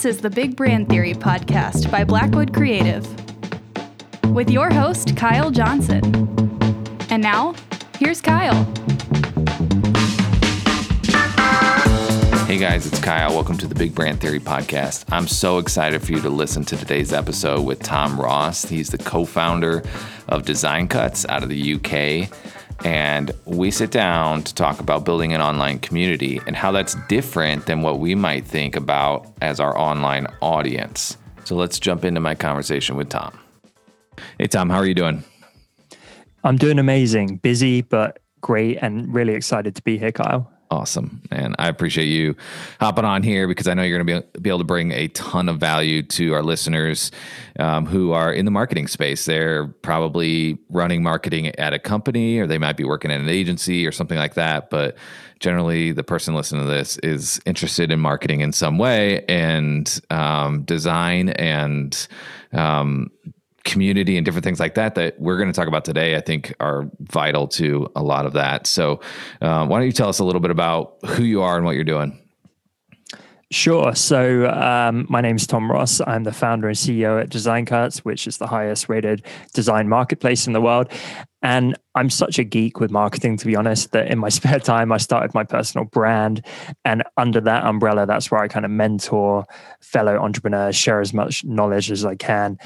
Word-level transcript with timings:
This 0.00 0.16
is 0.16 0.22
the 0.22 0.30
Big 0.30 0.56
Brand 0.56 0.88
Theory 0.88 1.12
podcast 1.12 1.90
by 1.90 2.04
Blackwood 2.04 2.54
Creative 2.54 3.06
with 4.32 4.48
your 4.48 4.72
host, 4.72 5.14
Kyle 5.14 5.50
Johnson. 5.50 6.02
And 7.10 7.22
now, 7.22 7.54
here's 7.98 8.22
Kyle. 8.22 8.64
Hey 12.46 12.56
guys, 12.56 12.86
it's 12.86 12.98
Kyle. 12.98 13.34
Welcome 13.34 13.58
to 13.58 13.66
the 13.66 13.74
Big 13.74 13.94
Brand 13.94 14.22
Theory 14.22 14.40
podcast. 14.40 15.04
I'm 15.12 15.28
so 15.28 15.58
excited 15.58 16.00
for 16.00 16.12
you 16.12 16.20
to 16.22 16.30
listen 16.30 16.64
to 16.64 16.78
today's 16.78 17.12
episode 17.12 17.60
with 17.66 17.82
Tom 17.82 18.18
Ross. 18.18 18.64
He's 18.64 18.88
the 18.88 18.96
co 18.96 19.26
founder 19.26 19.82
of 20.28 20.46
Design 20.46 20.88
Cuts 20.88 21.26
out 21.28 21.42
of 21.42 21.50
the 21.50 21.74
UK. 21.74 22.30
And 22.84 23.30
we 23.44 23.70
sit 23.70 23.90
down 23.90 24.42
to 24.44 24.54
talk 24.54 24.80
about 24.80 25.04
building 25.04 25.32
an 25.34 25.40
online 25.40 25.78
community 25.80 26.40
and 26.46 26.56
how 26.56 26.72
that's 26.72 26.96
different 27.08 27.66
than 27.66 27.82
what 27.82 27.98
we 27.98 28.14
might 28.14 28.46
think 28.46 28.74
about 28.74 29.26
as 29.42 29.60
our 29.60 29.76
online 29.78 30.26
audience. 30.40 31.16
So 31.44 31.56
let's 31.56 31.78
jump 31.78 32.04
into 32.04 32.20
my 32.20 32.34
conversation 32.34 32.96
with 32.96 33.08
Tom. 33.08 33.38
Hey, 34.38 34.46
Tom, 34.46 34.70
how 34.70 34.76
are 34.76 34.86
you 34.86 34.94
doing? 34.94 35.24
I'm 36.42 36.56
doing 36.56 36.78
amazing, 36.78 37.36
busy, 37.36 37.82
but 37.82 38.20
great, 38.40 38.78
and 38.80 39.12
really 39.12 39.34
excited 39.34 39.76
to 39.76 39.82
be 39.82 39.98
here, 39.98 40.12
Kyle. 40.12 40.50
Awesome. 40.72 41.20
And 41.32 41.56
I 41.58 41.66
appreciate 41.66 42.06
you 42.06 42.36
hopping 42.78 43.04
on 43.04 43.24
here 43.24 43.48
because 43.48 43.66
I 43.66 43.74
know 43.74 43.82
you're 43.82 43.98
going 43.98 44.22
to 44.22 44.28
be, 44.32 44.40
be 44.40 44.50
able 44.50 44.60
to 44.60 44.64
bring 44.64 44.92
a 44.92 45.08
ton 45.08 45.48
of 45.48 45.58
value 45.58 46.00
to 46.04 46.32
our 46.32 46.44
listeners 46.44 47.10
um, 47.58 47.86
who 47.86 48.12
are 48.12 48.32
in 48.32 48.44
the 48.44 48.52
marketing 48.52 48.86
space. 48.86 49.24
They're 49.24 49.66
probably 49.66 50.58
running 50.68 51.02
marketing 51.02 51.48
at 51.58 51.74
a 51.74 51.80
company 51.80 52.38
or 52.38 52.46
they 52.46 52.58
might 52.58 52.76
be 52.76 52.84
working 52.84 53.10
at 53.10 53.20
an 53.20 53.28
agency 53.28 53.84
or 53.84 53.90
something 53.90 54.16
like 54.16 54.34
that. 54.34 54.70
But 54.70 54.96
generally, 55.40 55.90
the 55.90 56.04
person 56.04 56.36
listening 56.36 56.64
to 56.64 56.70
this 56.70 56.98
is 56.98 57.40
interested 57.46 57.90
in 57.90 57.98
marketing 57.98 58.40
in 58.40 58.52
some 58.52 58.78
way 58.78 59.24
and 59.24 60.00
um, 60.10 60.62
design 60.62 61.30
and 61.30 62.06
um, 62.52 63.10
community 63.64 64.16
and 64.16 64.24
different 64.24 64.44
things 64.44 64.60
like 64.60 64.74
that 64.74 64.94
that 64.94 65.20
we're 65.20 65.36
going 65.36 65.48
to 65.48 65.52
talk 65.52 65.68
about 65.68 65.84
today, 65.84 66.16
I 66.16 66.20
think 66.20 66.54
are 66.60 66.90
vital 67.00 67.48
to 67.48 67.90
a 67.94 68.02
lot 68.02 68.26
of 68.26 68.32
that. 68.34 68.66
So, 68.66 69.00
uh, 69.40 69.66
why 69.66 69.78
don't 69.78 69.86
you 69.86 69.92
tell 69.92 70.08
us 70.08 70.18
a 70.18 70.24
little 70.24 70.40
bit 70.40 70.50
about 70.50 70.96
who 71.06 71.24
you 71.24 71.42
are 71.42 71.56
and 71.56 71.64
what 71.64 71.74
you're 71.74 71.84
doing? 71.84 72.18
Sure. 73.52 73.96
So, 73.96 74.48
um, 74.48 75.06
my 75.08 75.20
name 75.20 75.34
is 75.34 75.44
Tom 75.44 75.68
Ross. 75.68 76.00
I'm 76.06 76.22
the 76.22 76.32
founder 76.32 76.68
and 76.68 76.76
CEO 76.76 77.20
at 77.20 77.30
Design 77.30 77.66
Cuts, 77.66 78.04
which 78.04 78.28
is 78.28 78.38
the 78.38 78.46
highest 78.46 78.88
rated 78.88 79.24
design 79.54 79.88
marketplace 79.88 80.46
in 80.46 80.52
the 80.52 80.60
world. 80.60 80.92
And 81.42 81.76
I'm 81.96 82.10
such 82.10 82.38
a 82.38 82.44
geek 82.44 82.78
with 82.78 82.92
marketing, 82.92 83.38
to 83.38 83.46
be 83.46 83.56
honest, 83.56 83.90
that 83.90 84.08
in 84.08 84.20
my 84.20 84.28
spare 84.38 84.60
time, 84.60 84.92
I 84.92 84.98
started 84.98 85.34
my 85.34 85.42
personal 85.42 85.84
brand. 85.84 86.46
And 86.84 87.02
under 87.16 87.40
that 87.40 87.64
umbrella, 87.64 88.06
that's 88.06 88.30
where 88.30 88.40
I 88.40 88.46
kind 88.46 88.64
of 88.64 88.70
mentor 88.70 89.46
fellow 89.80 90.16
entrepreneurs, 90.16 90.76
share 90.76 91.00
as 91.00 91.12
much 91.12 91.44
knowledge 91.44 91.90
as 91.90 92.04
I 92.04 92.14
can. 92.14 92.56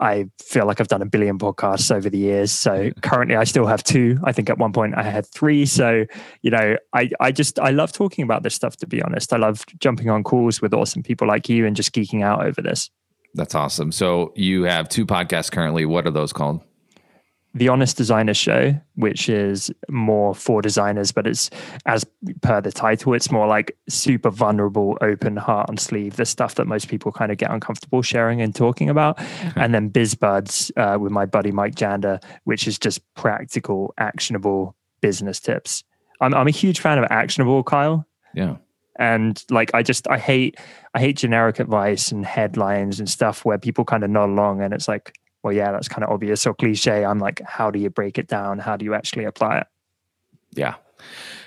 I 0.00 0.26
feel 0.40 0.66
like 0.66 0.80
I've 0.80 0.88
done 0.88 1.02
a 1.02 1.06
billion 1.06 1.38
podcasts 1.38 1.94
over 1.94 2.08
the 2.08 2.18
years. 2.18 2.52
So 2.52 2.90
currently 3.02 3.36
I 3.36 3.44
still 3.44 3.66
have 3.66 3.82
two. 3.82 4.18
I 4.24 4.32
think 4.32 4.48
at 4.48 4.58
one 4.58 4.72
point 4.72 4.94
I 4.96 5.02
had 5.02 5.26
three. 5.26 5.66
So, 5.66 6.04
you 6.42 6.50
know, 6.50 6.76
I, 6.92 7.10
I 7.20 7.32
just, 7.32 7.58
I 7.58 7.70
love 7.70 7.92
talking 7.92 8.22
about 8.22 8.42
this 8.42 8.54
stuff, 8.54 8.76
to 8.76 8.86
be 8.86 9.02
honest. 9.02 9.32
I 9.32 9.36
love 9.38 9.64
jumping 9.78 10.08
on 10.08 10.22
calls 10.22 10.60
with 10.60 10.72
awesome 10.72 11.02
people 11.02 11.26
like 11.26 11.48
you 11.48 11.66
and 11.66 11.74
just 11.74 11.92
geeking 11.92 12.22
out 12.22 12.44
over 12.44 12.62
this. 12.62 12.90
That's 13.34 13.54
awesome. 13.54 13.92
So 13.92 14.32
you 14.36 14.62
have 14.64 14.88
two 14.88 15.04
podcasts 15.04 15.50
currently. 15.50 15.84
What 15.84 16.06
are 16.06 16.10
those 16.10 16.32
called? 16.32 16.62
The 17.54 17.68
Honest 17.68 17.96
Designer 17.96 18.34
Show, 18.34 18.78
which 18.94 19.28
is 19.28 19.70
more 19.88 20.34
for 20.34 20.62
designers, 20.62 21.12
but 21.12 21.26
it's 21.26 21.50
as 21.86 22.04
per 22.42 22.60
the 22.60 22.70
title, 22.70 23.14
it's 23.14 23.30
more 23.30 23.46
like 23.46 23.76
super 23.88 24.30
vulnerable, 24.30 24.98
open 25.00 25.36
heart 25.36 25.68
and 25.68 25.80
sleeve, 25.80 26.16
the 26.16 26.26
stuff 26.26 26.56
that 26.56 26.66
most 26.66 26.88
people 26.88 27.10
kind 27.10 27.32
of 27.32 27.38
get 27.38 27.50
uncomfortable 27.50 28.02
sharing 28.02 28.40
and 28.42 28.54
talking 28.54 28.90
about. 28.90 29.18
Okay. 29.20 29.52
And 29.56 29.74
then 29.74 29.88
Biz 29.88 30.14
Buds 30.14 30.70
uh, 30.76 30.98
with 31.00 31.10
my 31.10 31.26
buddy 31.26 31.50
Mike 31.50 31.74
Janda, 31.74 32.22
which 32.44 32.68
is 32.68 32.78
just 32.78 33.00
practical, 33.14 33.94
actionable 33.98 34.76
business 35.00 35.40
tips. 35.40 35.84
I'm 36.20 36.34
I'm 36.34 36.48
a 36.48 36.52
huge 36.52 36.80
fan 36.80 36.98
of 36.98 37.06
actionable, 37.10 37.62
Kyle. 37.62 38.06
Yeah. 38.34 38.56
And 38.98 39.42
like 39.50 39.72
I 39.74 39.82
just 39.82 40.08
I 40.08 40.18
hate 40.18 40.58
I 40.92 41.00
hate 41.00 41.16
generic 41.16 41.60
advice 41.60 42.10
and 42.12 42.26
headlines 42.26 42.98
and 42.98 43.08
stuff 43.08 43.44
where 43.44 43.58
people 43.58 43.84
kind 43.84 44.02
of 44.02 44.10
nod 44.10 44.28
along 44.28 44.60
and 44.60 44.74
it's 44.74 44.88
like 44.88 45.14
well, 45.48 45.56
yeah, 45.56 45.72
that's 45.72 45.88
kind 45.88 46.04
of 46.04 46.10
obvious 46.10 46.46
or 46.46 46.52
cliche. 46.52 47.06
I'm 47.06 47.20
like, 47.20 47.40
how 47.40 47.70
do 47.70 47.78
you 47.78 47.88
break 47.88 48.18
it 48.18 48.26
down? 48.26 48.58
How 48.58 48.76
do 48.76 48.84
you 48.84 48.92
actually 48.92 49.24
apply 49.24 49.60
it? 49.60 49.66
Yeah. 50.52 50.74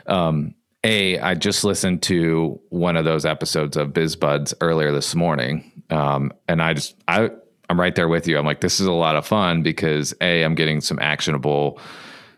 Um, 0.07 0.55
a, 0.83 1.19
I 1.19 1.35
just 1.35 1.63
listened 1.63 2.01
to 2.03 2.59
one 2.69 2.97
of 2.97 3.05
those 3.05 3.27
episodes 3.27 3.77
of 3.77 3.93
Biz 3.93 4.15
Buds 4.15 4.55
earlier 4.59 4.91
this 4.91 5.13
morning, 5.13 5.71
um, 5.91 6.33
and 6.47 6.63
I 6.63 6.73
just 6.73 6.95
I 7.07 7.29
I'm 7.69 7.79
right 7.79 7.93
there 7.93 8.07
with 8.07 8.27
you. 8.27 8.39
I'm 8.39 8.45
like, 8.45 8.61
this 8.61 8.79
is 8.79 8.87
a 8.87 8.91
lot 8.91 9.15
of 9.15 9.27
fun 9.27 9.61
because 9.61 10.15
a 10.19 10.41
I'm 10.41 10.55
getting 10.55 10.81
some 10.81 10.97
actionable 10.99 11.79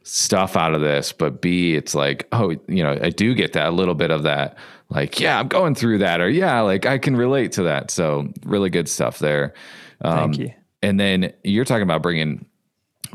stuff 0.04 0.58
out 0.58 0.74
of 0.74 0.82
this, 0.82 1.14
but 1.14 1.42
b 1.42 1.76
it's 1.76 1.96
like, 1.96 2.28
oh, 2.34 2.50
you 2.68 2.84
know, 2.84 3.00
I 3.02 3.10
do 3.10 3.34
get 3.34 3.54
that 3.54 3.68
a 3.68 3.72
little 3.72 3.96
bit 3.96 4.12
of 4.12 4.24
that, 4.24 4.58
like, 4.90 5.22
yeah, 5.22 5.40
I'm 5.40 5.48
going 5.48 5.76
through 5.76 6.00
that, 6.00 6.20
or 6.20 6.30
yeah, 6.30 6.60
like 6.60 6.86
I 6.86 6.98
can 6.98 7.16
relate 7.16 7.54
to 7.54 7.64
that. 7.64 7.90
So 7.90 8.28
really 8.44 8.70
good 8.70 8.90
stuff 8.90 9.20
there. 9.20 9.54
Um, 10.02 10.34
Thank 10.34 10.40
you 10.40 10.54
and 10.84 11.00
then 11.00 11.34
you're 11.44 11.66
talking 11.66 11.84
about 11.84 12.04
bringing 12.04 12.46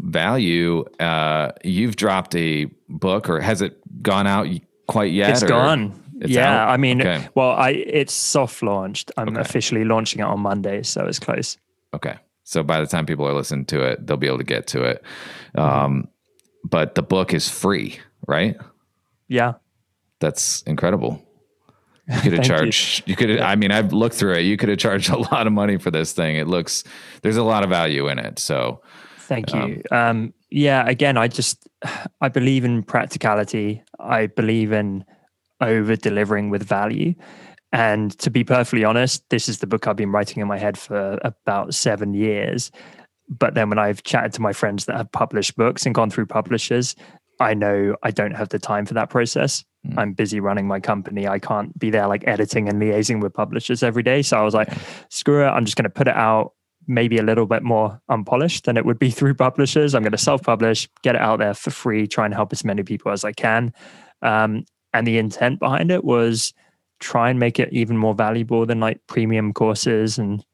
value. 0.01 0.85
Uh, 0.99 1.53
you've 1.63 1.97
dropped 1.97 2.35
a 2.35 2.65
book, 2.89 3.29
or 3.29 3.41
has 3.41 3.63
it 3.63 3.79
gone 4.03 4.27
out 4.27 4.49
quite 4.87 5.13
yet? 5.13 5.31
It's 5.31 5.43
or? 5.43 5.49
gone. 5.49 6.03
It's 6.21 6.33
yeah, 6.33 6.65
out? 6.65 6.71
I 6.71 6.77
mean, 6.79 7.01
okay. 7.01 7.29
well, 7.35 7.51
I 7.51 7.71
it's 7.71 8.13
soft 8.13 8.63
launched. 8.63 9.13
I'm 9.17 9.29
okay. 9.29 9.41
officially 9.41 9.85
launching 9.85 10.21
it 10.21 10.25
on 10.25 10.41
Monday, 10.41 10.83
so 10.83 11.07
it's 11.07 11.21
close. 11.21 11.57
Okay, 11.95 12.17
so 12.43 12.63
by 12.63 12.81
the 12.81 12.87
time 12.87 13.07
people 13.07 13.27
are 13.29 13.35
listening 13.35 13.67
to 13.67 13.83
it, 13.83 14.05
they'll 14.05 14.17
be 14.17 14.27
able 14.27 14.39
to 14.39 14.45
get 14.45 14.67
to 14.69 14.83
it. 14.83 15.05
Mm-hmm. 15.57 15.85
Um, 15.85 16.09
but 16.65 16.97
the 16.97 17.03
book 17.03 17.33
is 17.33 17.49
free, 17.49 18.01
right? 18.27 18.57
Yeah, 19.29 19.55
that's 20.19 20.63
incredible. 20.63 21.25
You 22.09 22.21
could 22.21 22.33
have 22.35 22.45
charged. 22.45 23.07
You, 23.07 23.13
you 23.13 23.17
could. 23.17 23.41
I 23.41 23.57
mean, 23.57 23.71
I've 23.71 23.93
looked 23.93 24.17
through 24.17 24.35
it. 24.35 24.43
You 24.43 24.57
could 24.57 24.69
have 24.69 24.79
charged 24.79 25.11
a 25.11 25.19
lot 25.19 25.47
of 25.47 25.53
money 25.53 25.79
for 25.79 25.91
this 25.91 26.13
thing. 26.13 26.37
It 26.37 26.49
looks. 26.49 26.85
There's 27.23 27.37
a 27.37 27.43
lot 27.43 27.65
of 27.65 27.71
value 27.71 28.09
in 28.09 28.19
it. 28.19 28.39
So, 28.39 28.83
thank 29.19 29.53
you. 29.53 29.83
Um, 29.91 29.99
um, 29.99 30.35
yeah. 30.51 30.87
Again, 30.87 31.17
I 31.17 31.29
just 31.29 31.69
I 32.21 32.29
believe 32.29 32.65
in 32.65 32.83
practicality. 32.83 33.83
I 34.01 34.27
believe 34.27 34.73
in 34.73 35.05
over 35.61 35.97
delivering 35.97 36.51
with 36.51 36.63
value. 36.63 37.15
And 37.73 38.17
to 38.21 38.31
be 38.31 38.45
perfectly 38.45 38.85
honest, 38.85 39.29
this 39.29 39.49
is 39.49 39.59
the 39.59 39.67
book 39.67 39.87
I've 39.87 39.97
been 39.97 40.13
writing 40.13 40.41
in 40.41 40.49
my 40.49 40.59
head 40.59 40.79
for 40.79 41.19
about 41.23 41.75
seven 41.75 42.15
years. 42.15 42.71
But 43.29 43.55
then 43.55 43.69
when 43.69 43.79
I've 43.79 44.03
chatted 44.05 44.33
to 44.35 44.43
my 44.43 44.55
friends 44.55 44.87
that 44.87 44.97
have 44.97 45.13
published 45.13 45.57
books 45.57 45.85
and 45.85 45.95
gone 45.95 46.09
through 46.11 46.27
publishers, 46.27 46.97
I 47.41 47.55
know 47.55 47.97
I 48.03 48.11
don't 48.11 48.35
have 48.35 48.49
the 48.49 48.59
time 48.59 48.87
for 48.87 48.95
that 48.95 49.11
process. 49.11 49.65
Mm. 49.87 49.99
I'm 49.99 50.13
busy 50.13 50.41
running 50.41 50.67
my 50.67 50.81
company. 50.81 51.29
I 51.29 51.39
can't 51.39 51.77
be 51.79 51.91
there 51.91 52.07
like 52.07 52.27
editing 52.27 52.69
and 52.69 52.81
liaising 52.81 53.21
with 53.21 53.33
publishers 53.33 53.83
every 53.83 54.03
day. 54.03 54.23
So 54.23 54.37
I 54.37 54.43
was 54.43 54.55
like, 54.55 54.73
screw 55.09 55.45
it. 55.45 55.49
I'm 55.49 55.65
just 55.65 55.77
going 55.77 55.85
to 55.85 55.91
put 55.91 56.09
it 56.09 56.17
out 56.17 56.53
maybe 56.87 57.19
a 57.19 57.23
little 57.23 57.47
bit 57.47 57.63
more 57.63 58.01
unpolished 58.09 58.65
than 58.65 58.77
it 58.77 58.85
would 58.85 58.99
be 58.99 59.11
through 59.19 59.35
publishers. 59.35 59.95
I'm 59.95 60.03
going 60.03 60.13
to 60.13 60.19
self 60.19 60.43
publish, 60.43 60.89
get 61.03 61.15
it 61.15 61.21
out 61.21 61.39
there 61.39 61.55
for 61.55 61.71
free, 61.71 62.07
try 62.07 62.25
and 62.25 62.35
help 62.35 62.53
as 62.53 62.65
many 62.65 62.83
people 62.83 63.13
as 63.13 63.25
I 63.25 63.33
can. 63.33 63.73
Um, 64.23 64.65
and 64.93 65.07
the 65.07 65.19
intent 65.19 65.61
behind 65.61 65.91
it 65.91 66.03
was 66.03 66.53
try 66.99 67.31
and 67.31 67.39
make 67.39 67.61
it 67.61 67.73
even 67.73 67.97
more 67.97 68.15
valuable 68.15 68.67
than 68.67 68.81
like 68.81 69.01
premium 69.07 69.53
courses 69.53 70.19
and 70.19 70.45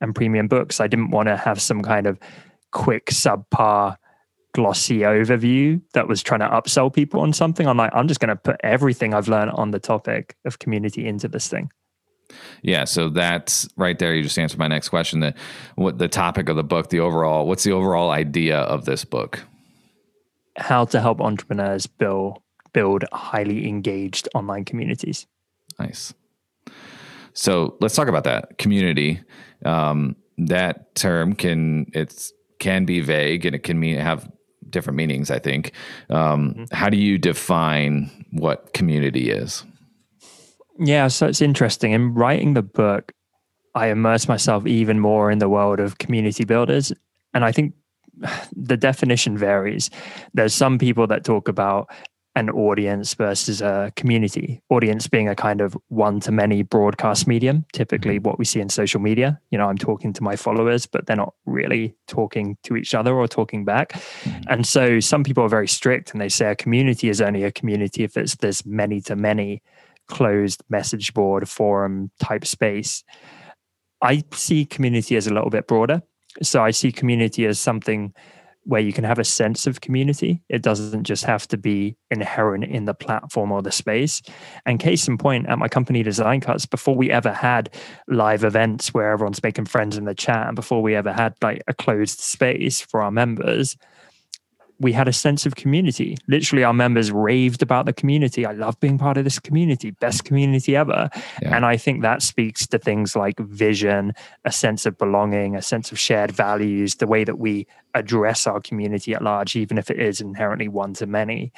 and 0.00 0.14
premium 0.14 0.48
books. 0.48 0.80
I 0.80 0.88
didn't 0.88 1.10
want 1.10 1.28
to 1.28 1.36
have 1.36 1.60
some 1.60 1.82
kind 1.82 2.06
of 2.06 2.18
quick 2.72 3.06
subpar 3.06 3.96
glossy 4.52 5.00
overview 5.00 5.80
that 5.94 6.08
was 6.08 6.22
trying 6.22 6.40
to 6.40 6.48
upsell 6.48 6.92
people 6.92 7.20
on 7.20 7.32
something. 7.32 7.66
I'm 7.66 7.76
like, 7.76 7.90
I'm 7.94 8.08
just 8.08 8.20
going 8.20 8.28
to 8.28 8.36
put 8.36 8.56
everything 8.62 9.14
I've 9.14 9.28
learned 9.28 9.52
on 9.52 9.70
the 9.70 9.78
topic 9.78 10.36
of 10.44 10.58
community 10.58 11.06
into 11.06 11.28
this 11.28 11.48
thing. 11.48 11.70
Yeah, 12.62 12.84
so 12.84 13.08
that's 13.08 13.68
right 13.76 13.98
there. 13.98 14.14
You 14.14 14.22
just 14.22 14.38
answered 14.38 14.58
my 14.58 14.68
next 14.68 14.88
question. 14.88 15.20
That 15.20 15.36
what 15.74 15.98
the 15.98 16.08
topic 16.08 16.48
of 16.48 16.56
the 16.56 16.64
book, 16.64 16.88
the 16.88 17.00
overall, 17.00 17.46
what's 17.46 17.64
the 17.64 17.72
overall 17.72 18.10
idea 18.10 18.58
of 18.58 18.84
this 18.84 19.04
book? 19.04 19.44
How 20.56 20.84
to 20.86 21.00
help 21.00 21.20
entrepreneurs 21.20 21.86
build 21.86 22.38
build 22.72 23.04
highly 23.12 23.68
engaged 23.68 24.28
online 24.34 24.64
communities. 24.64 25.26
Nice. 25.78 26.14
So 27.34 27.76
let's 27.80 27.94
talk 27.94 28.08
about 28.08 28.24
that 28.24 28.58
community. 28.58 29.20
Um, 29.64 30.16
that 30.38 30.94
term 30.94 31.34
can 31.34 31.86
it's 31.92 32.32
can 32.58 32.84
be 32.84 33.00
vague 33.00 33.44
and 33.44 33.54
it 33.54 33.62
can 33.62 33.78
mean 33.78 33.96
have 33.96 34.30
different 34.72 34.96
meanings, 34.96 35.30
I 35.30 35.38
think. 35.38 35.72
Um, 36.10 36.54
mm-hmm. 36.54 36.64
How 36.74 36.88
do 36.88 36.96
you 36.96 37.18
define 37.18 38.10
what 38.32 38.72
community 38.72 39.30
is? 39.30 39.64
Yeah, 40.78 41.08
so 41.08 41.26
it's 41.26 41.40
interesting. 41.40 41.92
In 41.92 42.14
writing 42.14 42.54
the 42.54 42.62
book, 42.62 43.12
I 43.74 43.88
immerse 43.88 44.28
myself 44.28 44.66
even 44.66 44.98
more 44.98 45.30
in 45.30 45.38
the 45.38 45.48
world 45.48 45.80
of 45.80 45.98
community 45.98 46.44
builders. 46.44 46.92
And 47.34 47.44
I 47.44 47.52
think 47.52 47.74
the 48.56 48.76
definition 48.76 49.36
varies. 49.38 49.90
There's 50.34 50.54
some 50.54 50.78
people 50.78 51.06
that 51.06 51.24
talk 51.24 51.48
about 51.48 51.88
an 52.34 52.48
audience 52.50 53.12
versus 53.14 53.60
a 53.60 53.92
community. 53.94 54.62
Audience 54.70 55.06
being 55.06 55.28
a 55.28 55.34
kind 55.34 55.60
of 55.60 55.76
one 55.88 56.18
to 56.20 56.32
many 56.32 56.62
broadcast 56.62 57.26
medium, 57.26 57.66
typically 57.72 58.16
mm-hmm. 58.16 58.28
what 58.28 58.38
we 58.38 58.44
see 58.44 58.60
in 58.60 58.70
social 58.70 59.00
media. 59.00 59.38
You 59.50 59.58
know, 59.58 59.66
I'm 59.66 59.76
talking 59.76 60.12
to 60.14 60.22
my 60.22 60.36
followers, 60.36 60.86
but 60.86 61.06
they're 61.06 61.16
not 61.16 61.34
really 61.44 61.94
talking 62.06 62.56
to 62.62 62.76
each 62.76 62.94
other 62.94 63.14
or 63.14 63.28
talking 63.28 63.64
back. 63.64 63.92
Mm-hmm. 63.92 64.42
And 64.48 64.66
so 64.66 64.98
some 64.98 65.24
people 65.24 65.44
are 65.44 65.48
very 65.48 65.68
strict 65.68 66.12
and 66.12 66.20
they 66.20 66.30
say 66.30 66.50
a 66.50 66.56
community 66.56 67.10
is 67.10 67.20
only 67.20 67.44
a 67.44 67.52
community 67.52 68.02
if 68.02 68.16
it's 68.16 68.36
this 68.36 68.64
many 68.64 69.00
to 69.02 69.16
many 69.16 69.62
closed 70.08 70.62
message 70.70 71.12
board 71.12 71.48
forum 71.48 72.10
type 72.18 72.46
space. 72.46 73.04
I 74.00 74.24
see 74.32 74.64
community 74.64 75.16
as 75.16 75.26
a 75.26 75.34
little 75.34 75.50
bit 75.50 75.66
broader. 75.66 76.02
So 76.42 76.62
I 76.62 76.70
see 76.70 76.92
community 76.92 77.44
as 77.44 77.60
something 77.60 78.14
where 78.64 78.80
you 78.80 78.92
can 78.92 79.04
have 79.04 79.18
a 79.18 79.24
sense 79.24 79.66
of 79.66 79.80
community. 79.80 80.42
It 80.48 80.62
doesn't 80.62 81.04
just 81.04 81.24
have 81.24 81.48
to 81.48 81.56
be 81.56 81.96
inherent 82.10 82.64
in 82.64 82.84
the 82.84 82.94
platform 82.94 83.50
or 83.50 83.62
the 83.62 83.72
space. 83.72 84.22
And 84.66 84.78
case 84.78 85.08
in 85.08 85.18
point, 85.18 85.48
at 85.48 85.58
my 85.58 85.68
company 85.68 86.02
Design 86.02 86.40
Cuts, 86.40 86.66
before 86.66 86.94
we 86.94 87.10
ever 87.10 87.32
had 87.32 87.74
live 88.08 88.44
events 88.44 88.94
where 88.94 89.10
everyone's 89.10 89.42
making 89.42 89.66
friends 89.66 89.96
in 89.96 90.04
the 90.04 90.14
chat, 90.14 90.46
and 90.46 90.56
before 90.56 90.82
we 90.82 90.94
ever 90.94 91.12
had 91.12 91.34
like 91.42 91.62
a 91.66 91.74
closed 91.74 92.20
space 92.20 92.80
for 92.80 93.02
our 93.02 93.10
members, 93.10 93.76
we 94.82 94.92
had 94.92 95.08
a 95.08 95.12
sense 95.12 95.46
of 95.46 95.54
community. 95.54 96.18
Literally, 96.26 96.64
our 96.64 96.74
members 96.74 97.12
raved 97.12 97.62
about 97.62 97.86
the 97.86 97.92
community. 97.92 98.44
I 98.44 98.52
love 98.52 98.78
being 98.80 98.98
part 98.98 99.16
of 99.16 99.24
this 99.24 99.38
community, 99.38 99.92
best 99.92 100.24
community 100.24 100.76
ever. 100.76 101.08
Yeah. 101.40 101.56
And 101.56 101.64
I 101.64 101.76
think 101.76 102.02
that 102.02 102.20
speaks 102.20 102.66
to 102.66 102.78
things 102.78 103.14
like 103.14 103.38
vision, 103.38 104.12
a 104.44 104.52
sense 104.52 104.84
of 104.84 104.98
belonging, 104.98 105.56
a 105.56 105.62
sense 105.62 105.92
of 105.92 105.98
shared 105.98 106.32
values, 106.32 106.96
the 106.96 107.06
way 107.06 107.24
that 107.24 107.38
we 107.38 107.66
address 107.94 108.46
our 108.46 108.60
community 108.60 109.14
at 109.14 109.22
large, 109.22 109.54
even 109.56 109.78
if 109.78 109.90
it 109.90 110.00
is 110.00 110.20
inherently 110.20 110.68
one 110.68 110.94
to 110.94 111.06
many. 111.06 111.52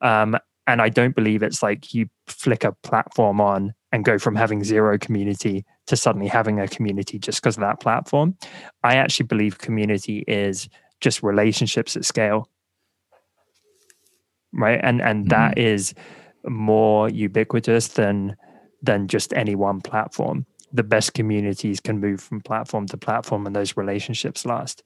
Um, 0.00 0.38
and 0.68 0.80
I 0.80 0.88
don't 0.88 1.16
believe 1.16 1.42
it's 1.42 1.62
like 1.62 1.92
you 1.94 2.08
flick 2.26 2.62
a 2.62 2.72
platform 2.82 3.40
on 3.40 3.74
and 3.90 4.04
go 4.04 4.18
from 4.18 4.36
having 4.36 4.62
zero 4.62 4.98
community 4.98 5.64
to 5.86 5.96
suddenly 5.96 6.28
having 6.28 6.60
a 6.60 6.68
community 6.68 7.18
just 7.18 7.42
because 7.42 7.56
of 7.56 7.62
that 7.62 7.80
platform. 7.80 8.36
I 8.84 8.96
actually 8.96 9.26
believe 9.26 9.58
community 9.58 10.24
is 10.28 10.68
just 11.00 11.22
relationships 11.22 11.96
at 11.96 12.04
scale 12.04 12.48
right? 14.52 14.80
And 14.82 15.00
and 15.00 15.24
mm-hmm. 15.24 15.28
that 15.30 15.58
is 15.58 15.94
more 16.46 17.08
ubiquitous 17.08 17.88
than 17.88 18.36
than 18.82 19.08
just 19.08 19.32
any 19.34 19.54
one 19.54 19.80
platform. 19.80 20.46
The 20.72 20.82
best 20.82 21.14
communities 21.14 21.80
can 21.80 21.98
move 21.98 22.20
from 22.20 22.40
platform 22.40 22.86
to 22.86 22.96
platform, 22.96 23.46
and 23.46 23.56
those 23.56 23.76
relationships 23.76 24.44
last. 24.44 24.82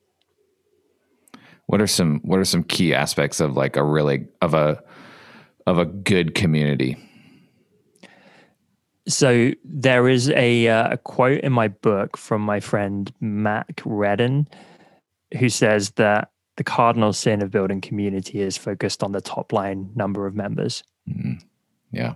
What 1.66 1.80
are 1.80 1.86
some 1.86 2.20
What 2.22 2.38
are 2.38 2.44
some 2.44 2.62
key 2.62 2.94
aspects 2.94 3.40
of 3.40 3.56
like 3.56 3.76
a 3.76 3.84
really 3.84 4.26
of 4.40 4.54
a 4.54 4.82
of 5.66 5.78
a 5.78 5.84
good 5.84 6.34
community? 6.34 6.96
So 9.08 9.50
there 9.64 10.08
is 10.08 10.30
a, 10.30 10.68
uh, 10.68 10.92
a 10.92 10.96
quote 10.96 11.40
in 11.40 11.52
my 11.52 11.68
book 11.68 12.16
from 12.16 12.40
my 12.40 12.60
friend 12.60 13.12
Mac 13.20 13.82
Reddin, 13.84 14.46
who 15.38 15.48
says 15.48 15.90
that 15.92 16.30
the 16.62 16.70
cardinal 16.70 17.12
sin 17.12 17.42
of 17.42 17.50
building 17.50 17.80
community 17.80 18.40
is 18.40 18.56
focused 18.56 19.02
on 19.02 19.10
the 19.10 19.20
top 19.20 19.52
line 19.52 19.90
number 19.96 20.28
of 20.28 20.36
members. 20.36 20.84
Mm-hmm. 21.10 21.44
Yeah. 21.90 22.14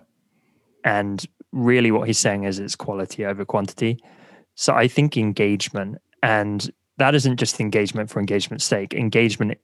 And 0.84 1.26
really, 1.50 1.90
what 1.90 2.06
he's 2.06 2.20
saying 2.20 2.44
is 2.44 2.60
it's 2.60 2.76
quality 2.76 3.24
over 3.24 3.44
quantity. 3.44 3.98
So 4.54 4.72
I 4.72 4.86
think 4.86 5.16
engagement, 5.16 5.98
and 6.22 6.70
that 6.98 7.16
isn't 7.16 7.38
just 7.38 7.58
engagement 7.58 8.08
for 8.08 8.20
engagement's 8.20 8.64
sake. 8.64 8.94
Engagement 8.94 9.58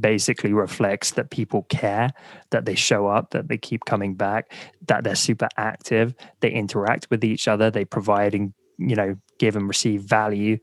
basically 0.00 0.52
reflects 0.52 1.12
that 1.12 1.30
people 1.30 1.62
care, 1.68 2.10
that 2.50 2.64
they 2.64 2.74
show 2.74 3.06
up, 3.06 3.30
that 3.30 3.46
they 3.46 3.56
keep 3.56 3.84
coming 3.84 4.16
back, 4.16 4.52
that 4.88 5.04
they're 5.04 5.14
super 5.14 5.48
active, 5.56 6.12
they 6.40 6.50
interact 6.50 7.08
with 7.08 7.22
each 7.22 7.46
other, 7.46 7.70
they 7.70 7.84
provide 7.84 8.34
and 8.34 8.52
you 8.78 8.96
know 8.96 9.14
give 9.38 9.54
and 9.54 9.68
receive 9.68 10.02
value 10.02 10.58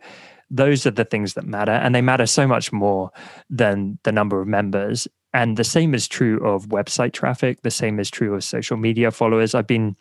those 0.51 0.85
are 0.85 0.91
the 0.91 1.05
things 1.05 1.33
that 1.33 1.45
matter 1.45 1.71
and 1.71 1.95
they 1.95 2.01
matter 2.01 2.25
so 2.25 2.45
much 2.45 2.71
more 2.71 3.09
than 3.49 3.97
the 4.03 4.11
number 4.11 4.41
of 4.41 4.47
members. 4.47 5.07
And 5.33 5.55
the 5.55 5.63
same 5.63 5.95
is 5.95 6.09
true 6.09 6.45
of 6.45 6.67
website 6.67 7.13
traffic. 7.13 7.61
The 7.61 7.71
same 7.71 7.99
is 7.99 8.11
true 8.11 8.35
of 8.35 8.43
social 8.43 8.75
media 8.75 9.11
followers. 9.11 9.55
I've 9.55 9.65
been 9.65 9.95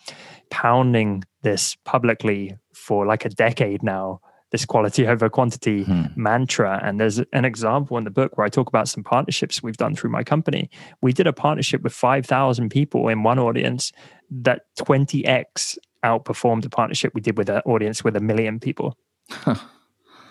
pounding 0.51 1.23
this 1.43 1.77
publicly 1.85 2.59
for 2.75 3.07
like 3.07 3.25
a 3.25 3.29
decade 3.29 3.83
now 3.83 4.21
this 4.51 4.65
quality 4.65 5.07
over 5.13 5.29
quantity 5.29 5.85
hmm. 5.85 6.07
mantra. 6.17 6.81
And 6.83 7.01
there's 7.01 7.21
an 7.33 7.45
example 7.45 7.97
in 7.97 8.03
the 8.03 8.11
book 8.11 8.37
where 8.37 8.45
i 8.45 8.49
talk 8.49 8.67
about 8.67 8.89
some 8.89 9.05
partnerships 9.05 9.63
we've 9.63 9.77
done 9.77 9.95
through 9.95 10.11
my 10.11 10.25
company. 10.25 10.69
We 11.01 11.13
did 11.13 11.29
a 11.29 11.33
partnership 11.33 11.83
with 11.83 11.93
5000 11.93 12.69
people 12.69 13.09
in 13.09 13.23
one 13.23 13.39
audience 13.39 13.93
that 14.31 14.63
20x 14.81 15.79
outperformed 16.05 16.65
a 16.65 16.71
partnership 16.71 17.13
we 17.15 17.21
did 17.21 17.39
with 17.39 17.49
an 17.49 17.63
audience 17.67 18.03
with 18.03 18.17
a 18.17 18.21
million 18.21 18.59
people 18.59 18.97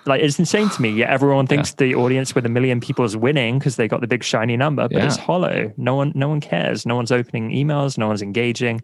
like 0.10 0.22
it's 0.22 0.38
insane 0.38 0.70
to 0.70 0.82
me. 0.82 0.90
Yeah, 0.90 1.12
everyone 1.12 1.48
thinks 1.48 1.70
yeah. 1.72 1.88
the 1.88 1.96
audience 1.96 2.36
with 2.36 2.46
a 2.46 2.50
million 2.50 2.82
people 2.82 3.06
is 3.06 3.16
winning 3.16 3.60
because 3.60 3.78
they 3.78 3.88
got 3.88 4.02
the 4.02 4.08
big 4.08 4.24
shiny 4.24 4.58
number, 4.58 4.88
but 4.90 4.98
yeah. 4.98 5.06
it's 5.06 5.16
hollow. 5.16 5.72
No 5.78 5.96
one, 5.96 6.12
no 6.16 6.28
one 6.28 6.42
cares. 6.42 6.86
No 6.86 6.96
one's 6.96 7.12
opening 7.12 7.52
emails. 7.52 7.98
No 7.98 8.08
one's 8.08 8.22
engaging. 8.22 8.82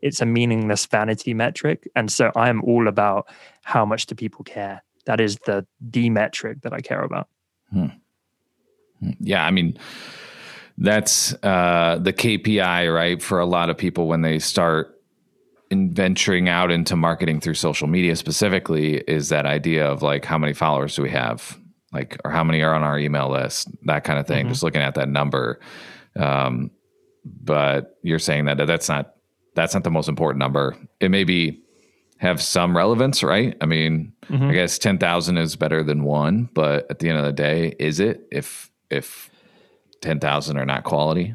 It's 0.00 0.20
a 0.20 0.26
meaningless 0.26 0.86
vanity 0.86 1.34
metric, 1.34 1.86
and 1.94 2.10
so 2.10 2.32
I 2.34 2.48
am 2.48 2.62
all 2.64 2.88
about 2.88 3.28
how 3.62 3.84
much 3.84 4.06
do 4.06 4.14
people 4.14 4.44
care. 4.44 4.82
That 5.04 5.20
is 5.20 5.36
the 5.44 5.66
D 5.90 6.08
metric 6.08 6.62
that 6.62 6.72
I 6.72 6.80
care 6.80 7.02
about. 7.02 7.28
Hmm. 7.70 7.86
hmm. 9.00 9.10
Yeah, 9.18 9.44
I 9.44 9.50
mean, 9.50 9.76
that's 10.78 11.34
uh, 11.42 11.98
the 12.00 12.12
KPI, 12.12 12.94
right? 12.94 13.22
For 13.22 13.40
a 13.40 13.46
lot 13.46 13.68
of 13.68 13.76
people 13.76 14.06
when 14.06 14.22
they 14.22 14.38
start 14.38 14.99
in 15.70 15.94
venturing 15.94 16.48
out 16.48 16.70
into 16.70 16.96
marketing 16.96 17.40
through 17.40 17.54
social 17.54 17.86
media 17.86 18.16
specifically 18.16 18.96
is 18.98 19.28
that 19.28 19.46
idea 19.46 19.86
of 19.86 20.02
like 20.02 20.24
how 20.24 20.36
many 20.36 20.52
followers 20.52 20.96
do 20.96 21.02
we 21.02 21.10
have? 21.10 21.58
Like 21.92 22.18
or 22.24 22.30
how 22.30 22.44
many 22.44 22.62
are 22.62 22.74
on 22.74 22.82
our 22.82 22.98
email 22.98 23.30
list? 23.30 23.68
That 23.84 24.04
kind 24.04 24.18
of 24.18 24.26
thing 24.26 24.44
mm-hmm. 24.44 24.52
just 24.52 24.62
looking 24.62 24.82
at 24.82 24.96
that 24.96 25.08
number. 25.08 25.60
Um, 26.18 26.72
but 27.24 27.98
you're 28.02 28.18
saying 28.18 28.46
that 28.46 28.58
that's 28.66 28.88
not 28.88 29.14
that's 29.54 29.74
not 29.74 29.84
the 29.84 29.90
most 29.90 30.08
important 30.08 30.40
number. 30.40 30.76
It 30.98 31.10
may 31.10 31.24
be 31.24 31.62
have 32.18 32.42
some 32.42 32.76
relevance 32.76 33.22
right? 33.22 33.56
I 33.60 33.66
mean 33.66 34.12
mm-hmm. 34.28 34.50
i 34.50 34.52
guess 34.52 34.78
10,000 34.78 35.38
is 35.38 35.56
better 35.56 35.82
than 35.82 36.04
one 36.04 36.50
but 36.52 36.86
at 36.90 36.98
the 36.98 37.08
end 37.08 37.18
of 37.18 37.24
the 37.24 37.32
day 37.32 37.74
is 37.78 38.00
it? 38.00 38.26
If 38.32 38.70
if 38.90 39.30
10,000 40.02 40.56
are 40.56 40.66
not 40.66 40.82
quality 40.82 41.34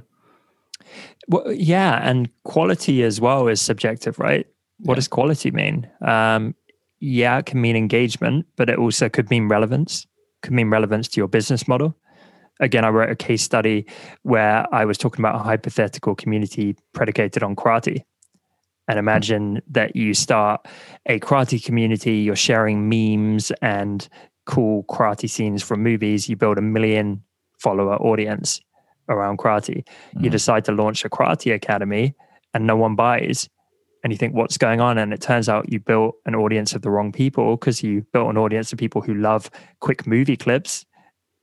well, 1.28 1.52
yeah, 1.52 2.00
and 2.08 2.30
quality 2.44 3.04
as 3.04 3.20
well 3.20 3.48
is 3.48 3.62
subjective, 3.62 4.20
right? 4.20 4.46
What 4.80 4.94
yeah. 4.94 4.96
does 4.96 5.08
quality 5.08 5.52
mean? 5.52 5.90
Um, 6.02 6.56
yeah, 7.00 7.38
it 7.40 7.46
can 7.46 7.62
mean 7.62 7.76
engagement, 7.76 8.46
but 8.56 8.70
it 8.70 8.78
also 8.78 9.10
could 9.10 9.30
mean 9.30 9.48
relevance. 9.48 10.06
Could 10.42 10.54
mean 10.54 10.70
relevance 10.70 11.08
to 11.10 11.20
your 11.20 11.28
business 11.28 11.68
model. 11.68 11.96
Again, 12.60 12.86
I 12.86 12.90
wrote 12.90 13.10
a 13.10 13.16
case 13.16 13.42
study 13.42 13.86
where 14.24 14.66
I 14.74 14.86
was 14.86 14.98
talking 14.98 15.22
about 15.22 15.36
a 15.36 15.40
hypothetical 15.44 16.16
community 16.16 16.76
predicated 16.94 17.44
on 17.44 17.56
karate. 17.56 18.04
And 18.88 19.00
imagine 19.00 19.58
mm-hmm. 19.58 19.72
that 19.72 19.96
you 19.96 20.14
start 20.14 20.68
a 21.08 21.20
karate 21.20 21.64
community, 21.64 22.18
you're 22.18 22.36
sharing 22.36 22.88
memes 22.88 23.52
and 23.62 24.08
cool 24.46 24.84
karate 24.84 25.30
scenes 25.30 25.64
from 25.64 25.82
movies, 25.82 26.30
you 26.30 26.36
build 26.36 26.58
a 26.58 26.62
million 26.62 27.24
follower 27.58 27.96
audience 27.96 28.62
around 29.10 29.40
karate. 29.40 29.84
Mm. 30.16 30.24
You 30.24 30.30
decide 30.30 30.66
to 30.66 30.72
launch 30.72 31.06
a 31.06 31.10
karate 31.10 31.54
academy 31.54 32.16
and 32.54 32.66
no 32.66 32.76
one 32.76 32.96
buys. 32.96 33.50
And 34.04 34.14
you 34.14 34.18
think, 34.18 34.36
what's 34.36 34.58
going 34.58 34.82
on? 34.82 34.98
And 34.98 35.14
it 35.14 35.22
turns 35.22 35.50
out 35.50 35.72
you 35.72 35.80
built 35.80 36.16
an 36.26 36.36
audience 36.36 36.74
of 36.74 36.84
the 36.84 36.92
wrong 36.92 37.12
people 37.12 37.58
because 37.58 37.82
you 37.82 38.06
built 38.14 38.30
an 38.30 38.38
audience 38.38 38.72
of 38.72 38.78
people 38.78 39.02
who 39.02 39.16
love 39.16 39.50
quick 39.80 40.06
movie 40.06 40.38
clips 40.38 40.86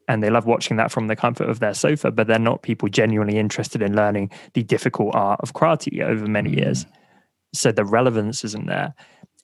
and 0.08 0.22
they 0.22 0.30
love 0.30 0.46
watching 0.46 0.76
that 0.76 0.92
from 0.92 1.08
the 1.08 1.16
comfort 1.16 1.48
of 1.48 1.60
their 1.60 1.74
sofa, 1.74 2.10
but 2.10 2.26
they're 2.26 2.38
not 2.38 2.62
people 2.62 2.88
genuinely 2.88 3.38
interested 3.38 3.82
in 3.82 3.96
learning 3.96 4.30
the 4.54 4.62
difficult 4.62 5.14
art 5.14 5.40
of 5.42 5.54
karate 5.54 6.02
over 6.02 6.26
many 6.26 6.50
mm. 6.50 6.58
years. 6.58 6.86
So 7.54 7.72
the 7.72 7.84
relevance 7.84 8.44
isn't 8.44 8.66
there. 8.66 8.94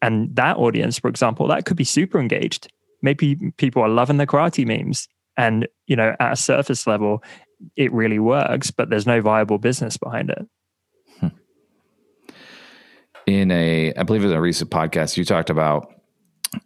And 0.00 0.34
that 0.36 0.56
audience, 0.56 0.98
for 0.98 1.08
example, 1.08 1.48
that 1.48 1.64
could 1.64 1.76
be 1.76 1.84
super 1.84 2.20
engaged. 2.20 2.72
Maybe 3.02 3.36
people 3.56 3.82
are 3.82 3.88
loving 3.88 4.16
the 4.18 4.26
karate 4.26 4.66
memes. 4.66 5.08
And, 5.36 5.68
you 5.86 5.94
know, 5.94 6.16
at 6.18 6.32
a 6.32 6.36
surface 6.36 6.86
level, 6.86 7.22
it 7.76 7.92
really 7.92 8.18
works, 8.18 8.70
but 8.70 8.90
there's 8.90 9.06
no 9.06 9.20
viable 9.20 9.58
business 9.58 9.96
behind 9.96 10.30
it. 10.30 10.46
Hmm. 11.20 11.28
In 13.26 13.50
a, 13.50 13.92
I 13.94 14.02
believe 14.02 14.24
in 14.24 14.32
a 14.32 14.40
recent 14.40 14.70
podcast, 14.70 15.16
you 15.16 15.24
talked 15.24 15.50
about 15.50 15.92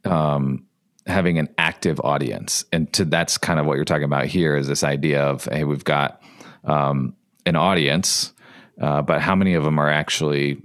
um, 0.05 0.67
having 1.07 1.39
an 1.39 1.49
active 1.59 2.01
audience, 2.01 2.65
and 2.73 2.93
to 2.93 3.05
that's 3.05 3.39
kind 3.39 3.59
of 3.59 3.67
what 3.67 3.77
you're 3.77 3.85
talking 3.85 4.05
about 4.05 4.27
here 4.27 4.57
is 4.57 4.69
this 4.69 4.85
idea 4.85 5.23
of 5.23 5.45
hey, 5.47 5.65
we've 5.65 5.85
got 5.85 6.23
um, 6.65 7.17
an 7.47 7.57
audience, 7.57 8.33
uh, 8.81 9.03
but 9.03 9.21
how 9.21 9.35
many 9.35 9.55
of 9.55 9.65
them 9.65 9.79
are 9.79 9.91
actually 9.91 10.63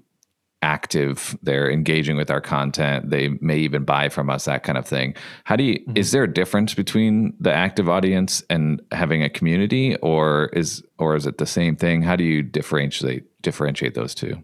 active 0.62 1.38
they're 1.44 1.70
engaging 1.70 2.18
with 2.18 2.32
our 2.32 2.42
content 2.42 3.10
they 3.10 3.30
may 3.42 3.58
even 3.58 3.84
buy 3.84 4.10
from 4.10 4.30
us 4.30 4.46
that 4.46 4.64
kind 4.64 4.78
of 4.78 4.88
thing 4.88 5.14
how 5.44 5.56
do 5.56 5.64
you 5.64 5.80
mm-hmm. 5.80 5.96
is 5.96 6.12
there 6.12 6.24
a 6.24 6.34
difference 6.34 6.74
between 6.74 7.34
the 7.40 7.54
active 7.54 7.88
audience 7.88 8.44
and 8.50 8.82
having 8.92 9.22
a 9.22 9.30
community 9.30 9.96
or 9.98 10.50
is 10.54 10.84
or 10.98 11.16
is 11.16 11.28
it 11.28 11.38
the 11.38 11.46
same 11.46 11.76
thing 11.76 12.02
how 12.02 12.16
do 12.16 12.24
you 12.24 12.42
differentiate 12.42 13.24
differentiate 13.42 13.94
those 13.94 14.16
two 14.16 14.42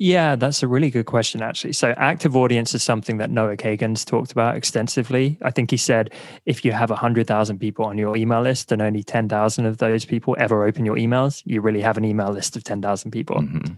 yeah, 0.00 0.36
that's 0.36 0.62
a 0.62 0.68
really 0.68 0.90
good 0.90 1.06
question, 1.06 1.42
actually. 1.42 1.72
So, 1.72 1.92
active 1.96 2.36
audience 2.36 2.72
is 2.72 2.84
something 2.84 3.16
that 3.16 3.30
Noah 3.30 3.56
Kagan's 3.56 4.04
talked 4.04 4.30
about 4.30 4.56
extensively. 4.56 5.36
I 5.42 5.50
think 5.50 5.72
he 5.72 5.76
said 5.76 6.12
if 6.46 6.64
you 6.64 6.70
have 6.70 6.90
100,000 6.90 7.58
people 7.58 7.84
on 7.84 7.98
your 7.98 8.16
email 8.16 8.40
list 8.40 8.70
and 8.70 8.80
only 8.80 9.02
10,000 9.02 9.66
of 9.66 9.78
those 9.78 10.04
people 10.04 10.36
ever 10.38 10.64
open 10.64 10.86
your 10.86 10.94
emails, 10.94 11.42
you 11.44 11.60
really 11.60 11.80
have 11.80 11.98
an 11.98 12.04
email 12.04 12.30
list 12.30 12.56
of 12.56 12.62
10,000 12.62 13.10
people. 13.10 13.38
Mm-hmm. 13.38 13.74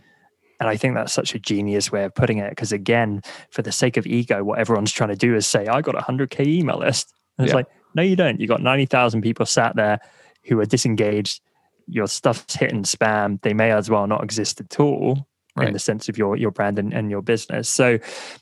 And 0.61 0.69
I 0.69 0.77
think 0.77 0.95
that's 0.95 1.13
such 1.13 1.35
a 1.35 1.39
genius 1.39 1.91
way 1.91 2.05
of 2.05 2.15
putting 2.15 2.39
it. 2.39 2.51
Because 2.51 2.71
again, 2.71 3.23
for 3.51 3.63
the 3.63 3.73
sake 3.73 3.97
of 3.97 4.07
ego, 4.07 4.45
what 4.45 4.59
everyone's 4.59 4.93
trying 4.93 5.09
to 5.09 5.17
do 5.17 5.35
is 5.35 5.47
say, 5.47 5.67
I 5.67 5.81
got 5.81 5.97
a 5.97 6.03
100K 6.03 6.47
email 6.47 6.79
list. 6.79 7.13
And 7.39 7.47
it's 7.47 7.53
yeah. 7.53 7.57
like, 7.57 7.67
no, 7.95 8.03
you 8.03 8.15
don't. 8.15 8.41
You 8.41 8.47
got 8.47 8.63
90,000 8.63 9.23
people 9.23 9.47
sat 9.47 9.75
there 9.75 9.99
who 10.45 10.61
are 10.61 10.67
disengaged. 10.67 11.41
Your 11.89 12.07
stuff's 12.07 12.55
hitting 12.55 12.83
spam. 12.83 13.41
They 13.43 13.55
may 13.55 13.73
as 13.73 13.91
well 13.91 14.07
not 14.07 14.23
exist 14.23 14.61
at 14.61 14.79
all 14.79 15.27
right. 15.57 15.69
in 15.69 15.73
the 15.73 15.79
sense 15.79 16.09
of 16.09 16.19
your 16.19 16.37
your 16.37 16.51
brand 16.51 16.79
and, 16.79 16.93
and 16.93 17.11
your 17.11 17.23
business. 17.23 17.69
So 17.69 17.99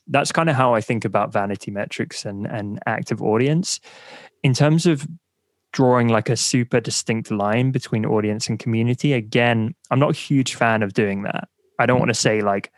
that's 0.07 0.33
kind 0.33 0.51
of 0.51 0.57
how 0.57 0.75
I 0.75 0.81
think 0.81 1.05
about 1.05 1.33
vanity 1.33 1.71
metrics 1.71 2.25
and 2.25 2.47
and 2.47 2.79
active 2.87 3.23
audience. 3.23 3.81
In 4.43 4.55
terms 4.55 4.87
of 4.87 5.07
drawing 5.73 6.09
like 6.09 6.29
a 6.29 6.37
super 6.37 6.81
distinct 6.81 7.31
line 7.31 7.71
between 7.71 8.07
audience 8.07 8.49
and 8.49 8.59
community, 8.59 9.13
again, 9.13 9.75
I'm 9.91 9.99
not 9.99 10.11
a 10.11 10.19
huge 10.19 10.55
fan 10.55 10.83
of 10.83 10.95
doing 10.95 11.23
that. 11.23 11.49
I 11.79 11.87
don't 11.87 11.99
want 11.99 12.11
to 12.11 12.15
say 12.15 12.41
like, 12.41 12.73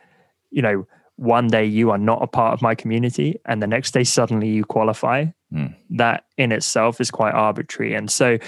you 0.50 0.62
know, 0.62 0.86
one 1.16 1.48
day 1.48 1.64
you 1.64 1.90
are 1.90 1.98
not 1.98 2.22
a 2.22 2.26
part 2.26 2.54
of 2.54 2.62
my 2.62 2.74
community 2.74 3.38
and 3.44 3.62
the 3.62 3.66
next 3.66 3.92
day 3.92 4.04
suddenly 4.04 4.48
you 4.48 4.64
qualify. 4.64 5.26
Mm. 5.52 5.74
That 5.90 6.24
in 6.38 6.52
itself 6.52 7.00
is 7.00 7.10
quite 7.10 7.34
arbitrary. 7.34 7.94
And 7.94 8.10
so 8.10 8.38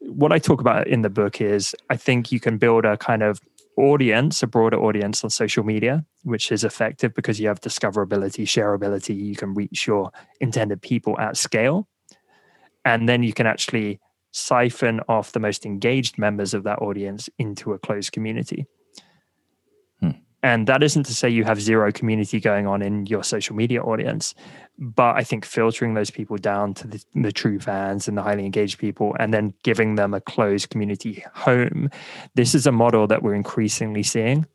what 0.00 0.32
I 0.32 0.38
talk 0.38 0.60
about 0.60 0.86
in 0.86 1.02
the 1.02 1.10
book 1.10 1.40
is 1.40 1.74
I 1.88 1.96
think 1.96 2.30
you 2.30 2.38
can 2.38 2.58
build 2.58 2.84
a 2.84 2.96
kind 2.96 3.22
of 3.22 3.40
audience, 3.76 4.42
a 4.42 4.46
broader 4.46 4.78
audience 4.78 5.24
on 5.24 5.30
social 5.30 5.64
media, 5.64 6.04
which 6.22 6.52
is 6.52 6.64
effective 6.64 7.14
because 7.14 7.40
you 7.40 7.48
have 7.48 7.60
discoverability, 7.60 8.44
shareability, 8.44 9.16
you 9.16 9.34
can 9.34 9.54
reach 9.54 9.86
your 9.86 10.12
intended 10.40 10.82
people 10.82 11.18
at 11.18 11.36
scale. 11.36 11.88
And 12.84 13.08
then 13.08 13.22
you 13.22 13.32
can 13.32 13.46
actually 13.46 14.00
siphon 14.32 15.00
off 15.08 15.32
the 15.32 15.40
most 15.40 15.66
engaged 15.66 16.18
members 16.18 16.54
of 16.54 16.62
that 16.64 16.80
audience 16.80 17.28
into 17.38 17.72
a 17.72 17.78
closed 17.78 18.12
community. 18.12 18.66
And 20.42 20.66
that 20.68 20.82
isn't 20.82 21.04
to 21.04 21.14
say 21.14 21.28
you 21.28 21.44
have 21.44 21.60
zero 21.60 21.92
community 21.92 22.40
going 22.40 22.66
on 22.66 22.80
in 22.80 23.06
your 23.06 23.22
social 23.22 23.54
media 23.54 23.82
audience, 23.82 24.34
but 24.78 25.14
I 25.16 25.22
think 25.22 25.44
filtering 25.44 25.92
those 25.92 26.10
people 26.10 26.38
down 26.38 26.72
to 26.74 26.86
the, 26.86 27.04
the, 27.14 27.32
true 27.32 27.60
fans 27.60 28.08
and 28.08 28.16
the 28.16 28.22
highly 28.22 28.46
engaged 28.46 28.78
people, 28.78 29.14
and 29.18 29.34
then 29.34 29.52
giving 29.62 29.96
them 29.96 30.14
a 30.14 30.20
closed 30.20 30.70
community 30.70 31.22
home. 31.34 31.90
This 32.34 32.54
is 32.54 32.66
a 32.66 32.72
model 32.72 33.06
that 33.08 33.22
we're 33.22 33.34
increasingly 33.34 34.02
seeing, 34.02 34.46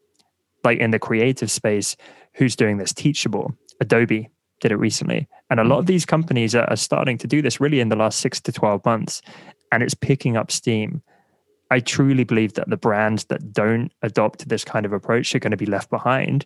like 0.64 0.80
in 0.80 0.90
the 0.90 1.00
creative 1.00 1.52
space. 1.52 1.96
Who's 2.34 2.56
doing 2.56 2.78
this? 2.78 2.92
Teachable, 2.92 3.56
Adobe 3.80 4.30
did 4.62 4.72
it 4.72 4.78
recently, 4.78 5.28
and 5.52 5.60
a 5.60 5.64
lot 5.64 5.78
of 5.78 5.86
these 5.86 6.06
companies 6.06 6.56
are, 6.56 6.68
are 6.70 6.76
starting 6.76 7.20
to 7.20 7.28
do 7.28 7.44
this 7.44 7.62
really 7.62 7.80
in 7.80 7.90
the 7.90 7.96
last 7.96 8.20
six 8.20 8.42
to 8.42 8.52
twelve 8.52 8.84
months, 8.86 9.22
and 9.72 9.84
it's 9.84 9.94
picking 9.94 10.36
up 10.36 10.50
steam. 10.52 11.04
I 11.72 11.80
truly 11.80 12.24
believe 12.24 12.54
that 12.54 12.70
the 12.70 12.78
brands 12.78 13.26
that 13.26 13.54
don't 13.54 13.92
adopt 14.02 14.48
this 14.48 14.64
kind 14.64 14.86
of 14.86 14.94
approach 14.94 15.34
are 15.34 15.40
going 15.40 15.52
to 15.52 15.58
be 15.58 15.66
left 15.66 15.90
behind 15.90 16.46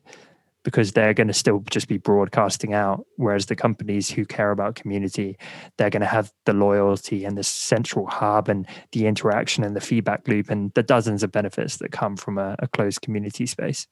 because 0.63 0.91
they're 0.91 1.13
going 1.13 1.27
to 1.27 1.33
still 1.33 1.63
just 1.69 1.87
be 1.87 1.97
broadcasting 1.97 2.73
out. 2.73 3.05
Whereas 3.15 3.45
the 3.45 3.55
companies 3.55 4.09
who 4.09 4.25
care 4.25 4.51
about 4.51 4.75
community, 4.75 5.37
they're 5.77 5.89
going 5.89 6.01
to 6.01 6.07
have 6.07 6.31
the 6.45 6.53
loyalty 6.53 7.25
and 7.25 7.37
the 7.37 7.43
central 7.43 8.07
hub 8.07 8.49
and 8.49 8.67
the 8.91 9.07
interaction 9.07 9.63
and 9.63 9.75
the 9.75 9.81
feedback 9.81 10.27
loop 10.27 10.49
and 10.49 10.71
the 10.73 10.83
dozens 10.83 11.23
of 11.23 11.31
benefits 11.31 11.77
that 11.77 11.91
come 11.91 12.17
from 12.17 12.37
a, 12.37 12.55
a 12.59 12.67
closed 12.67 13.01
community 13.01 13.45
space. 13.45 13.87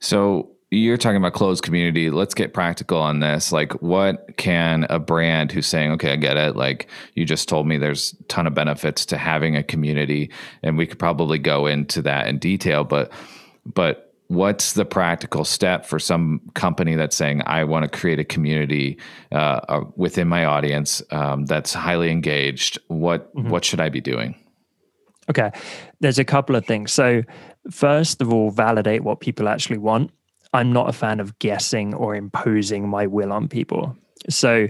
So 0.00 0.53
you're 0.74 0.96
talking 0.96 1.16
about 1.16 1.32
closed 1.32 1.62
community. 1.62 2.10
Let's 2.10 2.34
get 2.34 2.54
practical 2.54 2.98
on 2.98 3.20
this. 3.20 3.52
Like, 3.52 3.72
what 3.82 4.36
can 4.36 4.86
a 4.90 4.98
brand 4.98 5.52
who's 5.52 5.66
saying, 5.66 5.92
okay, 5.92 6.12
I 6.12 6.16
get 6.16 6.36
it. 6.36 6.56
Like, 6.56 6.88
you 7.14 7.24
just 7.24 7.48
told 7.48 7.66
me 7.66 7.78
there's 7.78 8.14
a 8.20 8.22
ton 8.24 8.46
of 8.46 8.54
benefits 8.54 9.06
to 9.06 9.16
having 9.16 9.56
a 9.56 9.62
community, 9.62 10.30
and 10.62 10.76
we 10.76 10.86
could 10.86 10.98
probably 10.98 11.38
go 11.38 11.66
into 11.66 12.02
that 12.02 12.26
in 12.26 12.38
detail, 12.38 12.84
but, 12.84 13.12
but, 13.64 14.10
What's 14.28 14.72
the 14.72 14.86
practical 14.86 15.44
step 15.44 15.84
for 15.84 15.98
some 15.98 16.40
company 16.54 16.94
that's 16.94 17.14
saying 17.14 17.42
I 17.44 17.64
want 17.64 17.82
to 17.82 17.98
create 17.98 18.18
a 18.18 18.24
community 18.24 18.98
uh, 19.30 19.60
uh, 19.68 19.84
within 19.96 20.28
my 20.28 20.46
audience 20.46 21.02
um, 21.10 21.44
that's 21.44 21.74
highly 21.74 22.10
engaged? 22.10 22.78
What 22.88 23.34
mm-hmm. 23.36 23.50
what 23.50 23.66
should 23.66 23.80
I 23.80 23.90
be 23.90 24.00
doing? 24.00 24.34
Okay, 25.28 25.50
there's 26.00 26.18
a 26.18 26.24
couple 26.24 26.56
of 26.56 26.64
things. 26.64 26.90
So 26.90 27.22
first 27.70 28.22
of 28.22 28.32
all, 28.32 28.50
validate 28.50 29.04
what 29.04 29.20
people 29.20 29.46
actually 29.46 29.78
want. 29.78 30.10
I'm 30.54 30.72
not 30.72 30.88
a 30.88 30.92
fan 30.92 31.20
of 31.20 31.38
guessing 31.40 31.94
or 31.94 32.14
imposing 32.14 32.88
my 32.88 33.06
will 33.06 33.32
on 33.32 33.48
people. 33.48 33.96
So 34.30 34.68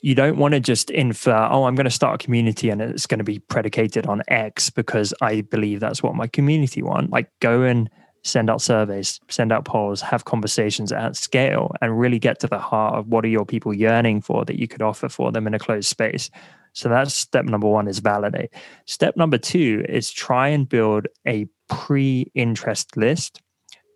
you 0.00 0.14
don't 0.14 0.38
want 0.38 0.54
to 0.54 0.60
just 0.60 0.90
infer, 0.90 1.48
oh, 1.50 1.64
I'm 1.64 1.74
going 1.74 1.84
to 1.84 1.90
start 1.90 2.20
a 2.20 2.24
community 2.24 2.70
and 2.70 2.80
it's 2.80 3.06
going 3.06 3.18
to 3.18 3.24
be 3.24 3.38
predicated 3.38 4.06
on 4.06 4.22
X 4.28 4.70
because 4.70 5.12
I 5.20 5.42
believe 5.42 5.80
that's 5.80 6.02
what 6.02 6.14
my 6.14 6.26
community 6.26 6.82
want. 6.82 7.10
Like 7.10 7.30
go 7.40 7.62
and 7.62 7.90
send 8.22 8.50
out 8.50 8.62
surveys, 8.62 9.20
send 9.28 9.52
out 9.52 9.64
polls, 9.64 10.00
have 10.00 10.24
conversations 10.24 10.92
at 10.92 11.16
scale, 11.16 11.72
and 11.80 11.98
really 11.98 12.18
get 12.18 12.40
to 12.40 12.46
the 12.46 12.58
heart 12.58 12.94
of 12.94 13.08
what 13.08 13.24
are 13.24 13.28
your 13.28 13.46
people 13.46 13.74
yearning 13.74 14.20
for 14.20 14.44
that 14.44 14.58
you 14.58 14.66
could 14.66 14.82
offer 14.82 15.08
for 15.08 15.30
them 15.30 15.46
in 15.46 15.54
a 15.54 15.58
closed 15.58 15.88
space. 15.88 16.30
So 16.72 16.88
that's 16.88 17.14
step 17.14 17.44
number 17.44 17.68
one 17.68 17.88
is 17.88 17.98
validate. 17.98 18.50
Step 18.86 19.16
number 19.16 19.38
two 19.38 19.84
is 19.88 20.10
try 20.10 20.48
and 20.48 20.68
build 20.68 21.06
a 21.26 21.46
pre-interest 21.68 22.96
list 22.96 23.42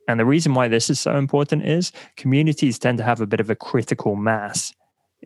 and 0.09 0.19
the 0.19 0.25
reason 0.25 0.55
why 0.55 0.69
this 0.69 0.91
is 0.91 1.01
so 1.01 1.17
important 1.17 1.65
is 1.65 1.93
communities 2.17 2.79
tend 2.79 2.99
to 2.99 3.05
have 3.05 3.21
a 3.21 3.27
bit 3.27 3.41
of 3.41 3.51
a 3.51 3.55
critical 3.55 4.17
mass, 4.17 4.73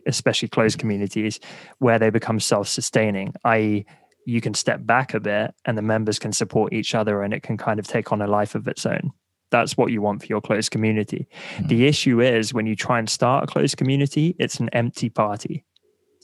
especially 0.05 0.47
closed 0.47 0.79
communities, 0.79 1.39
where 1.79 1.99
they 1.99 2.09
become 2.09 2.39
self 2.39 2.67
sustaining, 2.67 3.33
i.e., 3.43 3.85
you 4.25 4.41
can 4.41 4.53
step 4.53 4.85
back 4.85 5.13
a 5.13 5.21
bit 5.21 5.53
and 5.63 5.77
the 5.77 5.81
members 5.81 6.19
can 6.19 6.33
support 6.33 6.73
each 6.73 6.93
other 6.93 7.23
and 7.23 7.33
it 7.33 7.43
can 7.43 7.57
kind 7.57 7.79
of 7.79 7.87
take 7.87 8.11
on 8.11 8.21
a 8.21 8.27
life 8.27 8.55
of 8.55 8.67
its 8.67 8.85
own. 8.85 9.11
That's 9.51 9.77
what 9.77 9.91
you 9.91 10.01
want 10.01 10.21
for 10.21 10.27
your 10.27 10.41
closed 10.41 10.71
community. 10.71 11.29
Mm-hmm. 11.55 11.67
The 11.67 11.87
issue 11.87 12.21
is 12.21 12.53
when 12.53 12.67
you 12.67 12.75
try 12.75 12.99
and 12.99 13.09
start 13.09 13.45
a 13.45 13.47
closed 13.47 13.77
community, 13.77 14.35
it's 14.37 14.59
an 14.59 14.67
empty 14.73 15.09
party. 15.09 15.63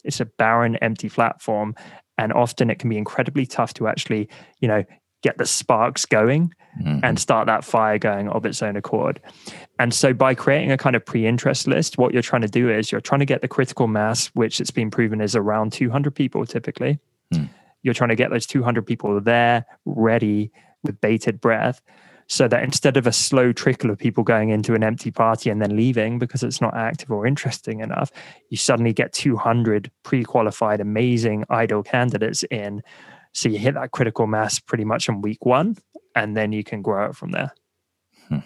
It's 0.04 0.20
a 0.20 0.26
barren, 0.26 0.76
empty 0.78 1.10
platform. 1.10 1.76
And 2.18 2.34
often 2.34 2.70
it 2.70 2.78
can 2.78 2.90
be 2.90 2.98
incredibly 2.98 3.46
tough 3.46 3.74
to 3.76 3.88
actually, 3.88 4.28
you 4.60 4.68
know, 4.68 4.84
get 5.24 5.38
the 5.38 5.46
sparks 5.46 6.06
going 6.06 6.54
mm-hmm. 6.80 7.00
and 7.02 7.18
start 7.18 7.48
that 7.48 7.64
fire 7.64 7.98
going 7.98 8.28
of 8.30 8.46
its 8.46 8.62
own 8.62 8.76
accord. 8.76 9.20
And 9.80 9.94
so 9.94 10.14
by 10.14 10.36
creating 10.36 10.72
a 10.72 10.78
kind 10.78 10.96
of 10.96 11.06
pre-interest 11.06 11.68
list, 11.68 11.98
what 11.98 12.14
you're 12.14 12.22
trying 12.22 12.42
to 12.44 12.48
do 12.48 12.70
is 12.70 12.92
you're 12.92 13.02
trying 13.02 13.20
to 13.20 13.26
get 13.26 13.42
the 13.42 13.48
critical 13.48 13.88
mass, 13.88 14.28
which 14.34 14.62
it's 14.62 14.72
been 14.72 14.92
proven 14.92 15.22
is 15.22 15.36
around 15.36 15.74
200 15.74 16.14
people 16.14 16.46
typically. 16.46 17.00
Mm. 17.34 17.50
You're 17.82 17.94
trying 17.94 18.10
to 18.10 18.16
get 18.16 18.30
those 18.30 18.46
200 18.46 18.86
people 18.86 19.20
there, 19.20 19.66
ready 19.86 20.52
with 20.84 21.02
bated 21.02 21.42
breath, 21.42 21.82
so 22.28 22.48
that 22.48 22.64
instead 22.64 22.98
of 22.98 23.06
a 23.06 23.12
slow 23.12 23.52
trickle 23.52 23.90
of 23.90 23.98
people 23.98 24.24
going 24.24 24.50
into 24.50 24.74
an 24.74 24.84
empty 24.84 25.12
party 25.12 25.50
and 25.50 25.62
then 25.62 25.76
leaving 25.76 26.20
because 26.20 26.44
it's 26.44 26.62
not 26.62 26.76
active 26.76 27.12
or 27.12 27.28
interesting 27.28 27.82
enough, 27.82 28.12
you 28.50 28.58
suddenly 28.58 28.94
get 28.94 29.12
200 29.14 29.92
pre-qualified, 30.04 30.80
amazing 30.80 31.44
idol 31.50 31.84
candidates 31.84 32.44
in 32.50 32.82
so 33.34 33.50
you 33.50 33.58
hit 33.58 33.74
that 33.74 33.92
critical 33.92 34.28
mass 34.28 34.60
pretty 34.60 34.86
much 34.86 35.10
in 35.10 35.22
week 35.22 35.46
one, 35.46 35.76
and 36.16 36.38
then 36.38 36.52
you 36.52 36.64
can 36.64 36.82
grow 36.82 37.10
it 37.10 37.16
from 37.16 37.32
there. 37.32 37.54
Hmm. 38.30 38.40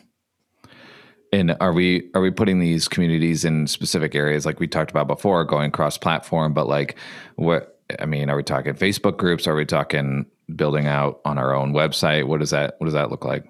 And 1.31 1.55
are 1.59 1.73
we 1.73 2.09
are 2.15 2.21
we 2.21 2.31
putting 2.31 2.59
these 2.59 2.87
communities 2.87 3.45
in 3.45 3.67
specific 3.67 4.15
areas 4.15 4.45
like 4.45 4.59
we 4.59 4.67
talked 4.67 4.91
about 4.91 5.07
before, 5.07 5.43
going 5.43 5.71
cross 5.71 5.97
platform? 5.97 6.53
But 6.53 6.67
like, 6.67 6.97
what 7.35 7.79
I 7.99 8.05
mean, 8.05 8.29
are 8.29 8.35
we 8.35 8.43
talking 8.43 8.73
Facebook 8.73 9.17
groups? 9.17 9.45
Are 9.45 9.55
we 9.55 9.65
talking 9.65 10.25
building 10.55 10.87
out 10.87 11.19
on 11.25 11.37
our 11.37 11.53
own 11.53 11.73
website? 11.73 12.27
What 12.27 12.39
does 12.39 12.51
that 12.51 12.75
What 12.77 12.85
does 12.85 12.93
that 12.93 13.11
look 13.11 13.25
like? 13.25 13.45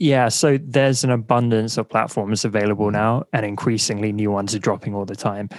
Yeah, 0.00 0.28
so 0.30 0.58
there's 0.58 1.04
an 1.04 1.10
abundance 1.10 1.76
of 1.76 1.86
platforms 1.86 2.42
available 2.46 2.90
now, 2.90 3.24
and 3.34 3.44
increasingly 3.44 4.12
new 4.12 4.30
ones 4.30 4.54
are 4.54 4.58
dropping 4.58 4.94
all 4.94 5.04
the 5.04 5.14
time. 5.14 5.50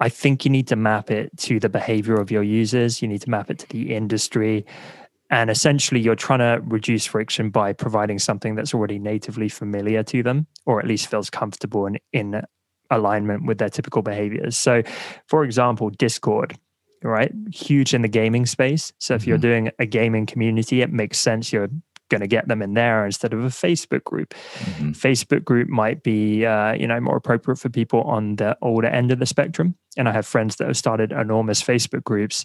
I 0.00 0.08
think 0.08 0.44
you 0.44 0.50
need 0.50 0.66
to 0.68 0.76
map 0.76 1.10
it 1.10 1.36
to 1.38 1.60
the 1.60 1.68
behavior 1.68 2.14
of 2.14 2.30
your 2.30 2.42
users. 2.42 3.02
You 3.02 3.08
need 3.08 3.22
to 3.22 3.30
map 3.30 3.50
it 3.50 3.58
to 3.60 3.68
the 3.68 3.94
industry. 3.94 4.64
And 5.30 5.50
essentially, 5.50 6.00
you're 6.00 6.16
trying 6.16 6.40
to 6.40 6.60
reduce 6.64 7.06
friction 7.06 7.50
by 7.50 7.72
providing 7.72 8.18
something 8.18 8.56
that's 8.56 8.74
already 8.74 8.98
natively 8.98 9.48
familiar 9.48 10.02
to 10.04 10.22
them, 10.22 10.46
or 10.66 10.80
at 10.80 10.86
least 10.86 11.06
feels 11.06 11.30
comfortable 11.30 11.86
and 11.86 12.00
in 12.12 12.42
alignment 12.90 13.46
with 13.46 13.58
their 13.58 13.68
typical 13.68 14.02
behaviors. 14.02 14.56
So, 14.56 14.82
for 15.28 15.44
example, 15.44 15.90
Discord, 15.90 16.58
right? 17.04 17.32
Huge 17.52 17.94
in 17.94 18.02
the 18.02 18.08
gaming 18.08 18.44
space. 18.46 18.92
So, 18.98 19.14
if 19.14 19.24
you're 19.26 19.36
mm-hmm. 19.36 19.42
doing 19.42 19.70
a 19.78 19.86
gaming 19.86 20.26
community, 20.26 20.82
it 20.82 20.92
makes 20.92 21.18
sense. 21.18 21.52
You're 21.52 21.68
going 22.10 22.20
to 22.20 22.26
get 22.26 22.48
them 22.48 22.60
in 22.60 22.74
there 22.74 23.06
instead 23.06 23.32
of 23.32 23.40
a 23.40 23.48
Facebook 23.48 24.04
group. 24.04 24.34
Mm-hmm. 24.58 24.90
Facebook 24.90 25.44
group 25.44 25.68
might 25.68 26.02
be, 26.02 26.44
uh, 26.44 26.74
you 26.74 26.86
know, 26.86 27.00
more 27.00 27.16
appropriate 27.16 27.56
for 27.56 27.70
people 27.70 28.02
on 28.02 28.36
the 28.36 28.56
older 28.60 28.88
end 28.88 29.10
of 29.10 29.18
the 29.18 29.26
spectrum. 29.26 29.74
And 29.96 30.08
I 30.08 30.12
have 30.12 30.26
friends 30.26 30.56
that 30.56 30.66
have 30.66 30.76
started 30.76 31.12
enormous 31.12 31.62
Facebook 31.62 32.04
groups, 32.04 32.44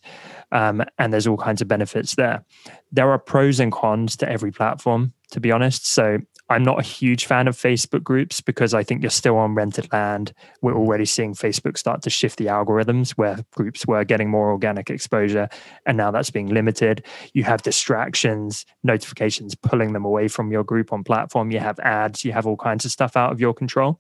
um, 0.52 0.84
and 0.98 1.12
there's 1.12 1.28
all 1.28 1.38
kinds 1.38 1.62
of 1.62 1.68
benefits 1.68 2.16
there. 2.16 2.44
There 2.92 3.10
are 3.12 3.20
pros 3.20 3.60
and 3.60 3.72
cons 3.72 4.16
to 4.18 4.30
every 4.30 4.52
platform, 4.52 5.14
to 5.32 5.40
be 5.40 5.52
honest. 5.52 5.86
So 5.86 6.20
I'm 6.50 6.64
not 6.64 6.80
a 6.80 6.84
huge 6.84 7.26
fan 7.26 7.48
of 7.48 7.58
Facebook 7.58 8.04
groups 8.04 8.40
because 8.40 8.74
I 8.74 8.84
think 8.84 9.02
you're 9.02 9.10
still 9.10 9.38
on 9.38 9.56
rented 9.56 9.92
land. 9.92 10.32
We're 10.62 10.76
already 10.76 11.06
seeing 11.06 11.34
Facebook 11.34 11.78
start 11.78 12.04
to 12.04 12.10
shift 12.10 12.38
the 12.38 12.46
algorithms 12.46 13.12
where 13.12 13.40
groups 13.56 13.88
were 13.88 14.04
getting 14.04 14.30
more 14.30 14.52
organic 14.52 14.90
exposure 14.90 15.50
and 15.88 15.98
now 15.98 16.12
that's 16.12 16.30
being 16.30 16.48
limited. 16.48 17.04
You 17.34 17.44
have 17.46 17.64
distractions, 17.64 18.66
notifications 18.84 19.56
pulling 19.56 19.94
them 19.94 20.06
away 20.06 20.28
from 20.28 20.52
your 20.52 20.64
group 20.64 20.94
on 20.94 21.04
platform. 21.04 21.52
You 21.52 21.60
have 21.60 21.80
ads, 21.80 22.24
you 22.24 22.32
have 22.32 22.46
all 22.46 22.58
kinds 22.58 22.86
of 22.86 22.92
stuff 22.92 23.18
out 23.18 23.32
of 23.32 23.40
your 23.40 23.54
control. 23.54 24.00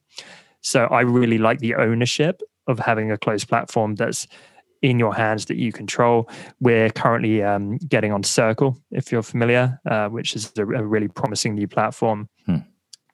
So 0.61 0.85
I 0.85 1.01
really 1.01 1.39
like 1.39 1.59
the 1.59 1.75
ownership 1.75 2.41
of 2.67 2.79
having 2.79 3.11
a 3.11 3.17
closed 3.17 3.47
platform 3.47 3.95
that's 3.95 4.27
in 4.85 4.99
your 4.99 5.13
hands 5.13 5.45
that 5.45 5.57
you 5.57 5.71
control. 5.71 6.29
We're 6.59 6.91
currently 6.91 7.41
um, 7.41 7.77
getting 7.77 8.11
on 8.11 8.23
Circle, 8.23 8.79
if 8.91 9.11
you're 9.11 9.23
familiar, 9.23 9.79
uh, 9.89 10.09
which 10.09 10.35
is 10.35 10.53
a, 10.57 10.61
a, 10.61 10.83
really 10.83 11.07
promising 11.07 11.55
new 11.55 11.67
platform. 11.67 12.29
Hmm. 12.45 12.57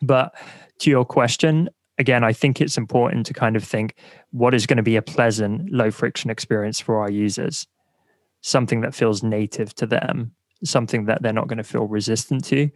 But 0.02 0.36
to 0.80 0.90
your 0.90 1.06
question, 1.06 1.70
again, 1.98 2.26
I 2.26 2.34
think 2.34 2.60
it's 2.60 2.78
important 2.78 3.26
to 3.28 3.34
kind 3.34 3.56
of 3.56 3.64
think 3.64 3.96
what 4.32 4.54
is 4.54 4.66
going 4.66 4.78
to 4.78 4.84
be 4.84 4.98
a 4.98 5.02
pleasant, 5.02 5.72
low 5.72 5.92
friction 5.92 6.30
experience 6.30 6.82
for 6.82 7.00
our 7.00 7.10
users, 7.10 7.66
something 8.42 8.82
that 8.82 8.94
feels 8.94 9.24
native 9.24 9.74
to 9.76 9.86
them. 9.86 10.34
Something 10.64 11.06
that 11.06 11.24
they're 11.24 11.34
not 11.34 11.48
going 11.48 11.58
to 11.58 11.64
feel 11.64 11.88
resistant 11.88 12.44
to. 12.46 12.70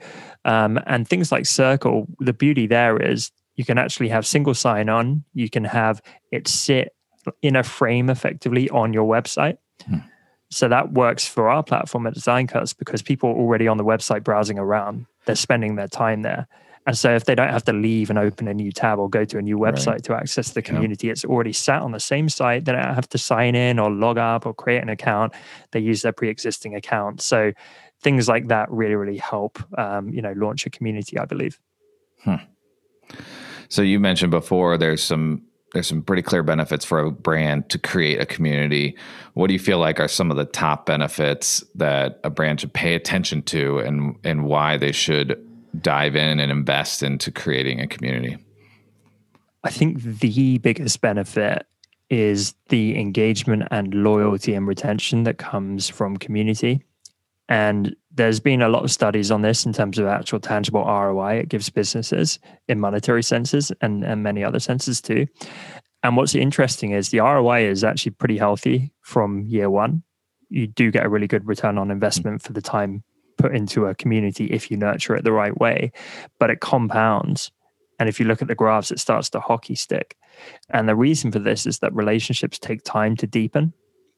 Um, 0.43 0.79
and 0.87 1.07
things 1.07 1.31
like 1.31 1.45
Circle, 1.45 2.07
the 2.19 2.33
beauty 2.33 2.65
there 2.65 2.97
is 2.97 3.31
you 3.57 3.63
can 3.63 3.77
actually 3.77 4.09
have 4.09 4.25
single 4.25 4.55
sign 4.55 4.89
on, 4.89 5.23
you 5.35 5.51
can 5.51 5.65
have 5.65 6.01
it 6.31 6.47
sit 6.47 6.94
in 7.41 7.55
a 7.55 7.63
frame 7.63 8.09
effectively 8.09 8.69
on 8.69 8.93
your 8.93 9.07
website. 9.07 9.57
Hmm. 9.87 9.97
So 10.51 10.67
that 10.69 10.93
works 10.93 11.27
for 11.27 11.49
our 11.49 11.63
platform 11.63 12.07
at 12.07 12.13
Design 12.13 12.47
Cuts 12.47 12.73
because 12.73 13.01
people 13.01 13.29
are 13.29 13.35
already 13.35 13.67
on 13.67 13.77
the 13.77 13.83
website 13.83 14.23
browsing 14.23 14.59
around. 14.59 15.05
They're 15.25 15.35
spending 15.35 15.75
their 15.75 15.87
time 15.87 16.21
there. 16.21 16.47
And 16.87 16.95
so 16.95 17.15
if 17.15 17.25
they 17.25 17.33
don't 17.33 17.49
have 17.49 17.63
to 17.65 17.73
leave 17.73 18.11
and 18.11 18.19
open 18.19 18.47
a 18.47 18.53
new 18.53 18.71
tab 18.71 18.99
or 18.99 19.09
go 19.09 19.25
to 19.25 19.39
a 19.39 19.41
new 19.41 19.57
website 19.57 19.87
right. 19.87 20.03
to 20.03 20.13
access 20.13 20.51
the 20.51 20.61
community, 20.61 21.07
yeah. 21.07 21.13
it's 21.13 21.25
already 21.25 21.51
sat 21.51 21.81
on 21.81 21.91
the 21.93 21.99
same 21.99 22.29
site. 22.29 22.65
They 22.65 22.73
don't 22.73 22.83
have 22.83 23.09
to 23.09 23.17
sign 23.17 23.55
in 23.55 23.79
or 23.79 23.89
log 23.89 24.19
up 24.19 24.45
or 24.45 24.53
create 24.53 24.83
an 24.83 24.89
account. 24.89 25.33
They 25.71 25.79
use 25.79 26.03
their 26.03 26.13
pre-existing 26.13 26.75
account. 26.75 27.21
So 27.21 27.53
things 28.01 28.27
like 28.29 28.49
that 28.49 28.69
really, 28.69 28.93
really 28.93 29.17
help 29.17 29.57
um, 29.79 30.09
you 30.09 30.21
know, 30.21 30.33
launch 30.37 30.67
a 30.67 30.69
community, 30.69 31.17
I 31.17 31.25
believe. 31.25 31.59
Hmm. 32.23 32.35
So 33.67 33.81
you 33.81 33.99
mentioned 33.99 34.29
before 34.29 34.77
there's 34.77 35.03
some 35.03 35.41
there's 35.75 35.87
some 35.87 36.01
pretty 36.01 36.21
clear 36.21 36.41
benefits 36.41 36.85
for 36.85 36.99
a 36.99 37.11
brand 37.11 37.67
to 37.69 37.77
create 37.77 38.21
a 38.21 38.25
community. 38.25 38.95
What 39.33 39.47
do 39.47 39.53
you 39.53 39.59
feel 39.59 39.77
like 39.77 39.99
are 39.99 40.07
some 40.07 40.31
of 40.31 40.37
the 40.37 40.45
top 40.45 40.85
benefits 40.85 41.63
that 41.75 42.21
a 42.23 42.29
brand 42.29 42.61
should 42.61 42.71
pay 42.71 42.95
attention 42.95 43.41
to 43.43 43.79
and 43.79 44.15
and 44.23 44.45
why 44.45 44.77
they 44.77 44.93
should 44.93 45.37
dive 45.81 46.15
in 46.15 46.39
and 46.39 46.49
invest 46.49 47.03
into 47.03 47.29
creating 47.29 47.81
a 47.81 47.87
community? 47.87 48.37
I 49.65 49.69
think 49.69 50.01
the 50.01 50.59
biggest 50.59 51.01
benefit 51.01 51.67
is 52.09 52.55
the 52.69 52.97
engagement 52.97 53.63
and 53.69 53.93
loyalty 53.93 54.53
and 54.53 54.67
retention 54.67 55.23
that 55.23 55.37
comes 55.37 55.89
from 55.89 56.15
community. 56.15 56.85
And 57.49 57.97
there's 58.15 58.39
been 58.39 58.61
a 58.61 58.69
lot 58.69 58.83
of 58.83 58.91
studies 58.91 59.29
on 59.29 59.41
this 59.41 59.65
in 59.65 59.73
terms 59.73 59.99
of 59.99 60.07
actual 60.07 60.39
tangible 60.39 60.83
ROI 60.83 61.35
it 61.35 61.49
gives 61.49 61.69
businesses 61.69 62.39
in 62.67 62.79
monetary 62.79 63.23
senses 63.23 63.71
and, 63.81 64.03
and 64.03 64.23
many 64.23 64.43
other 64.43 64.59
senses 64.59 65.01
too. 65.01 65.27
And 66.01 66.15
what's 66.15 66.35
interesting 66.35 66.91
is 66.91 67.09
the 67.09 67.19
ROI 67.19 67.65
is 67.67 67.83
actually 67.83 68.11
pretty 68.11 68.37
healthy 68.37 68.93
from 69.01 69.43
year 69.43 69.69
one. 69.69 70.03
You 70.49 70.67
do 70.67 70.91
get 70.91 71.05
a 71.05 71.09
really 71.09 71.27
good 71.27 71.45
return 71.47 71.77
on 71.77 71.91
investment 71.91 72.41
for 72.41 72.53
the 72.53 72.61
time 72.61 73.03
put 73.37 73.55
into 73.55 73.87
a 73.87 73.95
community 73.95 74.45
if 74.45 74.71
you 74.71 74.77
nurture 74.77 75.15
it 75.15 75.23
the 75.23 75.31
right 75.31 75.57
way, 75.57 75.91
but 76.39 76.49
it 76.49 76.61
compounds. 76.61 77.51
And 77.99 78.07
if 78.07 78.19
you 78.19 78.25
look 78.25 78.41
at 78.41 78.47
the 78.47 78.55
graphs, 78.55 78.91
it 78.91 78.99
starts 78.99 79.29
to 79.31 79.39
hockey 79.39 79.75
stick. 79.75 80.15
And 80.69 80.87
the 80.87 80.95
reason 80.95 81.31
for 81.31 81.39
this 81.39 81.65
is 81.65 81.79
that 81.79 81.93
relationships 81.93 82.59
take 82.59 82.83
time 82.83 83.15
to 83.17 83.27
deepen 83.27 83.73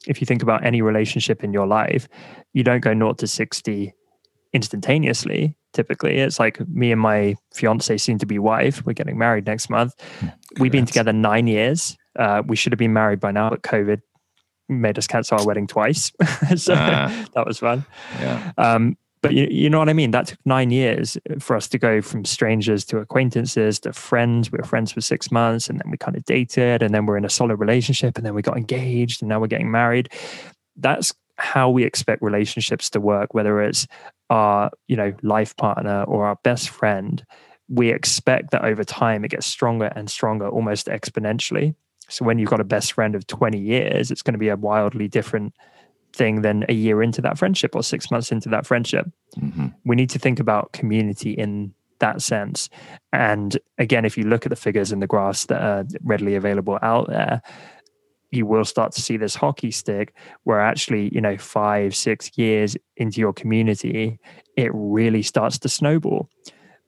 if 0.07 0.21
you 0.21 0.25
think 0.25 0.41
about 0.41 0.65
any 0.65 0.81
relationship 0.81 1.43
in 1.43 1.53
your 1.53 1.67
life, 1.67 2.07
you 2.53 2.63
don't 2.63 2.81
go 2.81 2.93
naught 2.93 3.17
to 3.19 3.27
60 3.27 3.93
instantaneously. 4.53 5.55
Typically, 5.73 6.17
it's 6.17 6.39
like 6.39 6.59
me 6.67 6.91
and 6.91 7.01
my 7.01 7.35
fiance, 7.53 7.97
soon 7.97 8.17
to 8.19 8.25
be 8.25 8.39
wife, 8.39 8.83
we're 8.85 8.93
getting 8.93 9.17
married 9.17 9.45
next 9.45 9.69
month. 9.69 9.93
Congrats. 10.19 10.59
We've 10.59 10.71
been 10.71 10.85
together 10.85 11.13
nine 11.13 11.47
years. 11.47 11.95
Uh, 12.17 12.41
we 12.45 12.55
should 12.55 12.71
have 12.71 12.79
been 12.79 12.93
married 12.93 13.19
by 13.19 13.31
now, 13.31 13.49
but 13.49 13.61
COVID 13.61 14.01
made 14.69 14.97
us 14.97 15.07
cancel 15.07 15.39
our 15.39 15.45
wedding 15.45 15.67
twice. 15.67 16.11
so 16.55 16.73
uh, 16.73 17.25
that 17.33 17.45
was 17.45 17.59
fun. 17.59 17.85
Yeah. 18.19 18.51
Um, 18.57 18.97
but 19.27 19.35
you, 19.35 19.45
you 19.51 19.69
know 19.69 19.77
what 19.77 19.89
I 19.89 19.93
mean? 19.93 20.11
That 20.11 20.27
took 20.27 20.39
nine 20.45 20.71
years 20.71 21.17
uh, 21.29 21.39
for 21.39 21.57
us 21.57 21.67
to 21.67 21.77
go 21.77 22.01
from 22.01 22.23
strangers 22.23 22.85
to 22.85 22.99
acquaintances 22.99 23.77
to 23.81 23.91
friends. 23.91 24.53
We 24.53 24.57
were 24.57 24.63
friends 24.63 24.93
for 24.93 25.01
six 25.01 25.31
months 25.31 25.69
and 25.69 25.81
then 25.81 25.91
we 25.91 25.97
kind 25.97 26.15
of 26.15 26.23
dated 26.23 26.81
and 26.81 26.95
then 26.95 27.05
we're 27.05 27.17
in 27.17 27.25
a 27.25 27.29
solid 27.29 27.57
relationship 27.57 28.15
and 28.15 28.25
then 28.25 28.33
we 28.33 28.41
got 28.41 28.55
engaged 28.55 29.21
and 29.21 29.27
now 29.27 29.41
we're 29.41 29.47
getting 29.47 29.69
married. 29.69 30.09
That's 30.77 31.13
how 31.37 31.69
we 31.69 31.83
expect 31.83 32.21
relationships 32.21 32.89
to 32.91 33.01
work, 33.01 33.33
whether 33.33 33.61
it's 33.61 33.85
our, 34.29 34.71
you 34.87 34.95
know, 34.95 35.13
life 35.23 35.57
partner 35.57 36.03
or 36.03 36.25
our 36.25 36.37
best 36.43 36.69
friend. 36.69 37.25
We 37.67 37.89
expect 37.89 38.51
that 38.51 38.63
over 38.63 38.85
time 38.85 39.25
it 39.25 39.31
gets 39.31 39.45
stronger 39.45 39.91
and 39.93 40.09
stronger, 40.09 40.47
almost 40.47 40.87
exponentially. 40.87 41.75
So 42.07 42.23
when 42.23 42.39
you've 42.39 42.49
got 42.49 42.61
a 42.61 42.63
best 42.63 42.93
friend 42.93 43.13
of 43.13 43.27
20 43.27 43.59
years, 43.59 44.09
it's 44.09 44.21
going 44.21 44.35
to 44.35 44.39
be 44.39 44.47
a 44.47 44.55
wildly 44.55 45.09
different 45.09 45.53
thing 46.13 46.41
than 46.41 46.65
a 46.69 46.73
year 46.73 47.03
into 47.03 47.21
that 47.21 47.37
friendship 47.37 47.75
or 47.75 47.83
six 47.83 48.09
months 48.09 48.31
into 48.31 48.49
that 48.49 48.65
friendship. 48.65 49.09
Mm-hmm. 49.37 49.67
We 49.85 49.95
need 49.95 50.09
to 50.11 50.19
think 50.19 50.39
about 50.39 50.73
community 50.73 51.31
in 51.31 51.73
that 51.99 52.21
sense. 52.21 52.69
And 53.11 53.57
again, 53.77 54.05
if 54.05 54.17
you 54.17 54.23
look 54.23 54.45
at 54.45 54.49
the 54.49 54.55
figures 54.55 54.91
and 54.91 55.01
the 55.01 55.07
graphs 55.07 55.45
that 55.47 55.61
are 55.61 55.85
readily 56.03 56.35
available 56.35 56.79
out 56.81 57.07
there, 57.07 57.41
you 58.31 58.45
will 58.45 58.65
start 58.65 58.91
to 58.93 59.01
see 59.01 59.17
this 59.17 59.35
hockey 59.35 59.71
stick 59.71 60.13
where 60.43 60.59
actually, 60.59 61.09
you 61.13 61.21
know, 61.21 61.37
five, 61.37 61.95
six 61.95 62.37
years 62.37 62.75
into 62.97 63.19
your 63.19 63.33
community, 63.33 64.19
it 64.55 64.69
really 64.73 65.21
starts 65.21 65.57
to 65.59 65.69
snowball. 65.69 66.29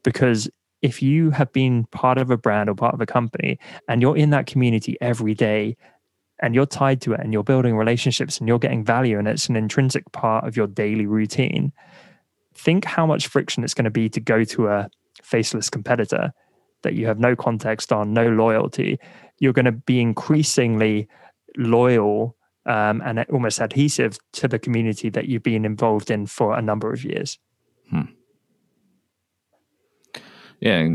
Because 0.04 0.50
if 0.82 1.02
you 1.02 1.32
have 1.32 1.52
been 1.52 1.86
part 1.86 2.18
of 2.18 2.30
a 2.30 2.38
brand 2.38 2.70
or 2.70 2.76
part 2.76 2.94
of 2.94 3.02
a 3.02 3.06
company 3.06 3.60
and 3.88 4.02
you're 4.02 4.18
in 4.18 4.30
that 4.32 4.48
community 4.48 4.98
every 5.02 5.34
day 5.34 5.76
and 6.42 6.56
you're 6.56 6.66
tied 6.66 7.02
to 7.02 7.14
it 7.14 7.20
and 7.20 7.34
you're 7.34 7.44
building 7.44 7.76
relationships 7.76 8.38
and 8.38 8.48
you're 8.48 8.60
getting 8.60 8.84
value 8.84 9.18
and 9.20 9.28
it's 9.28 9.50
an 9.50 9.56
intrinsic 9.56 10.10
part 10.12 10.46
of 10.46 10.56
your 10.56 10.68
daily 10.68 11.06
routine 11.06 11.72
think 12.54 12.86
how 12.86 13.06
much 13.06 13.28
friction 13.28 13.64
it's 13.64 13.74
going 13.74 13.86
to 13.86 13.92
be 13.92 14.10
to 14.10 14.20
go 14.20 14.44
to 14.44 14.68
a 14.68 14.90
faceless 15.22 15.70
competitor 15.70 16.32
that 16.84 16.94
you 16.94 17.06
have 17.06 17.20
no 17.20 17.36
context 17.36 17.92
on 17.92 18.14
no 18.14 18.28
loyalty 18.30 19.00
you're 19.40 19.54
going 19.54 19.66
to 19.66 19.72
be 19.72 20.00
increasingly 20.00 21.08
loyal 21.58 22.36
um, 22.66 23.02
and 23.04 23.26
almost 23.32 23.60
adhesive 23.60 24.20
to 24.34 24.48
the 24.48 24.60
community 24.60 25.10
that 25.10 25.28
you've 25.28 25.44
been 25.44 25.66
involved 25.66 26.12
in 26.12 26.26
for 26.26 26.58
a 26.58 26.62
number 26.62 26.92
of 26.94 27.04
years 27.04 27.38
hmm. 27.90 28.02
yeah 30.60 30.88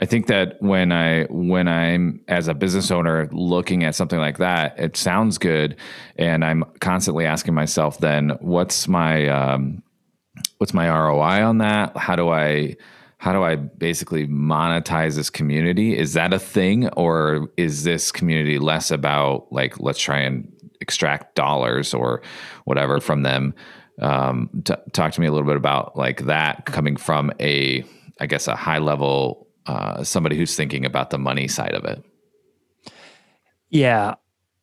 I 0.00 0.06
think 0.06 0.26
that 0.26 0.56
when 0.60 0.92
I 0.92 1.24
when 1.24 1.68
I'm 1.68 2.20
as 2.26 2.48
a 2.48 2.54
business 2.54 2.90
owner 2.90 3.28
looking 3.32 3.84
at 3.84 3.94
something 3.94 4.18
like 4.18 4.38
that, 4.38 4.78
it 4.78 4.96
sounds 4.96 5.38
good, 5.38 5.76
and 6.16 6.44
I'm 6.44 6.64
constantly 6.80 7.26
asking 7.26 7.54
myself, 7.54 7.98
then 7.98 8.30
what's 8.40 8.88
my 8.88 9.28
um, 9.28 9.82
what's 10.58 10.74
my 10.74 10.88
ROI 10.88 11.44
on 11.44 11.58
that? 11.58 11.96
How 11.96 12.16
do 12.16 12.28
I 12.28 12.76
how 13.18 13.32
do 13.32 13.42
I 13.42 13.56
basically 13.56 14.26
monetize 14.26 15.14
this 15.16 15.30
community? 15.30 15.96
Is 15.96 16.12
that 16.14 16.34
a 16.34 16.38
thing, 16.38 16.88
or 16.90 17.48
is 17.56 17.84
this 17.84 18.12
community 18.12 18.58
less 18.58 18.90
about 18.90 19.46
like 19.50 19.80
let's 19.80 20.00
try 20.00 20.18
and 20.18 20.52
extract 20.80 21.34
dollars 21.34 21.94
or 21.94 22.20
whatever 22.64 23.00
from 23.00 23.22
them? 23.22 23.54
Um, 24.00 24.50
t- 24.64 24.74
talk 24.92 25.12
to 25.12 25.20
me 25.20 25.28
a 25.28 25.32
little 25.32 25.46
bit 25.46 25.56
about 25.56 25.96
like 25.96 26.22
that 26.26 26.66
coming 26.66 26.96
from 26.96 27.32
a 27.40 27.84
I 28.20 28.26
guess 28.26 28.48
a 28.48 28.56
high 28.56 28.78
level 28.78 29.43
uh, 29.66 30.04
somebody 30.04 30.36
who's 30.36 30.56
thinking 30.56 30.84
about 30.84 31.10
the 31.10 31.18
money 31.18 31.48
side 31.48 31.74
of 31.74 31.84
it? 31.84 32.02
Yeah. 33.70 34.14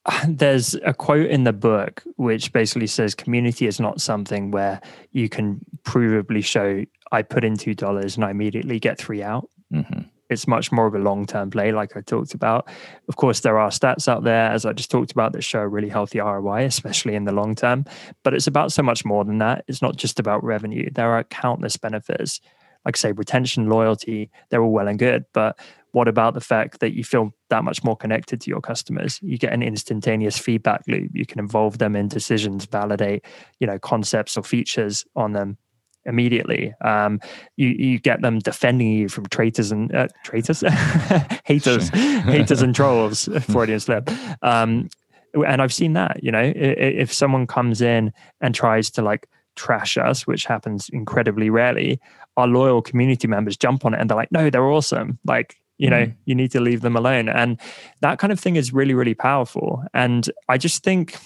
There's 0.28 0.76
a 0.76 0.94
quote 0.94 1.30
in 1.30 1.44
the 1.44 1.54
book 1.54 2.04
which 2.16 2.54
basically 2.54 2.88
says 2.88 3.16
community 3.16 3.68
is 3.68 3.80
not 3.80 4.02
something 4.02 4.52
where 4.52 4.82
you 5.12 5.30
can 5.30 5.64
provably 5.84 6.44
show 6.44 6.86
I 7.12 7.22
put 7.22 7.44
in 7.44 7.54
$2 7.54 8.16
and 8.16 8.26
I 8.26 8.32
immediately 8.32 8.80
get 8.80 8.98
three 8.98 9.22
out. 9.22 9.50
Mm-hmm. 9.74 10.02
It's 10.30 10.48
much 10.48 10.72
more 10.72 10.88
of 10.88 10.96
a 10.96 11.00
long 11.00 11.26
term 11.26 11.50
play, 11.52 11.74
like 11.74 11.98
I 11.98 12.02
talked 12.02 12.34
about. 12.34 12.70
Of 13.10 13.18
course, 13.18 13.42
there 13.42 13.60
are 13.60 13.70
stats 13.70 14.08
out 14.08 14.24
there, 14.24 14.50
as 14.50 14.66
I 14.66 14.72
just 14.72 14.90
talked 14.90 15.12
about, 15.12 15.34
that 15.34 15.44
show 15.44 15.60
a 15.60 15.68
really 15.68 15.90
healthy 15.90 16.20
ROI, 16.20 16.64
especially 16.64 17.16
in 17.16 17.26
the 17.26 17.34
long 17.34 17.54
term. 17.54 17.84
But 18.24 18.34
it's 18.34 18.48
about 18.48 18.72
so 18.72 18.82
much 18.82 19.04
more 19.04 19.26
than 19.26 19.40
that. 19.40 19.66
It's 19.68 19.82
not 19.82 19.98
just 19.98 20.22
about 20.22 20.42
revenue, 20.42 20.90
there 20.90 21.12
are 21.12 21.26
countless 21.26 21.76
benefits. 21.76 22.40
Like, 22.86 22.98
say, 22.98 23.12
retention, 23.12 23.67
loyalty, 23.67 24.32
they're 24.50 24.63
all 24.63 24.72
well 24.72 24.88
and 24.88 25.00
good. 25.00 25.26
But 25.34 25.60
what 25.91 26.08
about 26.08 26.34
the 26.34 26.41
fact 26.41 26.80
that 26.80 26.94
you 26.94 27.04
feel 27.04 27.34
that 27.50 27.63
much 27.63 27.84
more 27.84 27.98
connected 27.98 28.39
to 28.39 28.50
your 28.50 28.62
customers 28.62 29.20
you 29.22 29.38
get 29.38 29.52
an 29.52 29.62
instantaneous 29.62 30.38
feedback 30.38 30.82
loop 30.88 31.12
you 31.13 31.26
can 31.26 31.38
involve 31.38 31.80
them 31.80 31.98
in 31.98 32.08
decisions 32.08 32.63
validate 32.63 33.26
you 33.60 33.67
know 33.67 33.78
concepts 33.78 34.38
or 34.38 34.44
features 34.44 35.06
on 35.17 35.34
them 35.34 35.58
immediately. 36.06 36.74
Um, 36.82 37.20
you 37.58 37.70
you 37.70 38.00
get 38.00 38.22
them 38.22 38.39
defending 38.39 38.91
you 38.91 39.10
from 39.10 39.28
traitors 39.28 39.72
and 39.72 39.94
uh, 39.94 40.08
traitors, 40.24 40.62
haters, 41.46 41.89
haters 41.89 42.62
and 42.62 42.76
trolls. 42.76 43.30
Freudian 43.41 43.80
slip. 43.80 44.10
Um, 44.41 44.89
and 45.34 45.62
I've 45.62 45.74
seen 45.74 45.94
that. 45.94 46.24
You 46.24 46.32
know, 46.32 46.54
if 46.56 47.13
someone 47.13 47.48
comes 47.48 47.82
in 47.82 48.12
and 48.41 48.54
tries 48.54 48.89
to 48.91 49.02
like 49.02 49.28
trash 49.56 49.98
us, 49.98 50.28
which 50.28 50.46
happens 50.46 50.89
incredibly 50.89 51.50
rarely, 51.50 52.00
our 52.38 52.48
loyal 52.48 52.82
community 52.82 53.28
members 53.28 53.58
jump 53.58 53.86
on 53.86 53.94
it 53.94 54.00
and 54.00 54.10
they're 54.10 54.17
like, 54.17 54.32
"No, 54.32 54.50
they're 54.50 54.70
awesome." 54.70 55.20
Like. 55.26 55.58
You 55.78 55.89
know, 55.89 56.06
mm. 56.06 56.15
you 56.26 56.36
need 56.36 56.52
to 56.52 56.60
leave 56.60 56.82
them 56.82 56.96
alone. 56.96 57.28
And 57.28 57.60
that 58.02 58.20
kind 58.20 58.32
of 58.32 58.39
thing 58.39 58.56
is 58.56 58.72
really, 58.72 58.94
really 58.94 59.15
powerful. 59.15 59.84
And 59.96 60.30
I 60.48 60.60
just 60.60 60.84
think 60.84 61.17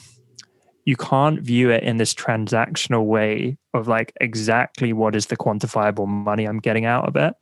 you 0.85 0.95
can't 0.95 1.41
view 1.41 1.71
it 1.71 1.83
in 1.83 1.97
this 1.97 2.13
transactional 2.13 3.05
way 3.05 3.57
of 3.73 3.87
like 3.87 4.13
exactly 4.21 4.93
what 4.93 5.15
is 5.15 5.25
the 5.25 5.35
quantifiable 5.35 6.07
money 6.07 6.45
I'm 6.45 6.59
getting 6.59 6.85
out 6.85 7.07
of 7.07 7.15
it. 7.15 7.33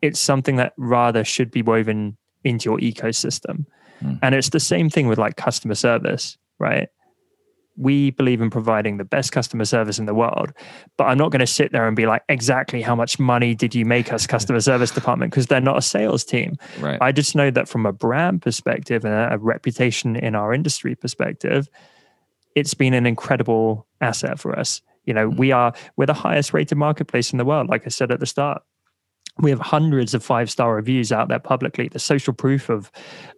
It's 0.00 0.20
something 0.20 0.56
that 0.56 0.72
rather 0.78 1.24
should 1.24 1.50
be 1.50 1.60
woven 1.60 2.16
into 2.44 2.70
your 2.70 2.78
ecosystem. 2.78 3.66
Mm. 4.02 4.20
And 4.22 4.34
it's 4.34 4.50
the 4.50 4.60
same 4.60 4.88
thing 4.88 5.08
with 5.08 5.18
like 5.18 5.36
customer 5.36 5.74
service, 5.74 6.38
right? 6.60 6.88
We 7.78 8.10
believe 8.10 8.40
in 8.40 8.50
providing 8.50 8.96
the 8.96 9.04
best 9.04 9.30
customer 9.30 9.64
service 9.64 9.98
in 9.98 10.06
the 10.06 10.14
world, 10.14 10.52
but 10.96 11.04
I'm 11.04 11.16
not 11.16 11.30
going 11.30 11.40
to 11.40 11.46
sit 11.46 11.70
there 11.70 11.86
and 11.86 11.94
be 11.94 12.06
like, 12.06 12.22
exactly 12.28 12.82
how 12.82 12.96
much 12.96 13.18
money 13.18 13.54
did 13.54 13.74
you 13.74 13.84
make 13.84 14.12
us, 14.12 14.26
customer 14.26 14.60
service 14.60 14.90
department? 14.90 15.30
Because 15.30 15.46
they're 15.46 15.60
not 15.60 15.78
a 15.78 15.82
sales 15.82 16.24
team. 16.24 16.56
Right. 16.80 16.98
I 17.00 17.12
just 17.12 17.36
know 17.36 17.50
that 17.52 17.68
from 17.68 17.86
a 17.86 17.92
brand 17.92 18.42
perspective 18.42 19.04
and 19.04 19.14
a 19.32 19.38
reputation 19.38 20.16
in 20.16 20.34
our 20.34 20.52
industry 20.52 20.96
perspective, 20.96 21.68
it's 22.56 22.74
been 22.74 22.94
an 22.94 23.06
incredible 23.06 23.86
asset 24.00 24.40
for 24.40 24.58
us. 24.58 24.82
You 25.04 25.14
know, 25.14 25.30
hmm. 25.30 25.36
we 25.36 25.52
are 25.52 25.72
we're 25.96 26.06
the 26.06 26.14
highest 26.14 26.52
rated 26.52 26.78
marketplace 26.78 27.32
in 27.32 27.38
the 27.38 27.44
world. 27.44 27.68
Like 27.68 27.86
I 27.86 27.90
said 27.90 28.10
at 28.10 28.20
the 28.20 28.26
start, 28.26 28.62
we 29.40 29.50
have 29.50 29.60
hundreds 29.60 30.14
of 30.14 30.24
five 30.24 30.50
star 30.50 30.74
reviews 30.74 31.12
out 31.12 31.28
there 31.28 31.38
publicly. 31.38 31.88
The 31.88 31.98
social 31.98 32.32
proof 32.32 32.68
of 32.68 32.90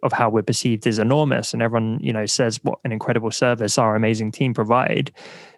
of 0.03 0.11
how 0.11 0.29
we're 0.29 0.41
perceived 0.41 0.87
is 0.87 0.99
enormous, 0.99 1.53
and 1.53 1.61
everyone 1.61 1.99
you 2.01 2.13
know 2.13 2.25
says 2.25 2.59
what 2.63 2.79
an 2.83 2.91
incredible 2.91 3.31
service 3.31 3.77
our 3.77 3.95
amazing 3.95 4.31
team 4.31 4.53
provide. 4.53 5.11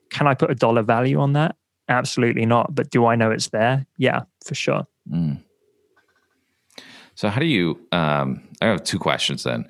Can 0.09 0.27
I 0.27 0.33
put 0.33 0.51
a 0.51 0.55
dollar 0.55 0.83
value 0.83 1.19
on 1.19 1.33
that? 1.33 1.55
Absolutely 1.89 2.45
not. 2.45 2.73
But 2.75 2.89
do 2.89 3.05
I 3.05 3.15
know 3.15 3.31
it's 3.31 3.49
there? 3.49 3.85
Yeah, 3.97 4.23
for 4.45 4.55
sure. 4.55 4.85
Mm. 5.11 5.41
So 7.15 7.29
how 7.29 7.39
do 7.39 7.45
you? 7.45 7.79
Um, 7.91 8.47
I 8.61 8.67
have 8.67 8.83
two 8.83 8.99
questions 8.99 9.43
then. 9.43 9.67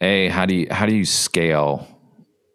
A, 0.00 0.28
how 0.28 0.46
do 0.46 0.54
you 0.54 0.66
how 0.70 0.86
do 0.86 0.94
you 0.94 1.04
scale 1.04 1.86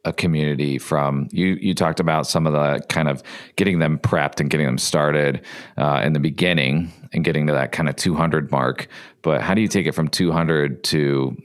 a 0.08 0.14
community 0.14 0.78
from 0.78 1.28
you 1.32 1.58
you 1.62 1.74
talked 1.74 2.00
about 2.00 2.26
some 2.26 2.48
of 2.48 2.54
the 2.54 2.82
kind 2.88 3.10
of 3.10 3.22
getting 3.58 3.80
them 3.80 4.00
prepped 4.00 4.40
and 4.40 4.50
getting 4.50 4.66
them 4.66 4.78
started 4.78 5.42
uh, 5.78 6.02
in 6.04 6.14
the 6.14 6.20
beginning 6.20 6.92
and 7.12 7.26
getting 7.26 7.46
to 7.46 7.54
that 7.54 7.74
kind 7.74 7.90
of 7.90 7.96
200 7.98 8.50
mark 8.50 8.88
but 9.22 9.42
how 9.42 9.54
do 9.54 9.60
you 9.60 9.68
take 9.68 9.86
it 9.86 9.92
from 9.92 10.08
200 10.08 10.82
to 10.86 11.36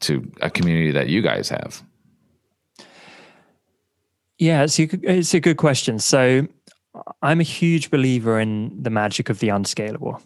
to 0.00 0.30
a 0.42 0.50
community 0.50 0.90
that 0.90 1.08
you 1.08 1.22
guys 1.22 1.48
have 1.48 1.82
yeah 4.38 4.62
it's 4.62 4.78
a, 4.78 4.82
it's 5.02 5.32
a 5.32 5.40
good 5.40 5.56
question 5.56 5.98
so 5.98 6.46
i'm 7.22 7.40
a 7.40 7.44
huge 7.44 7.90
believer 7.90 8.38
in 8.38 8.70
the 8.82 8.90
magic 8.90 9.30
of 9.30 9.38
the 9.38 9.48
unscalable 9.48 10.20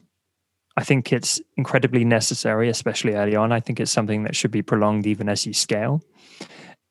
I 0.76 0.84
think 0.84 1.12
it's 1.12 1.38
incredibly 1.58 2.06
necessary, 2.06 2.70
especially 2.70 3.14
early 3.14 3.36
on. 3.36 3.52
I 3.52 3.60
think 3.60 3.80
it's 3.80 3.92
something 3.92 4.22
that 4.22 4.34
should 4.34 4.50
be 4.50 4.62
prolonged 4.62 5.06
even 5.06 5.28
as 5.28 5.44
you 5.44 5.52
scale. 5.52 6.00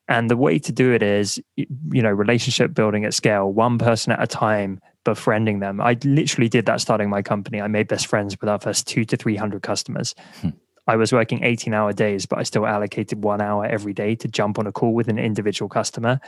And 0.09 0.29
the 0.29 0.35
way 0.35 0.57
to 0.57 0.71
do 0.71 0.91
it 0.91 1.03
is, 1.03 1.39
you 1.55 2.01
know, 2.01 2.09
relationship 2.09 2.73
building 2.73 3.05
at 3.05 3.13
scale, 3.13 3.53
one 3.53 3.77
person 3.77 4.11
at 4.11 4.21
a 4.21 4.25
time, 4.25 4.81
befriending 5.05 5.59
them. 5.59 5.79
I 5.79 5.97
literally 6.03 6.49
did 6.49 6.65
that 6.65 6.81
starting 6.81 7.09
my 7.09 7.21
company. 7.21 7.61
I 7.61 7.67
made 7.67 7.87
best 7.87 8.07
friends 8.07 8.35
with 8.41 8.49
our 8.49 8.59
first 8.59 8.87
two 8.87 9.05
to 9.05 9.15
300 9.15 9.61
customers. 9.61 10.15
Hmm. 10.41 10.49
I 10.87 10.95
was 10.95 11.13
working 11.13 11.43
18 11.43 11.75
hour 11.75 11.93
days, 11.93 12.25
but 12.25 12.39
I 12.39 12.43
still 12.43 12.65
allocated 12.65 13.23
one 13.23 13.39
hour 13.39 13.65
every 13.65 13.93
day 13.93 14.15
to 14.15 14.27
jump 14.27 14.57
on 14.57 14.65
a 14.65 14.71
call 14.71 14.95
with 14.95 15.07
an 15.09 15.19
individual 15.19 15.69
customer, 15.69 16.19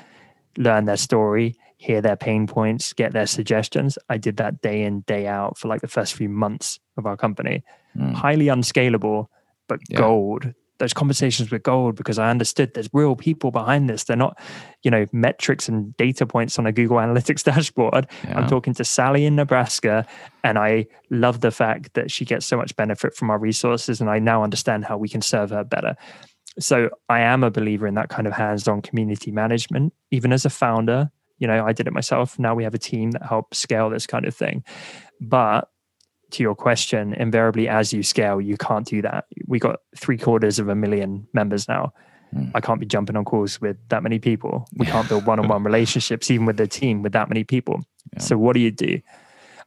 learn 0.58 0.86
their 0.86 0.98
story, 0.98 1.56
hear 1.78 2.02
their 2.02 2.16
pain 2.16 2.46
points, 2.46 2.94
get 2.94 3.14
their 3.14 3.26
suggestions. 3.26 3.98
I 4.10 4.18
did 4.18 4.38
that 4.38 4.62
day 4.62 4.84
in, 4.84 5.02
day 5.02 5.26
out 5.26 5.58
for 5.58 5.68
like 5.68 5.82
the 5.82 5.88
first 5.88 6.14
few 6.14 6.30
months 6.30 6.80
of 6.98 7.08
our 7.08 7.18
company. 7.18 7.64
Hmm. 7.94 8.14
Highly 8.14 8.48
unscalable, 8.48 9.32
but 9.68 9.80
yeah. 9.90 9.98
gold 9.98 10.54
those 10.82 10.94
conversations 10.94 11.52
with 11.52 11.64
gold 11.64 11.96
because 11.96 12.20
I 12.20 12.30
understood 12.30 12.74
there's 12.74 12.90
real 12.92 13.16
people 13.16 13.52
behind 13.52 13.90
this. 13.90 14.04
They're 14.04 14.18
not, 14.18 14.38
you 14.84 14.92
know, 14.92 15.06
metrics 15.14 15.70
and 15.70 15.96
data 15.96 16.26
points 16.26 16.60
on 16.60 16.66
a 16.66 16.72
Google 16.72 16.98
Analytics 16.98 17.44
dashboard. 17.46 18.08
Yeah. 18.24 18.40
I'm 18.40 18.50
talking 18.50 18.74
to 18.74 18.84
Sally 18.84 19.26
in 19.26 19.36
Nebraska, 19.36 20.06
and 20.44 20.58
I 20.58 20.88
love 21.10 21.40
the 21.42 21.52
fact 21.52 21.94
that 21.94 22.12
she 22.12 22.26
gets 22.26 22.46
so 22.46 22.58
much 22.58 22.76
benefit 22.76 23.16
from 23.16 23.30
our 23.30 23.38
resources, 23.38 24.02
and 24.02 24.10
I 24.10 24.20
now 24.20 24.44
understand 24.44 24.84
how 24.84 24.98
we 24.98 25.08
can 25.08 25.22
serve 25.22 25.52
her 25.52 25.64
better. 25.64 25.96
So 26.60 26.90
I 27.08 27.22
am 27.22 27.44
a 27.44 27.52
believer 27.52 27.88
in 27.88 27.94
that 27.96 28.10
kind 28.10 28.28
of 28.28 28.34
hands-on 28.34 28.82
community 28.82 29.32
management. 29.32 29.94
Even 30.10 30.34
as 30.34 30.44
a 30.44 30.50
founder, 30.50 31.12
you 31.38 31.48
know, 31.48 31.66
I 31.66 31.74
did 31.74 31.88
it 31.88 31.94
myself. 31.94 32.38
Now 32.38 32.56
we 32.56 32.64
have 32.64 32.74
a 32.74 32.80
team 32.80 33.12
that 33.12 33.24
helps 33.24 33.60
scale 33.60 33.90
this 33.90 34.06
kind 34.06 34.26
of 34.26 34.36
thing. 34.36 34.64
But 35.22 35.70
to 36.32 36.44
your 36.44 36.56
question, 36.56 37.14
invariably 37.14 37.68
as 37.68 37.94
you 37.94 38.04
scale, 38.04 38.42
you 38.42 38.58
can't 38.58 38.86
do 38.86 39.02
that. 39.02 39.26
We 39.48 39.60
got 39.60 39.80
three 39.98 40.18
quarters 40.18 40.60
of 40.60 40.70
a 40.70 40.76
million 40.76 41.28
members 41.34 41.68
now. 41.68 41.94
Mm. 42.36 42.52
I 42.56 42.62
can't 42.62 42.80
be 42.80 42.86
jumping 42.86 43.16
on 43.16 43.26
calls 43.26 43.60
with 43.60 43.78
that 43.90 44.04
many 44.04 44.20
people. 44.20 44.68
We 44.78 44.86
can't 44.86 45.08
build 45.08 45.26
one-on-one 45.26 45.64
relationships, 45.72 46.32
even 46.32 46.46
with 46.46 46.58
the 46.58 46.68
team, 46.68 47.02
with 47.02 47.14
that 47.14 47.30
many 47.30 47.44
people. 47.44 47.82
Yeah. 48.14 48.20
So 48.20 48.38
what 48.38 48.54
do 48.54 48.60
you 48.60 48.72
do? 48.72 49.02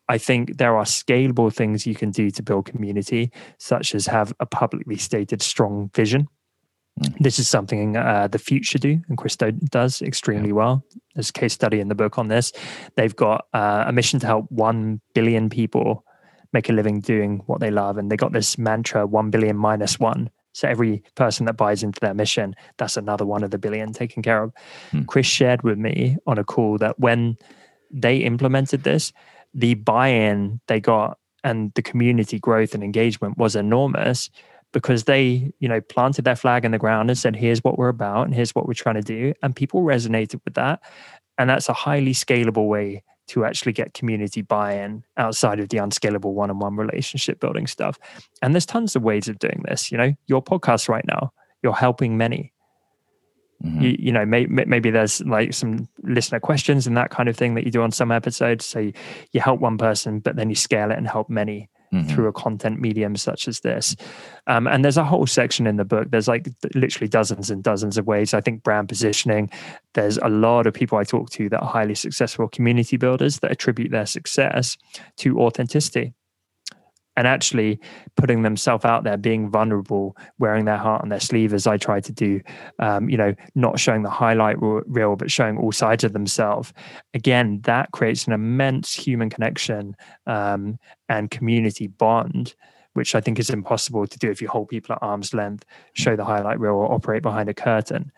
I 0.08 0.18
think 0.18 0.58
there 0.58 0.76
are 0.76 0.84
scalable 0.84 1.52
things 1.52 1.86
you 1.86 1.94
can 1.94 2.10
do 2.10 2.30
to 2.30 2.42
build 2.42 2.66
community, 2.66 3.32
such 3.58 3.94
as 3.94 4.06
have 4.06 4.34
a 4.40 4.46
publicly 4.46 4.96
stated 4.96 5.40
strong 5.42 5.90
vision. 5.94 6.28
Mm. 7.00 7.18
This 7.18 7.38
is 7.38 7.48
something 7.48 7.96
uh, 7.96 8.28
the 8.28 8.38
Futur 8.38 8.78
do, 8.78 9.00
and 9.08 9.18
Chris 9.18 9.36
Do 9.36 9.52
does 9.52 10.02
extremely 10.02 10.48
yeah. 10.48 10.54
well. 10.54 10.84
There's 11.14 11.30
a 11.30 11.32
case 11.32 11.52
study 11.52 11.80
in 11.80 11.88
the 11.88 11.94
book 11.94 12.18
on 12.18 12.28
this. 12.28 12.52
They've 12.96 13.14
got 13.14 13.46
uh, 13.52 13.84
a 13.86 13.92
mission 13.92 14.20
to 14.20 14.26
help 14.26 14.50
1 14.50 15.00
billion 15.14 15.48
people 15.48 16.04
make 16.54 16.70
a 16.70 16.72
living 16.72 17.00
doing 17.00 17.42
what 17.46 17.60
they 17.60 17.70
love. 17.70 17.98
And 17.98 18.10
they 18.10 18.16
got 18.16 18.32
this 18.32 18.56
mantra 18.56 19.06
1 19.06 19.30
billion 19.30 19.56
minus 19.56 20.00
one. 20.00 20.30
So 20.52 20.68
every 20.68 21.02
person 21.16 21.46
that 21.46 21.56
buys 21.56 21.82
into 21.82 22.00
their 22.00 22.14
mission, 22.14 22.54
that's 22.78 22.96
another 22.96 23.26
one 23.26 23.42
of 23.42 23.50
the 23.50 23.58
billion 23.58 23.92
taken 23.92 24.22
care 24.22 24.44
of. 24.44 24.52
Hmm. 24.92 25.02
Chris 25.02 25.26
shared 25.26 25.62
with 25.62 25.76
me 25.76 26.16
on 26.26 26.38
a 26.38 26.44
call 26.44 26.78
that 26.78 26.98
when 26.98 27.36
they 27.90 28.18
implemented 28.18 28.84
this, 28.84 29.12
the 29.52 29.74
buy 29.74 30.08
in 30.08 30.60
they 30.68 30.80
got 30.80 31.18
and 31.42 31.72
the 31.74 31.82
community 31.82 32.38
growth 32.38 32.72
and 32.72 32.82
engagement 32.82 33.36
was 33.36 33.54
enormous 33.54 34.30
because 34.72 35.04
they, 35.04 35.52
you 35.60 35.68
know, 35.68 35.80
planted 35.80 36.24
their 36.24 36.36
flag 36.36 36.64
in 36.64 36.72
the 36.72 36.78
ground 36.78 37.10
and 37.10 37.18
said, 37.18 37.36
here's 37.36 37.62
what 37.62 37.76
we're 37.76 37.88
about 37.88 38.24
and 38.24 38.34
here's 38.34 38.54
what 38.54 38.66
we're 38.66 38.74
trying 38.74 38.96
to 38.96 39.02
do. 39.02 39.34
And 39.42 39.54
people 39.54 39.82
resonated 39.82 40.40
with 40.44 40.54
that. 40.54 40.80
And 41.36 41.50
that's 41.50 41.68
a 41.68 41.72
highly 41.72 42.12
scalable 42.12 42.68
way 42.68 43.02
to 43.28 43.44
actually 43.44 43.72
get 43.72 43.94
community 43.94 44.42
buy-in 44.42 45.02
outside 45.16 45.60
of 45.60 45.68
the 45.68 45.78
unscalable 45.78 46.34
one-on-one 46.34 46.76
relationship 46.76 47.40
building 47.40 47.66
stuff. 47.66 47.98
And 48.42 48.54
there's 48.54 48.66
tons 48.66 48.96
of 48.96 49.02
ways 49.02 49.28
of 49.28 49.38
doing 49.38 49.62
this 49.66 49.90
you 49.90 49.98
know? 49.98 50.14
Your 50.26 50.42
podcast 50.42 50.88
right 50.88 51.04
now 51.06 51.32
you're 51.62 51.72
helping 51.72 52.16
many. 52.16 52.52
Mm-hmm. 53.64 53.80
you, 53.80 53.96
you, 53.98 54.12
know 54.12 54.26
may, 54.26 54.46
maybe 54.46 54.90
there's 54.90 55.22
like 55.22 55.54
some 55.54 55.88
listener 56.02 56.40
questions 56.40 56.86
and 56.86 56.96
that 56.96 57.10
kind 57.10 57.28
of 57.28 57.36
thing 57.36 57.54
that 57.54 57.64
you 57.64 57.70
do 57.70 57.82
on 57.82 57.92
some 57.92 58.10
episodes. 58.12 58.66
So 58.66 58.80
you, 58.80 58.92
you 59.32 59.40
help 59.40 59.60
one 59.60 59.78
person 59.78 60.18
but 60.18 60.36
then 60.36 60.50
you 60.50 60.56
scale 60.56 60.90
it 60.90 60.98
and 60.98 61.08
help 61.08 61.30
many 61.30 61.70
mm-hmm. 61.94 62.08
through 62.08 62.28
a 62.28 62.32
content 62.32 62.80
medium 62.80 63.16
such 63.16 63.48
as 63.48 63.60
this. 63.60 63.96
Um, 64.46 64.66
and 64.66 64.84
there's 64.84 64.96
a 64.96 65.04
whole 65.04 65.26
section 65.26 65.66
in 65.66 65.76
the 65.76 65.84
book. 65.84 66.10
There's 66.10 66.28
like 66.28 66.48
literally 66.74 67.08
dozens 67.08 67.50
and 67.50 67.62
dozens 67.62 67.96
of 67.96 68.06
ways. 68.06 68.34
I 68.34 68.40
think 68.40 68.62
brand 68.62 68.88
positioning. 68.88 69.50
There's 69.94 70.18
a 70.18 70.28
lot 70.28 70.66
of 70.66 70.74
people 70.74 70.98
I 70.98 71.04
talk 71.04 71.30
to 71.30 71.48
that 71.48 71.60
are 71.60 71.68
highly 71.68 71.94
successful 71.94 72.48
community 72.48 72.96
builders 72.96 73.40
that 73.40 73.50
attribute 73.50 73.90
their 73.90 74.06
success 74.06 74.76
to 75.18 75.40
authenticity 75.40 76.14
and 77.16 77.26
actually 77.26 77.78
putting 78.16 78.42
themselves 78.42 78.84
out 78.84 79.04
there, 79.04 79.16
being 79.16 79.48
vulnerable, 79.50 80.16
wearing 80.38 80.64
their 80.64 80.76
heart 80.76 81.02
on 81.02 81.08
their 81.08 81.20
sleeve, 81.20 81.54
as 81.54 81.66
I 81.66 81.76
try 81.76 82.00
to 82.00 82.12
do. 82.12 82.40
Um, 82.78 83.08
you 83.08 83.16
know, 83.16 83.34
not 83.54 83.78
showing 83.78 84.02
the 84.02 84.10
highlight 84.10 84.56
reel, 84.60 85.16
but 85.16 85.30
showing 85.30 85.56
all 85.58 85.72
sides 85.72 86.04
of 86.04 86.12
themselves. 86.12 86.72
Again, 87.12 87.60
that 87.62 87.92
creates 87.92 88.26
an 88.26 88.32
immense 88.32 88.94
human 88.94 89.30
connection 89.30 89.96
um, 90.26 90.78
and 91.08 91.30
community 91.30 91.86
bond, 91.86 92.54
which 92.94 93.14
I 93.14 93.20
think 93.20 93.38
is 93.38 93.50
impossible 93.50 94.06
to 94.06 94.18
do 94.18 94.30
if 94.30 94.40
you 94.42 94.48
hold 94.48 94.68
people 94.68 94.94
at 94.94 95.02
arm's 95.02 95.34
length, 95.34 95.64
show 95.92 96.16
the 96.16 96.24
highlight 96.24 96.58
reel, 96.58 96.74
or 96.74 96.92
operate 96.92 97.22
behind 97.22 97.48
a 97.48 97.54
curtain. 97.54 98.10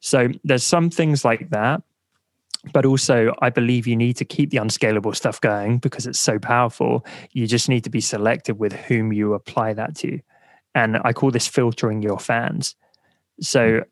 So 0.00 0.28
there's 0.44 0.64
some 0.64 0.90
things 0.90 1.24
like 1.24 1.50
that. 1.50 1.82
But 2.72 2.84
also, 2.84 3.32
I 3.40 3.50
believe 3.50 3.86
you 3.86 3.96
need 3.96 4.16
to 4.16 4.24
keep 4.24 4.50
the 4.50 4.58
unscalable 4.58 5.12
stuff 5.12 5.40
going 5.40 5.78
because 5.78 6.06
it's 6.06 6.18
so 6.18 6.38
powerful. 6.38 7.06
You 7.32 7.46
just 7.46 7.68
need 7.68 7.84
to 7.84 7.90
be 7.90 8.00
selective 8.00 8.58
with 8.58 8.72
whom 8.72 9.12
you 9.12 9.34
apply 9.34 9.74
that 9.74 9.94
to. 9.96 10.20
And 10.74 10.98
I 11.04 11.12
call 11.12 11.30
this 11.30 11.46
filtering 11.46 12.02
your 12.02 12.18
fans. 12.18 12.74
So 13.40 13.82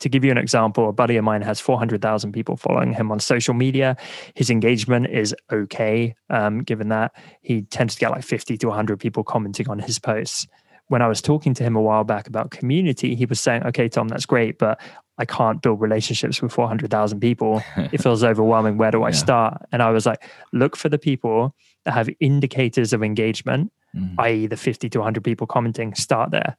to 0.00 0.08
give 0.08 0.24
you 0.24 0.30
an 0.30 0.38
example, 0.38 0.88
a 0.88 0.92
buddy 0.92 1.16
of 1.16 1.24
mine 1.24 1.42
has 1.42 1.60
400,000 1.60 2.32
people 2.32 2.56
following 2.56 2.92
him 2.92 3.12
on 3.12 3.20
social 3.20 3.54
media. 3.54 3.96
His 4.34 4.50
engagement 4.50 5.06
is 5.06 5.34
okay, 5.52 6.14
um, 6.30 6.62
given 6.62 6.88
that 6.88 7.12
he 7.42 7.62
tends 7.62 7.94
to 7.94 8.00
get 8.00 8.10
like 8.10 8.24
50 8.24 8.56
to 8.58 8.66
100 8.68 8.98
people 8.98 9.22
commenting 9.22 9.68
on 9.68 9.78
his 9.78 9.98
posts. 9.98 10.46
When 10.88 11.00
I 11.00 11.08
was 11.08 11.22
talking 11.22 11.54
to 11.54 11.62
him 11.62 11.76
a 11.76 11.80
while 11.80 12.04
back 12.04 12.26
about 12.26 12.50
community, 12.50 13.14
he 13.14 13.24
was 13.24 13.40
saying, 13.40 13.64
okay, 13.64 13.88
Tom, 13.88 14.08
that's 14.08 14.26
great, 14.26 14.58
but 14.58 14.80
I 15.18 15.24
can't 15.24 15.62
build 15.62 15.80
relationships 15.80 16.42
with 16.42 16.52
400,000 16.52 17.20
people. 17.20 17.62
it 17.76 18.02
feels 18.02 18.24
overwhelming. 18.24 18.78
Where 18.78 18.90
do 18.90 19.02
I 19.02 19.08
yeah. 19.08 19.14
start? 19.14 19.62
And 19.72 19.82
I 19.82 19.90
was 19.90 20.06
like, 20.06 20.28
look 20.52 20.76
for 20.76 20.88
the 20.88 20.98
people 20.98 21.54
that 21.84 21.92
have 21.92 22.08
indicators 22.20 22.92
of 22.92 23.02
engagement, 23.02 23.72
mm. 23.94 24.14
i.e., 24.18 24.46
the 24.46 24.56
50 24.56 24.88
to 24.90 24.98
100 24.98 25.22
people 25.22 25.46
commenting, 25.46 25.94
start 25.94 26.30
there 26.30 26.56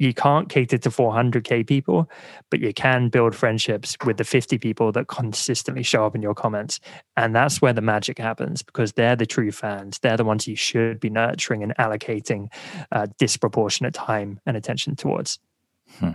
you 0.00 0.14
can't 0.14 0.48
cater 0.48 0.78
to 0.78 0.90
400k 0.90 1.64
people 1.64 2.10
but 2.50 2.58
you 2.58 2.72
can 2.72 3.08
build 3.08 3.36
friendships 3.36 3.96
with 4.04 4.16
the 4.16 4.24
50 4.24 4.58
people 4.58 4.90
that 4.90 5.06
consistently 5.06 5.84
show 5.84 6.04
up 6.04 6.16
in 6.16 6.22
your 6.22 6.34
comments 6.34 6.80
and 7.16 7.36
that's 7.36 7.62
where 7.62 7.74
the 7.74 7.82
magic 7.82 8.18
happens 8.18 8.62
because 8.62 8.94
they're 8.94 9.14
the 9.14 9.26
true 9.26 9.52
fans 9.52 10.00
they're 10.00 10.16
the 10.16 10.24
ones 10.24 10.48
you 10.48 10.56
should 10.56 10.98
be 10.98 11.10
nurturing 11.10 11.62
and 11.62 11.76
allocating 11.76 12.48
uh, 12.90 13.06
disproportionate 13.18 13.94
time 13.94 14.40
and 14.46 14.56
attention 14.56 14.96
towards 14.96 15.38
hmm. 15.98 16.10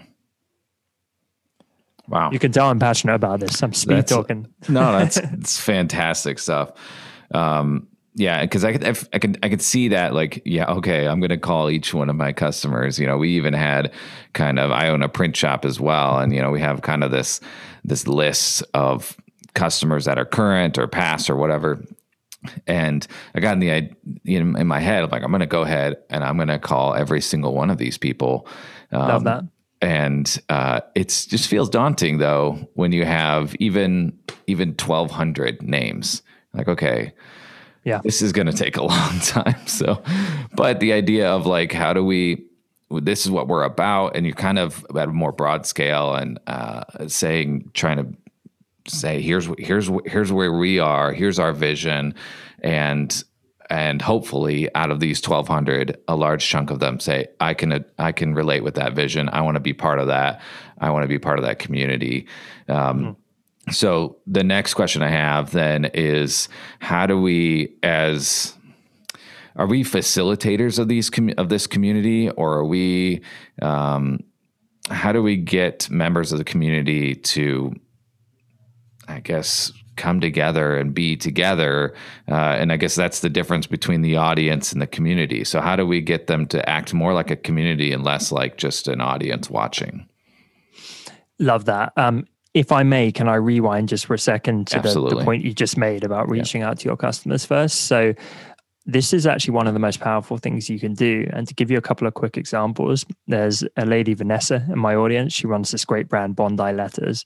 Wow 2.07 2.31
you 2.31 2.39
can 2.39 2.51
tell 2.51 2.69
i'm 2.69 2.79
passionate 2.79 3.15
about 3.15 3.39
this 3.39 3.61
i'm 3.63 3.73
speed 3.73 3.97
that's, 3.97 4.11
talking 4.11 4.47
no 4.69 4.91
that's 4.91 5.17
it's 5.33 5.59
fantastic 5.59 6.39
stuff 6.39 6.71
um, 7.33 7.87
yeah, 8.17 8.41
because 8.41 8.63
I 8.63 8.71
could, 8.71 9.07
I 9.11 9.19
can, 9.19 9.35
I 9.43 9.49
could 9.49 9.61
see 9.61 9.89
that. 9.89 10.13
Like, 10.13 10.41
yeah, 10.45 10.71
okay, 10.71 11.05
I'm 11.05 11.19
going 11.19 11.31
to 11.31 11.37
call 11.37 11.69
each 11.69 11.93
one 11.93 12.09
of 12.09 12.15
my 12.15 12.31
customers. 12.31 12.97
You 12.97 13.05
know, 13.05 13.17
we 13.17 13.31
even 13.31 13.53
had 13.53 13.93
kind 14.31 14.57
of, 14.57 14.71
I 14.71 14.87
own 14.87 15.03
a 15.03 15.09
print 15.09 15.35
shop 15.35 15.65
as 15.65 15.81
well, 15.81 16.19
and 16.19 16.33
you 16.33 16.41
know, 16.41 16.49
we 16.49 16.61
have 16.61 16.81
kind 16.81 17.03
of 17.03 17.11
this 17.11 17.41
this 17.83 18.07
list 18.07 18.63
of 18.73 19.17
customers 19.53 20.05
that 20.05 20.17
are 20.17 20.25
current 20.25 20.77
or 20.77 20.87
past 20.87 21.29
or 21.29 21.35
whatever. 21.35 21.83
And 22.67 23.05
I 23.33 23.41
got 23.41 23.53
in 23.53 23.59
the 23.59 23.89
in, 24.23 24.55
in 24.55 24.67
my 24.67 24.79
head, 24.79 25.03
I'm 25.03 25.09
like, 25.09 25.23
I'm 25.23 25.31
going 25.31 25.41
to 25.41 25.45
go 25.45 25.63
ahead 25.63 25.97
and 26.09 26.23
I'm 26.23 26.37
going 26.37 26.47
to 26.47 26.59
call 26.59 26.93
every 26.93 27.21
single 27.21 27.53
one 27.53 27.69
of 27.69 27.77
these 27.77 27.97
people. 27.97 28.47
Um, 28.91 29.07
Love 29.07 29.23
that. 29.25 29.43
And 29.85 30.41
uh, 30.49 30.81
it's 30.95 31.25
just 31.25 31.47
feels 31.47 31.69
daunting 31.69 32.17
though 32.17 32.67
when 32.73 32.91
you 32.91 33.05
have 33.05 33.55
even 33.59 34.17
even 34.47 34.69
1,200 34.69 35.61
names. 35.61 36.21
Like, 36.53 36.67
okay 36.67 37.13
yeah. 37.85 38.01
this 38.03 38.21
is 38.21 38.33
going 38.33 38.47
to 38.47 38.53
take 38.53 38.75
a 38.75 38.83
long 38.83 39.19
time. 39.19 39.65
So 39.67 40.03
but 40.53 40.81
the 40.81 40.91
idea 40.91 41.29
of 41.29 41.45
like 41.45 41.71
how 41.71 41.93
do 41.93 42.03
we 42.03 42.45
this 42.89 43.25
is 43.25 43.31
what 43.31 43.47
we're 43.47 43.63
about 43.63 44.15
and 44.15 44.25
you're 44.25 44.35
kind 44.35 44.59
of 44.59 44.85
at 44.95 45.07
a 45.07 45.13
more 45.13 45.31
broad 45.31 45.65
scale 45.65 46.13
and 46.13 46.39
uh, 46.47 46.83
saying 47.07 47.71
trying 47.73 47.97
to 47.97 48.91
say 48.91 49.21
here's 49.21 49.49
here's 49.57 49.89
here's 50.05 50.31
where 50.31 50.51
we 50.51 50.79
are. 50.79 51.13
Here's 51.13 51.39
our 51.39 51.53
vision. 51.53 52.13
And 52.61 53.23
and 53.69 54.01
hopefully 54.01 54.73
out 54.75 54.91
of 54.91 54.99
these 54.99 55.21
1200 55.21 55.97
a 56.07 56.15
large 56.15 56.47
chunk 56.47 56.69
of 56.69 56.79
them 56.79 56.99
say 56.99 57.27
i 57.39 57.53
can 57.53 57.83
i 57.97 58.11
can 58.11 58.33
relate 58.33 58.63
with 58.63 58.75
that 58.75 58.93
vision. 58.93 59.29
I 59.29 59.41
want 59.41 59.55
to 59.55 59.61
be 59.61 59.73
part 59.73 59.99
of 59.99 60.07
that. 60.07 60.41
I 60.79 60.89
want 60.91 61.03
to 61.03 61.07
be 61.07 61.19
part 61.19 61.39
of 61.39 61.45
that 61.45 61.59
community. 61.59 62.27
Um, 62.67 62.99
mm-hmm. 62.99 63.71
so 63.71 64.17
the 64.27 64.43
next 64.43 64.73
question 64.73 65.01
I 65.01 65.09
have 65.09 65.51
then 65.51 65.85
is 65.93 66.49
how 66.79 67.05
do 67.05 67.19
we 67.19 67.75
as 67.83 68.53
are 69.55 69.67
we 69.67 69.83
facilitators 69.83 70.79
of 70.79 70.87
these 70.87 71.09
of 71.37 71.49
this 71.49 71.67
community? 71.67 72.29
Or 72.29 72.57
are 72.57 72.65
we 72.65 73.21
um, 73.61 74.19
how 74.89 75.11
do 75.11 75.23
we 75.23 75.37
get 75.37 75.89
members 75.89 76.31
of 76.31 76.37
the 76.37 76.43
community 76.43 77.15
to 77.15 77.73
I 79.07 79.19
guess 79.19 79.71
come 79.95 80.19
together 80.19 80.77
and 80.77 80.93
be 80.93 81.15
together 81.15 81.93
uh, 82.29 82.33
and 82.33 82.71
I 82.71 82.77
guess 82.77 82.95
that's 82.95 83.19
the 83.19 83.29
difference 83.29 83.67
between 83.67 84.01
the 84.01 84.17
audience 84.17 84.71
and 84.71 84.81
the 84.81 84.87
community 84.87 85.43
so 85.43 85.61
how 85.61 85.75
do 85.75 85.85
we 85.85 86.01
get 86.01 86.27
them 86.27 86.45
to 86.47 86.69
act 86.69 86.93
more 86.93 87.13
like 87.13 87.31
a 87.31 87.35
community 87.35 87.91
and 87.91 88.03
less 88.03 88.31
like 88.31 88.57
just 88.57 88.87
an 88.87 89.01
audience 89.01 89.49
watching 89.49 90.07
Love 91.39 91.65
that. 91.65 91.91
Um, 91.97 92.27
if 92.53 92.71
I 92.71 92.83
may, 92.83 93.11
can 93.11 93.27
I 93.27 93.35
rewind 93.35 93.89
just 93.89 94.05
for 94.05 94.13
a 94.13 94.19
second 94.19 94.67
to 94.67 94.79
the, 94.79 94.93
the, 94.93 95.23
point 95.23 95.43
you 95.43 95.53
just 95.53 95.77
made 95.77 96.05
about 96.05 96.29
reaching 96.29 96.61
yeah. 96.61 96.69
out 96.69 96.79
to 96.79 96.85
your 96.85 96.95
customers 96.95 97.45
first? 97.45 97.81
So, 97.87 98.13
this 98.87 99.13
is 99.13 99.25
actually 99.25 99.55
one 99.55 99.65
of 99.65 99.73
the 99.73 99.79
most 99.79 99.99
powerful 99.99 100.37
things 100.37 100.69
you 100.69 100.79
can 100.79 100.93
do. 100.93 101.27
And 101.33 101.47
to 101.47 101.55
give 101.55 101.71
you 101.71 101.77
a 101.77 101.81
couple 101.81 102.05
of 102.05 102.13
quick 102.13 102.37
examples, 102.37 103.03
there's 103.25 103.63
a 103.77 103.85
lady, 103.85 104.13
Vanessa, 104.13 104.63
in 104.69 104.77
my 104.77 104.95
audience. 104.95 105.33
She 105.33 105.47
runs 105.47 105.71
this 105.71 105.83
great 105.85 106.07
brand, 106.07 106.35
Bondi 106.35 106.71
Letters. 106.71 107.25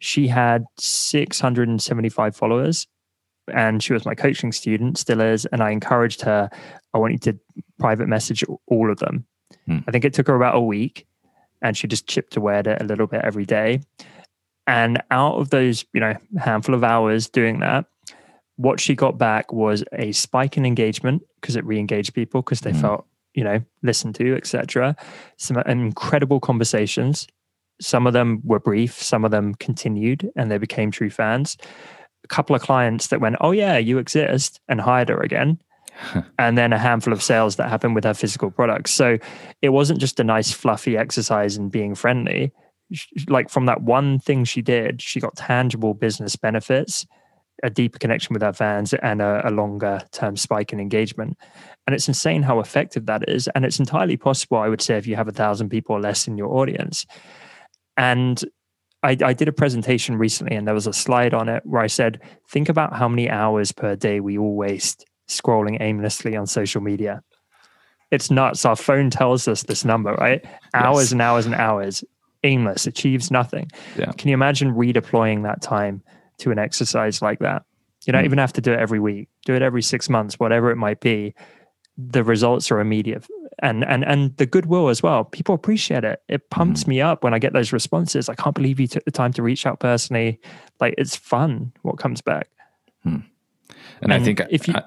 She 0.00 0.26
had 0.28 0.64
675 0.78 2.34
followers 2.34 2.86
and 3.52 3.82
she 3.82 3.92
was 3.92 4.04
my 4.04 4.14
coaching 4.14 4.52
student, 4.52 4.98
still 4.98 5.20
is. 5.20 5.46
And 5.46 5.62
I 5.62 5.70
encouraged 5.70 6.22
her, 6.22 6.50
I 6.94 6.98
want 6.98 7.12
you 7.12 7.18
to 7.32 7.38
private 7.78 8.08
message 8.08 8.44
all 8.66 8.90
of 8.90 8.98
them. 8.98 9.26
Hmm. 9.66 9.78
I 9.86 9.90
think 9.90 10.04
it 10.04 10.14
took 10.14 10.26
her 10.26 10.34
about 10.34 10.56
a 10.56 10.60
week 10.60 11.06
and 11.62 11.76
she 11.76 11.86
just 11.86 12.06
chipped 12.06 12.36
away 12.36 12.56
at 12.56 12.66
it 12.66 12.80
a 12.80 12.84
little 12.84 13.06
bit 13.06 13.22
every 13.22 13.44
day. 13.44 13.80
And 14.66 15.02
out 15.10 15.36
of 15.36 15.50
those, 15.50 15.84
you 15.92 16.00
know, 16.00 16.14
handful 16.38 16.74
of 16.74 16.84
hours 16.84 17.28
doing 17.28 17.60
that, 17.60 17.86
what 18.56 18.78
she 18.78 18.94
got 18.94 19.18
back 19.18 19.52
was 19.52 19.82
a 19.92 20.12
spike 20.12 20.56
in 20.56 20.64
engagement 20.64 21.22
because 21.40 21.56
it 21.56 21.64
re-engaged 21.64 22.14
people 22.14 22.42
because 22.42 22.60
they 22.60 22.72
mm. 22.72 22.80
felt, 22.80 23.06
you 23.34 23.42
know, 23.42 23.62
listened 23.82 24.14
to, 24.16 24.36
etc. 24.36 24.94
Some 25.38 25.56
incredible 25.58 26.40
conversations. 26.40 27.26
Some 27.80 28.06
of 28.06 28.12
them 28.12 28.40
were 28.44 28.60
brief, 28.60 29.00
some 29.02 29.24
of 29.24 29.30
them 29.30 29.54
continued 29.54 30.30
and 30.36 30.50
they 30.50 30.58
became 30.58 30.90
true 30.90 31.10
fans. 31.10 31.56
A 32.24 32.28
couple 32.28 32.54
of 32.54 32.62
clients 32.62 33.08
that 33.08 33.20
went, 33.20 33.36
Oh 33.40 33.52
yeah, 33.52 33.78
you 33.78 33.98
exist 33.98 34.60
and 34.68 34.80
hired 34.80 35.08
her 35.08 35.20
again. 35.20 35.58
and 36.38 36.56
then 36.56 36.72
a 36.72 36.78
handful 36.78 37.12
of 37.12 37.22
sales 37.22 37.56
that 37.56 37.68
happened 37.68 37.94
with 37.94 38.04
her 38.04 38.14
physical 38.14 38.50
products. 38.50 38.90
So 38.92 39.18
it 39.60 39.70
wasn't 39.70 40.00
just 40.00 40.20
a 40.20 40.24
nice 40.24 40.50
fluffy 40.50 40.96
exercise 40.96 41.56
in 41.56 41.68
being 41.68 41.94
friendly 41.94 42.52
like 43.28 43.48
from 43.48 43.66
that 43.66 43.82
one 43.82 44.18
thing 44.18 44.44
she 44.44 44.62
did, 44.62 45.00
she 45.00 45.20
got 45.20 45.36
tangible 45.36 45.94
business 45.94 46.36
benefits, 46.36 47.06
a 47.62 47.70
deeper 47.70 47.98
connection 47.98 48.32
with 48.32 48.42
her 48.42 48.52
fans, 48.52 48.94
and 48.94 49.22
a, 49.22 49.48
a 49.48 49.50
longer 49.50 50.00
term 50.12 50.36
spike 50.36 50.72
in 50.72 50.80
engagement. 50.80 51.36
And 51.86 51.94
it's 51.94 52.08
insane 52.08 52.42
how 52.42 52.60
effective 52.60 53.06
that 53.06 53.28
is. 53.28 53.48
And 53.54 53.64
it's 53.64 53.78
entirely 53.78 54.16
possible, 54.16 54.58
I 54.58 54.68
would 54.68 54.80
say, 54.80 54.96
if 54.96 55.06
you 55.06 55.16
have 55.16 55.28
a 55.28 55.32
thousand 55.32 55.68
people 55.68 55.96
or 55.96 56.00
less 56.00 56.26
in 56.26 56.36
your 56.36 56.54
audience. 56.54 57.06
And 58.00 58.42
I, 59.02 59.14
I, 59.22 59.34
did 59.34 59.46
a 59.46 59.52
presentation 59.52 60.16
recently 60.16 60.56
and 60.56 60.66
there 60.66 60.74
was 60.74 60.86
a 60.86 60.92
slide 60.92 61.34
on 61.34 61.50
it 61.50 61.62
where 61.66 61.82
I 61.82 61.86
said, 61.86 62.18
think 62.48 62.70
about 62.70 62.96
how 62.96 63.08
many 63.10 63.28
hours 63.28 63.72
per 63.72 63.94
day 63.94 64.20
we 64.20 64.38
all 64.38 64.56
waste 64.56 65.04
scrolling 65.28 65.76
aimlessly 65.82 66.34
on 66.34 66.46
social 66.46 66.80
media. 66.80 67.22
It's 68.10 68.30
nuts. 68.30 68.64
Our 68.64 68.74
phone 68.74 69.10
tells 69.10 69.46
us 69.46 69.64
this 69.64 69.84
number, 69.84 70.14
right? 70.14 70.42
Hours 70.72 71.08
yes. 71.08 71.12
and 71.12 71.20
hours 71.20 71.44
and 71.44 71.54
hours 71.54 72.02
aimless, 72.42 72.86
achieves 72.86 73.30
nothing. 73.30 73.70
Yeah. 73.98 74.12
Can 74.12 74.28
you 74.28 74.34
imagine 74.34 74.74
redeploying 74.74 75.42
that 75.42 75.60
time 75.60 76.02
to 76.38 76.50
an 76.52 76.58
exercise 76.58 77.20
like 77.20 77.40
that? 77.40 77.64
You 78.06 78.14
don't 78.14 78.22
mm. 78.22 78.32
even 78.32 78.38
have 78.38 78.54
to 78.54 78.62
do 78.62 78.72
it 78.72 78.78
every 78.78 78.98
week. 78.98 79.28
Do 79.44 79.54
it 79.54 79.60
every 79.60 79.82
six 79.82 80.08
months, 80.08 80.36
whatever 80.40 80.70
it 80.70 80.76
might 80.76 81.00
be. 81.00 81.34
The 81.98 82.24
results 82.24 82.70
are 82.70 82.80
immediate, 82.80 83.26
and 83.62 83.84
and 83.84 84.04
and 84.04 84.36
the 84.36 84.46
goodwill 84.46 84.88
as 84.88 85.02
well. 85.02 85.24
People 85.24 85.54
appreciate 85.54 86.04
it. 86.04 86.22
It 86.28 86.50
pumps 86.50 86.84
mm. 86.84 86.88
me 86.88 87.00
up 87.00 87.22
when 87.24 87.34
I 87.34 87.38
get 87.38 87.52
those 87.52 87.72
responses. 87.72 88.28
I 88.28 88.34
can't 88.34 88.54
believe 88.54 88.80
you 88.80 88.86
took 88.86 89.04
the 89.04 89.10
time 89.10 89.32
to 89.34 89.42
reach 89.42 89.66
out 89.66 89.80
personally. 89.80 90.40
Like 90.80 90.94
it's 90.98 91.16
fun. 91.16 91.72
What 91.82 91.98
comes 91.98 92.20
back. 92.20 92.48
Hmm. 93.02 93.18
And, 94.02 94.12
and, 94.12 94.12
I 94.12 94.20
think 94.20 94.40
if 94.50 94.68
you. 94.68 94.74
I, 94.74 94.84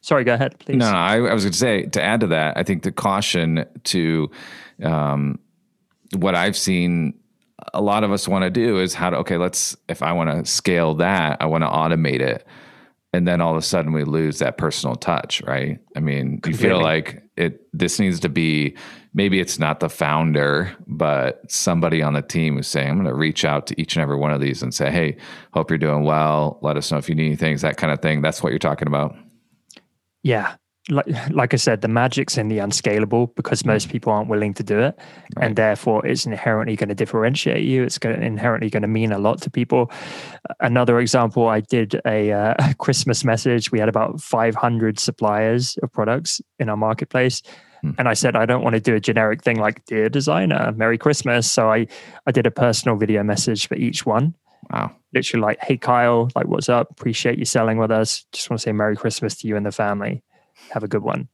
sorry, 0.00 0.24
go 0.24 0.34
ahead, 0.34 0.58
please. 0.58 0.76
No, 0.76 0.90
no 0.90 0.96
I, 0.96 1.16
I 1.16 1.34
was 1.34 1.44
going 1.44 1.52
to 1.52 1.58
say 1.58 1.86
to 1.86 2.02
add 2.02 2.20
to 2.20 2.26
that. 2.28 2.56
I 2.56 2.62
think 2.62 2.82
the 2.82 2.92
caution 2.92 3.66
to 3.84 4.30
um, 4.82 5.38
what 6.16 6.34
I've 6.34 6.56
seen 6.56 7.14
a 7.74 7.80
lot 7.80 8.04
of 8.04 8.12
us 8.12 8.28
want 8.28 8.44
to 8.44 8.50
do 8.50 8.78
is 8.78 8.94
how 8.94 9.10
to 9.10 9.16
okay 9.16 9.36
let's 9.36 9.76
if 9.88 10.02
i 10.02 10.12
want 10.12 10.30
to 10.30 10.50
scale 10.50 10.94
that 10.94 11.36
i 11.40 11.46
want 11.46 11.62
to 11.62 11.68
automate 11.68 12.20
it 12.20 12.46
and 13.18 13.26
then 13.26 13.40
all 13.40 13.50
of 13.50 13.56
a 13.56 13.62
sudden 13.62 13.92
we 13.92 14.04
lose 14.04 14.38
that 14.38 14.56
personal 14.56 14.94
touch 14.96 15.42
right? 15.42 15.78
I 15.96 16.00
mean 16.00 16.40
Completely. 16.40 16.50
you 16.52 16.74
feel 16.74 16.80
like 16.80 17.22
it 17.36 17.60
this 17.72 17.98
needs 17.98 18.20
to 18.20 18.28
be 18.28 18.76
maybe 19.12 19.40
it's 19.40 19.58
not 19.58 19.80
the 19.80 19.88
founder 19.88 20.74
but 20.86 21.42
somebody 21.50 22.02
on 22.02 22.12
the 22.14 22.22
team 22.22 22.56
who's 22.56 22.68
saying 22.68 22.88
i'm 22.88 22.96
going 22.96 23.06
to 23.06 23.14
reach 23.14 23.44
out 23.44 23.66
to 23.66 23.80
each 23.80 23.96
and 23.96 24.02
every 24.02 24.16
one 24.16 24.32
of 24.32 24.40
these 24.40 24.62
and 24.62 24.72
say 24.72 24.90
hey 24.90 25.16
hope 25.52 25.70
you're 25.70 25.78
doing 25.78 26.04
well. 26.04 26.58
Let 26.62 26.76
us 26.76 26.90
know 26.90 26.98
if 26.98 27.08
you 27.08 27.14
need 27.14 27.26
anything 27.26 27.56
that 27.58 27.76
kind 27.76 27.92
of 27.92 28.00
thing. 28.00 28.22
That's 28.22 28.42
what 28.42 28.50
you're 28.50 28.58
talking 28.58 28.88
about? 28.88 29.16
Yeah 30.22 30.54
like 30.88 31.06
like 31.30 31.52
I 31.54 31.56
said, 31.56 31.80
the 31.80 31.88
magic's 31.88 32.38
in 32.38 32.48
the 32.48 32.58
unscalable 32.58 33.28
because 33.36 33.64
most 33.64 33.88
people 33.90 34.12
aren't 34.12 34.28
willing 34.28 34.54
to 34.54 34.62
do 34.62 34.78
it, 34.78 34.98
Right. 35.36 35.46
and 35.46 35.56
therefore 35.56 36.06
it's 36.06 36.26
inherently 36.26 36.76
going 36.76 36.88
to 36.88 36.94
differentiate 36.94 37.64
you. 37.64 37.82
It's 37.84 37.98
going 37.98 38.16
to 38.18 38.24
inherently 38.24 38.70
going 38.70 38.82
to 38.82 38.88
mean 38.88 39.12
a 39.12 39.18
lot 39.18 39.40
to 39.42 39.50
people. 39.50 39.90
Another 40.60 40.98
example, 41.00 41.48
I 41.48 41.60
did 41.60 42.00
a, 42.06 42.32
uh, 42.32 42.54
Christmas 42.78 43.24
message. 43.24 43.70
We 43.70 43.78
had 43.80 43.88
about 43.88 44.20
500 44.20 44.98
suppliers 44.98 45.76
of 45.82 45.92
products 45.92 46.40
in 46.58 46.68
our 46.68 46.76
marketplace. 46.76 47.42
Hmm. 47.82 47.90
And 47.98 48.08
I 48.08 48.14
said, 48.14 48.34
I 48.34 48.46
don't 48.46 48.62
want 48.64 48.74
to 48.74 48.80
do 48.80 48.94
a 48.94 49.00
generic 49.00 49.42
thing 49.42 49.58
like 49.58 49.84
"Dear 49.86 50.08
designer, 50.08 50.72
Merry 50.76 50.98
Christmas." 50.98 51.50
So 51.50 51.70
I, 51.70 51.86
I 52.26 52.32
did 52.32 52.46
a 52.46 52.50
personal 52.50 52.96
video 52.96 53.22
message 53.22 53.68
for 53.68 53.76
each 53.76 54.04
one, 54.04 54.34
Wow. 54.72 54.96
literally 55.14 55.42
like, 55.42 55.58
"Hey 55.62 55.76
Kyle, 55.76 56.28
like, 56.34 56.46
what's 56.48 56.68
up? 56.68 56.90
Appreciate 56.90 57.38
you 57.38 57.44
selling 57.44 57.78
with 57.78 57.90
us. 57.92 58.24
Just 58.32 58.50
want 58.50 58.58
to 58.60 58.62
say 58.64 58.72
Merry 58.72 58.96
Christmas 58.96 59.36
to 59.36 59.46
you 59.48 59.56
and 59.56 59.64
the 59.64 59.70
family. 59.70 60.22
Have 60.72 60.82
a 60.84 60.88
good 60.88 61.02
one." 61.02 61.28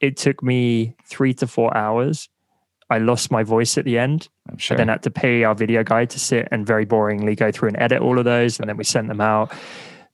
It 0.00 0.16
took 0.16 0.42
me 0.42 0.94
three 1.04 1.34
to 1.34 1.46
four 1.46 1.76
hours. 1.76 2.28
I 2.90 2.98
lost 2.98 3.30
my 3.30 3.42
voice 3.42 3.76
at 3.76 3.84
the 3.84 3.98
end. 3.98 4.28
I'm 4.48 4.56
sure. 4.56 4.74
I 4.74 4.78
then 4.78 4.88
had 4.88 5.02
to 5.02 5.10
pay 5.10 5.44
our 5.44 5.54
video 5.54 5.84
guy 5.84 6.06
to 6.06 6.18
sit 6.18 6.48
and 6.50 6.66
very 6.66 6.86
boringly 6.86 7.36
go 7.36 7.50
through 7.52 7.68
and 7.68 7.78
edit 7.78 8.00
all 8.00 8.18
of 8.18 8.24
those, 8.24 8.58
and 8.58 8.68
then 8.68 8.76
we 8.76 8.84
sent 8.84 9.08
them 9.08 9.20
out. 9.20 9.52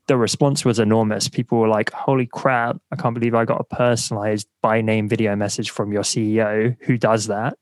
The 0.06 0.16
response 0.16 0.64
was 0.64 0.78
enormous. 0.78 1.28
People 1.28 1.58
were 1.58 1.68
like, 1.68 1.90
"Holy 1.92 2.26
crap! 2.26 2.76
I 2.90 2.96
can't 2.96 3.14
believe 3.14 3.34
I 3.34 3.44
got 3.44 3.60
a 3.60 3.64
personalized 3.64 4.48
by 4.60 4.80
name 4.80 5.08
video 5.08 5.36
message 5.36 5.70
from 5.70 5.92
your 5.92 6.02
CEO. 6.02 6.76
Who 6.80 6.98
does 6.98 7.26
that?" 7.28 7.56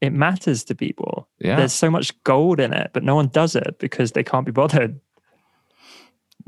It 0.00 0.12
matters 0.12 0.62
to 0.64 0.74
people. 0.74 1.28
yeah. 1.38 1.56
There's 1.56 1.72
so 1.72 1.90
much 1.90 2.12
gold 2.22 2.60
in 2.60 2.72
it, 2.72 2.90
but 2.92 3.02
no 3.02 3.14
one 3.14 3.28
does 3.28 3.56
it 3.56 3.78
because 3.78 4.12
they 4.12 4.22
can't 4.22 4.46
be 4.46 4.52
bothered. 4.52 5.00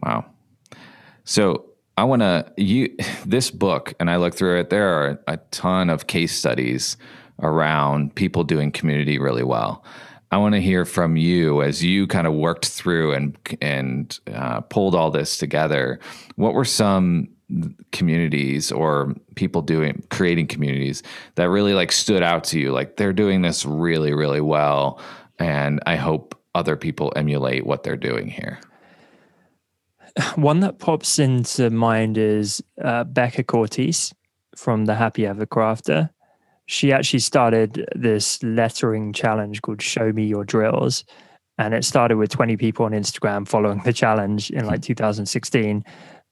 Wow. 0.02 0.26
So 1.24 1.64
I 1.98 2.04
want 2.04 2.22
to 2.22 2.46
you 2.56 2.94
this 3.26 3.50
book, 3.50 3.94
and 3.98 4.08
I 4.08 4.16
look 4.16 4.34
through 4.34 4.60
it. 4.60 4.70
There 4.70 4.88
are 4.88 5.20
a 5.26 5.36
ton 5.50 5.90
of 5.90 6.06
case 6.06 6.32
studies 6.32 6.96
around 7.40 8.14
people 8.14 8.44
doing 8.44 8.72
community 8.72 9.18
really 9.18 9.42
well. 9.42 9.84
I 10.30 10.36
want 10.36 10.54
to 10.54 10.60
hear 10.60 10.84
from 10.84 11.16
you 11.16 11.62
as 11.62 11.82
you 11.82 12.06
kind 12.06 12.26
of 12.26 12.34
worked 12.34 12.66
through 12.66 13.14
and 13.14 13.36
and 13.60 14.18
uh, 14.32 14.60
pulled 14.60 14.94
all 14.94 15.10
this 15.10 15.38
together. 15.38 15.98
What 16.36 16.54
were 16.54 16.64
some 16.64 17.28
communities 17.92 18.70
or 18.70 19.14
people 19.34 19.62
doing 19.62 20.04
creating 20.10 20.46
communities 20.46 21.02
that 21.34 21.48
really 21.48 21.74
like 21.74 21.90
stood 21.90 22.22
out 22.22 22.44
to 22.44 22.60
you? 22.60 22.70
Like 22.70 22.96
they're 22.96 23.12
doing 23.12 23.42
this 23.42 23.64
really 23.66 24.12
really 24.12 24.40
well, 24.40 25.00
and 25.40 25.80
I 25.84 25.96
hope 25.96 26.40
other 26.54 26.76
people 26.76 27.12
emulate 27.16 27.66
what 27.66 27.82
they're 27.82 27.96
doing 27.96 28.28
here. 28.28 28.60
One 30.34 30.60
that 30.60 30.78
pops 30.78 31.18
into 31.18 31.70
mind 31.70 32.18
is 32.18 32.62
uh, 32.82 33.04
Becca 33.04 33.44
Courtice 33.44 34.12
from 34.56 34.86
the 34.86 34.94
Happy 34.94 35.26
Ever 35.26 35.46
Crafter. 35.46 36.10
She 36.66 36.92
actually 36.92 37.20
started 37.20 37.88
this 37.94 38.42
lettering 38.42 39.12
challenge 39.12 39.62
called 39.62 39.80
Show 39.80 40.12
Me 40.12 40.24
Your 40.24 40.44
Drills. 40.44 41.04
And 41.56 41.74
it 41.74 41.84
started 41.84 42.16
with 42.16 42.30
20 42.30 42.56
people 42.56 42.84
on 42.84 42.92
Instagram 42.92 43.46
following 43.46 43.82
the 43.84 43.92
challenge 43.92 44.50
in 44.50 44.66
like 44.66 44.82
2016. 44.82 45.84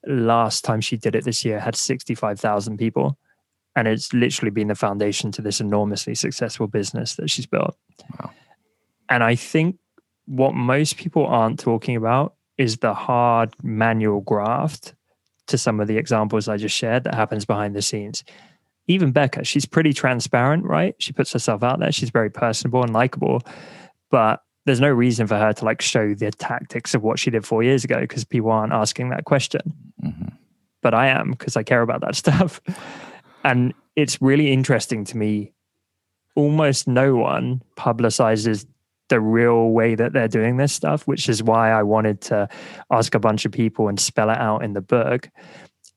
Last 0.06 0.64
time 0.64 0.80
she 0.80 0.96
did 0.96 1.14
it 1.14 1.24
this 1.24 1.44
year 1.44 1.58
had 1.58 1.74
65,000 1.74 2.76
people. 2.76 3.18
And 3.74 3.88
it's 3.88 4.12
literally 4.12 4.50
been 4.50 4.68
the 4.68 4.74
foundation 4.74 5.32
to 5.32 5.42
this 5.42 5.60
enormously 5.60 6.14
successful 6.14 6.66
business 6.66 7.16
that 7.16 7.28
she's 7.28 7.46
built. 7.46 7.76
Wow. 8.18 8.30
And 9.08 9.22
I 9.22 9.34
think 9.34 9.78
what 10.26 10.54
most 10.54 10.96
people 10.96 11.26
aren't 11.26 11.58
talking 11.58 11.96
about 11.96 12.35
is 12.58 12.78
the 12.78 12.94
hard 12.94 13.54
manual 13.62 14.20
graft 14.20 14.94
to 15.46 15.58
some 15.58 15.78
of 15.80 15.86
the 15.88 15.96
examples 15.98 16.48
I 16.48 16.56
just 16.56 16.74
shared 16.76 17.04
that 17.04 17.14
happens 17.14 17.44
behind 17.44 17.76
the 17.76 17.82
scenes. 17.82 18.24
Even 18.88 19.12
Becca, 19.12 19.44
she's 19.44 19.66
pretty 19.66 19.92
transparent, 19.92 20.64
right? 20.64 20.94
She 20.98 21.12
puts 21.12 21.32
herself 21.32 21.62
out 21.62 21.80
there. 21.80 21.92
She's 21.92 22.10
very 22.10 22.30
personable 22.30 22.82
and 22.82 22.92
likable, 22.92 23.42
but 24.10 24.42
there's 24.64 24.80
no 24.80 24.90
reason 24.90 25.26
for 25.26 25.36
her 25.36 25.52
to 25.52 25.64
like 25.64 25.80
show 25.80 26.14
the 26.14 26.30
tactics 26.32 26.94
of 26.94 27.02
what 27.02 27.18
she 27.18 27.30
did 27.30 27.46
four 27.46 27.62
years 27.62 27.84
ago 27.84 28.00
because 28.00 28.24
people 28.24 28.50
aren't 28.50 28.72
asking 28.72 29.10
that 29.10 29.24
question. 29.24 29.60
Mhm. 30.04 30.32
But 30.82 30.94
I 30.94 31.08
am 31.08 31.32
because 31.32 31.56
I 31.56 31.62
care 31.62 31.82
about 31.82 32.00
that 32.00 32.16
stuff. 32.22 32.60
and 33.44 33.74
it's 33.94 34.20
really 34.20 34.52
interesting 34.52 35.04
to 35.04 35.16
me. 35.16 35.52
Almost 36.34 36.86
no 36.88 37.16
one 37.16 37.62
publicizes 37.76 38.66
the 39.08 39.20
real 39.20 39.70
way 39.70 39.94
that 39.94 40.12
they're 40.12 40.28
doing 40.28 40.56
this 40.56 40.72
stuff, 40.72 41.06
which 41.06 41.28
is 41.28 41.42
why 41.42 41.70
I 41.70 41.82
wanted 41.82 42.20
to 42.22 42.48
ask 42.90 43.14
a 43.14 43.20
bunch 43.20 43.44
of 43.44 43.52
people 43.52 43.88
and 43.88 43.98
spell 43.98 44.30
it 44.30 44.38
out 44.38 44.64
in 44.64 44.72
the 44.72 44.80
book. 44.80 45.28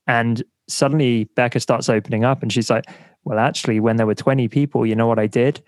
And 0.06 0.42
suddenly 0.68 1.24
Becca 1.36 1.60
starts 1.60 1.88
opening 1.88 2.24
up 2.24 2.42
and 2.42 2.52
she's 2.52 2.70
like, 2.70 2.86
Well, 3.24 3.38
actually, 3.38 3.80
when 3.80 3.96
there 3.96 4.06
were 4.06 4.14
20 4.14 4.48
people, 4.48 4.86
you 4.86 4.94
know 4.94 5.06
what 5.06 5.18
I 5.18 5.26
did? 5.26 5.62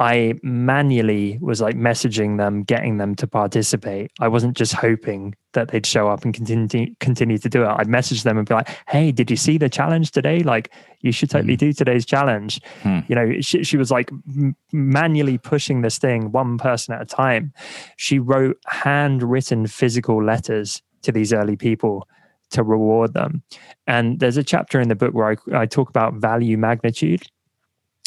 I 0.00 0.32
manually 0.42 1.38
was 1.42 1.60
like 1.60 1.76
messaging 1.76 2.38
them, 2.38 2.62
getting 2.62 2.96
them 2.96 3.14
to 3.16 3.26
participate. 3.26 4.10
I 4.18 4.28
wasn't 4.28 4.56
just 4.56 4.72
hoping 4.72 5.34
that 5.52 5.68
they'd 5.68 5.84
show 5.84 6.08
up 6.08 6.24
and 6.24 6.32
continue 6.32 6.94
continue 7.00 7.36
to 7.36 7.48
do 7.50 7.64
it. 7.64 7.68
I'd 7.68 7.86
message 7.86 8.22
them 8.22 8.38
and 8.38 8.48
be 8.48 8.54
like, 8.54 8.70
"Hey, 8.88 9.12
did 9.12 9.30
you 9.30 9.36
see 9.36 9.58
the 9.58 9.68
challenge 9.68 10.10
today? 10.12 10.42
Like, 10.42 10.72
you 11.02 11.12
should 11.12 11.28
totally 11.28 11.54
do 11.54 11.74
today's 11.74 12.06
challenge." 12.06 12.62
Hmm. 12.82 13.00
You 13.08 13.14
know, 13.14 13.40
she, 13.42 13.62
she 13.62 13.76
was 13.76 13.90
like 13.90 14.10
m- 14.10 14.56
manually 14.72 15.36
pushing 15.36 15.82
this 15.82 15.98
thing 15.98 16.32
one 16.32 16.56
person 16.56 16.94
at 16.94 17.02
a 17.02 17.06
time. 17.06 17.52
She 17.98 18.18
wrote 18.18 18.56
handwritten 18.68 19.66
physical 19.66 20.24
letters 20.24 20.80
to 21.02 21.12
these 21.12 21.30
early 21.30 21.56
people 21.56 22.08
to 22.52 22.62
reward 22.62 23.12
them. 23.12 23.42
And 23.86 24.18
there's 24.18 24.38
a 24.38 24.42
chapter 24.42 24.80
in 24.80 24.88
the 24.88 24.94
book 24.94 25.12
where 25.12 25.36
I, 25.52 25.62
I 25.62 25.66
talk 25.66 25.90
about 25.90 26.14
value 26.14 26.56
magnitude. 26.56 27.22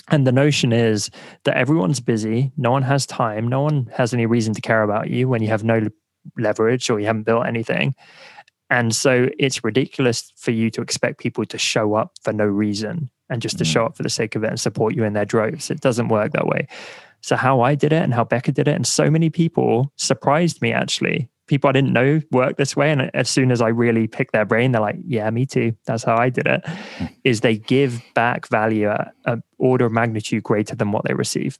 And 0.09 0.27
the 0.27 0.31
notion 0.31 0.73
is 0.73 1.09
that 1.45 1.55
everyone's 1.55 1.99
busy, 1.99 2.51
no 2.57 2.71
one 2.71 2.83
has 2.83 3.05
time, 3.05 3.47
no 3.47 3.61
one 3.61 3.89
has 3.95 4.13
any 4.13 4.25
reason 4.25 4.53
to 4.53 4.61
care 4.61 4.83
about 4.83 5.09
you 5.09 5.27
when 5.29 5.41
you 5.41 5.47
have 5.47 5.63
no 5.63 5.87
leverage 6.37 6.89
or 6.89 6.99
you 6.99 7.05
haven't 7.05 7.23
built 7.23 7.45
anything. 7.45 7.95
And 8.69 8.93
so 8.95 9.29
it's 9.39 9.63
ridiculous 9.63 10.31
for 10.35 10.51
you 10.51 10.69
to 10.71 10.81
expect 10.81 11.19
people 11.19 11.45
to 11.45 11.57
show 11.57 11.93
up 11.95 12.13
for 12.23 12.33
no 12.33 12.45
reason 12.45 13.09
and 13.29 13.41
just 13.41 13.57
to 13.59 13.63
Mhm. 13.63 13.67
show 13.71 13.85
up 13.85 13.95
for 13.95 14.03
the 14.03 14.09
sake 14.09 14.35
of 14.35 14.43
it 14.43 14.49
and 14.49 14.59
support 14.59 14.95
you 14.95 15.03
in 15.03 15.13
their 15.13 15.25
droves. 15.25 15.69
It 15.71 15.79
doesn't 15.79 16.07
work 16.09 16.33
that 16.33 16.47
way. 16.47 16.67
So, 17.21 17.35
how 17.35 17.61
I 17.61 17.75
did 17.75 17.93
it 17.93 18.03
and 18.03 18.13
how 18.13 18.25
Becca 18.25 18.51
did 18.51 18.67
it, 18.67 18.75
and 18.75 18.85
so 18.85 19.09
many 19.09 19.29
people 19.29 19.93
surprised 19.95 20.61
me 20.61 20.73
actually. 20.73 21.29
People 21.53 21.69
I 21.69 21.73
didn't 21.73 21.93
know 21.93 22.19
work 22.31 22.57
this 22.57 22.75
way. 22.75 22.91
And 22.91 23.11
as 23.13 23.29
soon 23.29 23.51
as 23.51 23.61
I 23.61 23.67
really 23.67 24.07
pick 24.07 24.31
their 24.31 24.43
brain, 24.43 24.71
they're 24.71 24.81
like, 24.81 24.95
yeah, 25.05 25.29
me 25.29 25.45
too. 25.45 25.75
That's 25.85 26.03
how 26.03 26.17
I 26.17 26.29
did 26.29 26.47
it. 26.47 26.65
Is 27.23 27.41
they 27.41 27.57
give 27.57 28.01
back 28.15 28.49
value 28.49 28.87
at 28.87 29.13
an 29.25 29.43
order 29.59 29.85
of 29.85 29.91
magnitude 29.91 30.41
greater 30.41 30.75
than 30.75 30.91
what 30.91 31.05
they 31.05 31.13
receive. 31.13 31.59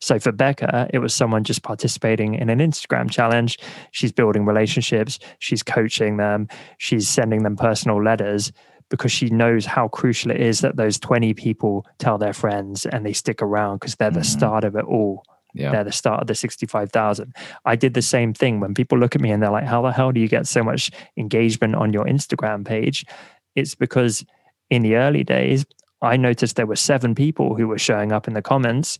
So 0.00 0.18
for 0.18 0.32
Becca, 0.32 0.88
it 0.94 1.00
was 1.00 1.14
someone 1.14 1.44
just 1.44 1.62
participating 1.62 2.36
in 2.36 2.48
an 2.48 2.58
Instagram 2.60 3.10
challenge. 3.10 3.58
She's 3.90 4.12
building 4.12 4.46
relationships, 4.46 5.18
she's 5.40 5.62
coaching 5.62 6.16
them, 6.16 6.48
she's 6.78 7.06
sending 7.06 7.42
them 7.42 7.54
personal 7.56 8.02
letters 8.02 8.50
because 8.88 9.12
she 9.12 9.28
knows 9.28 9.66
how 9.66 9.88
crucial 9.88 10.30
it 10.30 10.40
is 10.40 10.60
that 10.60 10.76
those 10.76 10.98
20 10.98 11.34
people 11.34 11.84
tell 11.98 12.16
their 12.16 12.32
friends 12.32 12.86
and 12.86 13.04
they 13.04 13.12
stick 13.12 13.42
around 13.42 13.76
because 13.80 13.96
they're 13.96 14.10
the 14.10 14.20
Mhm. 14.20 14.24
start 14.24 14.64
of 14.64 14.74
it 14.74 14.86
all. 14.86 15.22
Yeah. 15.54 15.70
They're 15.70 15.84
the 15.84 15.92
start 15.92 16.20
of 16.20 16.26
the 16.26 16.34
65,000. 16.34 17.34
I 17.64 17.76
did 17.76 17.94
the 17.94 18.02
same 18.02 18.34
thing 18.34 18.60
when 18.60 18.74
people 18.74 18.98
look 18.98 19.14
at 19.14 19.20
me 19.20 19.30
and 19.30 19.42
they're 19.42 19.50
like, 19.50 19.64
how 19.64 19.82
the 19.82 19.92
hell 19.92 20.12
do 20.12 20.20
you 20.20 20.28
get 20.28 20.46
so 20.46 20.62
much 20.62 20.90
engagement 21.16 21.76
on 21.76 21.92
your 21.92 22.04
Instagram 22.04 22.66
page? 22.66 23.06
It's 23.54 23.74
because 23.74 24.24
in 24.68 24.82
the 24.82 24.96
early 24.96 25.22
days, 25.22 25.64
I 26.02 26.16
noticed 26.16 26.56
there 26.56 26.66
were 26.66 26.76
seven 26.76 27.14
people 27.14 27.54
who 27.54 27.68
were 27.68 27.78
showing 27.78 28.12
up 28.12 28.26
in 28.26 28.34
the 28.34 28.42
comments. 28.42 28.98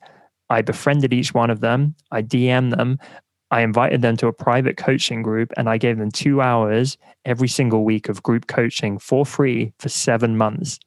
I 0.48 0.62
befriended 0.62 1.12
each 1.12 1.34
one 1.34 1.50
of 1.50 1.60
them. 1.60 1.96
I 2.12 2.22
DM'd 2.22 2.72
them. 2.72 2.98
I 3.50 3.60
invited 3.60 4.02
them 4.02 4.16
to 4.18 4.28
a 4.28 4.32
private 4.32 4.76
coaching 4.76 5.22
group 5.22 5.52
and 5.56 5.68
I 5.68 5.76
gave 5.76 5.98
them 5.98 6.10
two 6.10 6.40
hours 6.40 6.96
every 7.24 7.48
single 7.48 7.84
week 7.84 8.08
of 8.08 8.22
group 8.22 8.46
coaching 8.46 8.98
for 8.98 9.26
free 9.26 9.72
for 9.78 9.88
seven 9.88 10.36
months 10.36 10.78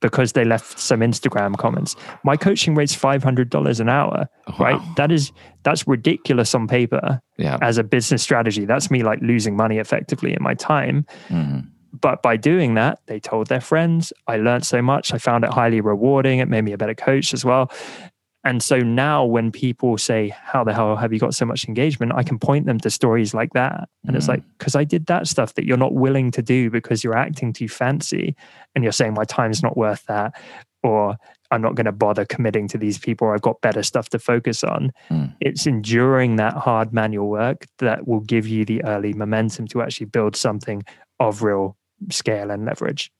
because 0.00 0.32
they 0.32 0.44
left 0.44 0.78
some 0.78 1.00
Instagram 1.00 1.56
comments. 1.56 1.96
My 2.24 2.36
coaching 2.36 2.74
rate's 2.74 2.94
$500 2.94 3.80
an 3.80 3.88
hour, 3.88 4.28
right? 4.58 4.80
That 4.96 5.10
is, 5.10 5.32
that's 5.64 5.86
ridiculous 5.88 6.54
on 6.54 6.68
paper 6.68 7.20
Yeah. 7.36 7.58
as 7.62 7.78
a 7.78 7.84
business 7.84 8.22
strategy. 8.22 8.64
That's 8.64 8.90
me 8.90 9.02
like 9.02 9.18
losing 9.22 9.56
money 9.56 9.78
effectively 9.78 10.32
in 10.34 10.42
my 10.42 10.54
time. 10.54 11.04
Mhm. 11.28 11.66
But 12.00 12.22
by 12.22 12.36
doing 12.36 12.74
that, 12.74 13.00
they 13.06 13.18
told 13.18 13.48
their 13.48 13.60
friends. 13.62 14.12
I 14.28 14.36
learned 14.36 14.64
so 14.66 14.82
much. 14.82 15.12
I 15.12 15.18
found 15.18 15.42
it 15.44 15.50
highly 15.50 15.80
rewarding. 15.80 16.38
It 16.38 16.48
made 16.48 16.62
me 16.62 16.72
a 16.72 16.78
better 16.78 16.94
coach 16.94 17.32
as 17.34 17.44
well. 17.44 17.70
And 18.44 18.62
so 18.62 18.78
now 18.78 19.24
when 19.24 19.50
people 19.50 19.98
say, 19.98 20.28
How 20.28 20.64
the 20.64 20.72
hell 20.72 20.96
have 20.96 21.12
you 21.12 21.18
got 21.18 21.34
so 21.34 21.44
much 21.44 21.66
engagement? 21.66 22.12
I 22.14 22.22
can 22.22 22.38
point 22.38 22.66
them 22.66 22.78
to 22.80 22.90
stories 22.90 23.34
like 23.34 23.52
that. 23.54 23.88
And 24.06 24.16
it's 24.16 24.26
Mhm. 24.26 24.30
like, 24.30 24.42
because 24.58 24.76
I 24.76 24.84
did 24.84 25.06
that 25.06 25.26
stuff 25.26 25.54
that 25.54 25.64
you're 25.66 25.76
not 25.76 25.94
willing 25.94 26.30
to 26.32 26.42
do 26.42 26.70
because 26.70 27.02
you're 27.02 27.16
acting 27.16 27.52
too 27.52 27.68
fancy 27.68 28.36
and 28.74 28.84
you're 28.84 28.92
saying, 28.92 29.14
My 29.14 29.24
time's 29.24 29.62
not 29.62 29.76
worth 29.76 30.04
that. 30.06 30.34
Or 30.84 31.16
I'm 31.50 31.60
not 31.60 31.74
going 31.74 31.86
to 31.86 31.92
bother 31.92 32.24
committing 32.24 32.68
to 32.68 32.78
these 32.78 32.98
people. 32.98 33.26
Or 33.26 33.34
I've 33.34 33.42
got 33.42 33.60
better 33.60 33.82
stuff 33.82 34.08
to 34.10 34.18
focus 34.18 34.62
on. 34.62 34.92
Mm. 35.10 35.34
It's 35.40 35.66
enduring 35.66 36.36
that 36.36 36.54
hard 36.54 36.92
manual 36.92 37.28
work 37.28 37.66
that 37.78 38.06
will 38.06 38.20
give 38.20 38.46
you 38.46 38.64
the 38.64 38.84
early 38.84 39.12
momentum 39.12 39.66
to 39.68 39.82
actually 39.82 40.06
build 40.06 40.36
something 40.36 40.84
of 41.18 41.42
real 41.42 41.76
scale 42.10 42.50
and 42.52 42.64
leverage. 42.64 43.10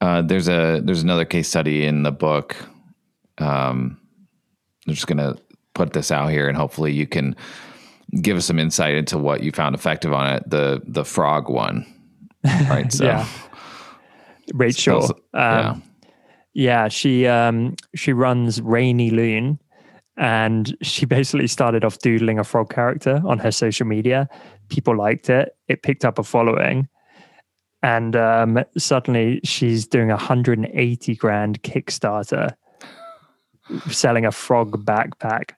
Uh, 0.00 0.22
there's 0.22 0.48
a 0.48 0.80
there's 0.82 1.02
another 1.02 1.24
case 1.24 1.48
study 1.48 1.84
in 1.84 2.02
the 2.02 2.12
book. 2.12 2.56
Um, 3.38 3.98
I'm 4.86 4.94
just 4.94 5.06
gonna 5.06 5.36
put 5.74 5.92
this 5.92 6.10
out 6.10 6.30
here, 6.30 6.48
and 6.48 6.56
hopefully 6.56 6.92
you 6.92 7.06
can 7.06 7.34
give 8.20 8.36
us 8.36 8.46
some 8.46 8.58
insight 8.58 8.94
into 8.94 9.18
what 9.18 9.42
you 9.42 9.52
found 9.52 9.74
effective 9.74 10.12
on 10.12 10.32
it. 10.34 10.48
The 10.48 10.82
the 10.86 11.04
frog 11.04 11.48
one, 11.48 11.86
right? 12.44 12.92
So, 12.92 13.04
yeah. 13.04 13.26
Rachel, 14.54 15.04
um, 15.04 15.12
yeah. 15.34 15.76
yeah, 16.54 16.88
she 16.88 17.26
um, 17.26 17.74
she 17.94 18.12
runs 18.12 18.60
Rainylune, 18.60 19.58
and 20.16 20.76
she 20.80 21.06
basically 21.06 21.48
started 21.48 21.84
off 21.84 21.98
doodling 21.98 22.38
a 22.38 22.44
frog 22.44 22.72
character 22.72 23.20
on 23.26 23.38
her 23.38 23.50
social 23.50 23.86
media. 23.86 24.28
People 24.68 24.96
liked 24.96 25.28
it. 25.28 25.56
It 25.66 25.82
picked 25.82 26.04
up 26.04 26.18
a 26.18 26.22
following 26.22 26.88
and 27.82 28.16
um, 28.16 28.64
suddenly 28.76 29.40
she's 29.44 29.86
doing 29.86 30.10
a 30.10 30.16
180 30.16 31.14
grand 31.16 31.62
Kickstarter 31.62 32.54
selling 33.90 34.24
a 34.24 34.32
frog 34.32 34.84
backpack. 34.84 35.52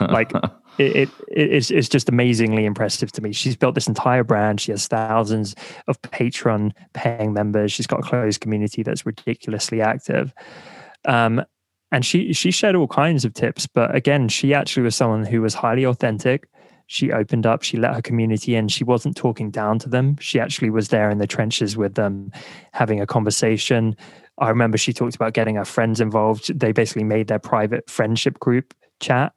like 0.00 0.32
it, 0.78 0.96
it, 0.96 1.08
it's, 1.28 1.70
it's 1.70 1.88
just 1.88 2.08
amazingly 2.08 2.64
impressive 2.64 3.12
to 3.12 3.22
me. 3.22 3.32
She's 3.32 3.56
built 3.56 3.74
this 3.74 3.86
entire 3.86 4.24
brand. 4.24 4.60
She 4.60 4.72
has 4.72 4.88
thousands 4.88 5.54
of 5.86 6.00
Patreon 6.02 6.72
paying 6.92 7.32
members. 7.32 7.72
She's 7.72 7.86
got 7.86 8.00
a 8.00 8.02
closed 8.02 8.40
community 8.40 8.82
that's 8.82 9.06
ridiculously 9.06 9.80
active. 9.80 10.34
Um, 11.04 11.44
and 11.92 12.04
she 12.04 12.32
she 12.32 12.50
shared 12.50 12.74
all 12.74 12.88
kinds 12.88 13.24
of 13.24 13.34
tips, 13.34 13.68
but 13.68 13.94
again, 13.94 14.28
she 14.28 14.52
actually 14.52 14.82
was 14.82 14.96
someone 14.96 15.24
who 15.24 15.40
was 15.40 15.54
highly 15.54 15.84
authentic 15.84 16.48
she 16.94 17.10
opened 17.10 17.44
up, 17.44 17.64
she 17.64 17.76
let 17.76 17.92
her 17.92 18.00
community 18.00 18.54
in. 18.54 18.68
She 18.68 18.84
wasn't 18.84 19.16
talking 19.16 19.50
down 19.50 19.80
to 19.80 19.88
them. 19.88 20.16
She 20.20 20.38
actually 20.38 20.70
was 20.70 20.90
there 20.90 21.10
in 21.10 21.18
the 21.18 21.26
trenches 21.26 21.76
with 21.76 21.96
them, 21.96 22.30
having 22.72 23.00
a 23.00 23.06
conversation. 23.06 23.96
I 24.38 24.48
remember 24.48 24.78
she 24.78 24.92
talked 24.92 25.16
about 25.16 25.32
getting 25.32 25.56
her 25.56 25.64
friends 25.64 26.00
involved. 26.00 26.56
They 26.56 26.70
basically 26.70 27.02
made 27.02 27.26
their 27.26 27.40
private 27.40 27.90
friendship 27.90 28.38
group 28.38 28.74
chat 29.00 29.32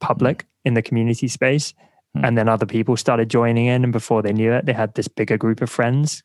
public 0.00 0.38
mm. 0.38 0.46
in 0.64 0.72
the 0.72 0.80
community 0.80 1.28
space. 1.28 1.74
Mm. 2.16 2.28
And 2.28 2.38
then 2.38 2.48
other 2.48 2.64
people 2.64 2.96
started 2.96 3.28
joining 3.28 3.66
in. 3.66 3.84
And 3.84 3.92
before 3.92 4.22
they 4.22 4.32
knew 4.32 4.50
it, 4.52 4.64
they 4.64 4.72
had 4.72 4.94
this 4.94 5.06
bigger 5.06 5.36
group 5.36 5.60
of 5.60 5.68
friends 5.68 6.22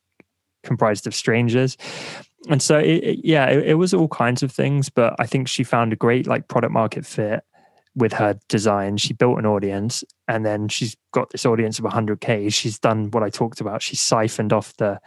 comprised 0.64 1.06
of 1.06 1.14
strangers. 1.14 1.76
And 2.50 2.62
so, 2.62 2.78
it, 2.78 3.04
it, 3.04 3.26
yeah, 3.26 3.48
it, 3.48 3.72
it 3.72 3.74
was 3.74 3.94
all 3.94 4.08
kinds 4.08 4.42
of 4.42 4.54
things. 4.54 4.88
But 4.88 5.18
I 5.20 5.26
think 5.26 5.50
she 5.50 5.66
found 5.66 5.92
a 5.92 5.98
great 5.98 6.28
like 6.28 6.48
product 6.48 6.72
market 6.72 7.06
fit 7.06 7.44
with 7.98 8.14
her 8.14 8.40
design. 8.48 8.96
She 8.98 9.14
built 9.14 9.40
an 9.40 9.46
audience 9.46 10.04
and 10.28 10.46
then 10.46 10.70
she's 10.70 10.96
got 11.12 11.32
this 11.32 11.46
audience 11.46 11.80
of 11.80 11.86
100K. 11.86 12.54
She's 12.54 12.78
done 12.80 13.10
what 13.12 13.24
I 13.24 13.30
talked 13.30 13.60
about. 13.60 13.82
She's 13.82 14.00
siphoned 14.00 14.54
off 14.54 14.78
the 14.78 15.00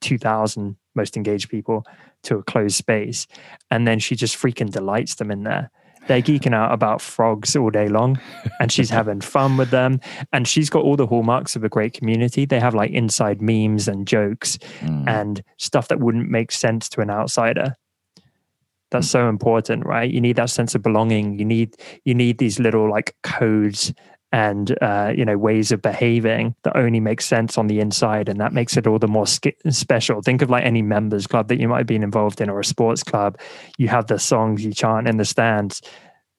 2000 0.00 0.76
most 0.94 1.16
engaged 1.16 1.50
people 1.50 1.84
to 2.22 2.36
a 2.36 2.42
closed 2.44 2.76
space. 2.76 3.26
And 3.70 3.86
then 3.86 3.98
she 3.98 4.14
just 4.14 4.36
freaking 4.36 4.70
delights 4.70 5.16
them 5.16 5.30
in 5.30 5.42
there. 5.42 5.70
They're 6.06 6.22
geeking 6.22 6.54
out 6.54 6.72
about 6.72 7.00
frogs 7.00 7.56
all 7.56 7.70
day 7.70 7.88
long 7.88 8.20
and 8.60 8.70
she's 8.70 8.90
having 8.98 9.20
fun 9.20 9.56
with 9.56 9.70
them. 9.70 10.00
And 10.32 10.46
she's 10.46 10.70
got 10.70 10.84
all 10.84 10.94
the 10.94 11.08
hallmarks 11.08 11.56
of 11.56 11.64
a 11.64 11.68
great 11.68 11.94
community. 11.94 12.44
They 12.44 12.60
have 12.60 12.76
like 12.76 12.92
inside 12.92 13.42
memes 13.42 13.88
and 13.88 14.06
jokes 14.06 14.56
mm. 14.80 15.04
and 15.08 15.42
stuff 15.56 15.88
that 15.88 15.98
wouldn't 15.98 16.30
make 16.30 16.52
sense 16.52 16.88
to 16.90 17.00
an 17.00 17.10
outsider 17.10 17.74
that's 18.96 19.10
so 19.10 19.28
important 19.28 19.84
right? 19.84 20.10
You 20.10 20.20
need 20.20 20.36
that 20.36 20.50
sense 20.50 20.74
of 20.74 20.82
belonging. 20.82 21.38
You 21.38 21.44
need 21.44 21.76
you 22.04 22.14
need 22.14 22.38
these 22.38 22.58
little 22.58 22.90
like 22.90 23.14
codes 23.22 23.92
and 24.32 24.76
uh, 24.82 25.12
you 25.14 25.24
know 25.24 25.36
ways 25.36 25.70
of 25.70 25.82
behaving 25.82 26.54
that 26.64 26.76
only 26.76 26.98
make 26.98 27.20
sense 27.20 27.58
on 27.58 27.66
the 27.66 27.78
inside 27.78 28.28
and 28.28 28.40
that 28.40 28.52
makes 28.52 28.76
it 28.76 28.86
all 28.86 28.98
the 28.98 29.06
more 29.06 29.26
sk- 29.26 29.60
special. 29.68 30.22
Think 30.22 30.42
of 30.42 30.50
like 30.50 30.64
any 30.64 30.82
members 30.82 31.26
club 31.26 31.48
that 31.48 31.60
you 31.60 31.68
might 31.68 31.78
have 31.78 31.86
been 31.86 32.02
involved 32.02 32.40
in 32.40 32.48
or 32.48 32.58
a 32.58 32.64
sports 32.64 33.02
club. 33.02 33.38
You 33.76 33.88
have 33.88 34.06
the 34.06 34.18
songs 34.18 34.64
you 34.64 34.72
chant 34.72 35.06
in 35.06 35.18
the 35.18 35.24
stands. 35.24 35.82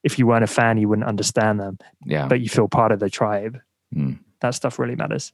If 0.03 0.17
you 0.17 0.25
weren't 0.25 0.43
a 0.43 0.47
fan 0.47 0.77
you 0.77 0.89
wouldn't 0.89 1.07
understand 1.07 1.59
them 1.59 1.77
yeah. 2.05 2.27
but 2.27 2.41
you 2.41 2.49
feel 2.49 2.67
part 2.67 2.91
of 2.91 2.99
the 2.99 3.09
tribe. 3.09 3.59
Mm. 3.95 4.19
that 4.41 4.55
stuff 4.55 4.79
really 4.79 4.95
matters. 4.95 5.31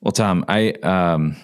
Well 0.00 0.12
tom 0.12 0.44
i 0.48 0.70
um 0.82 1.36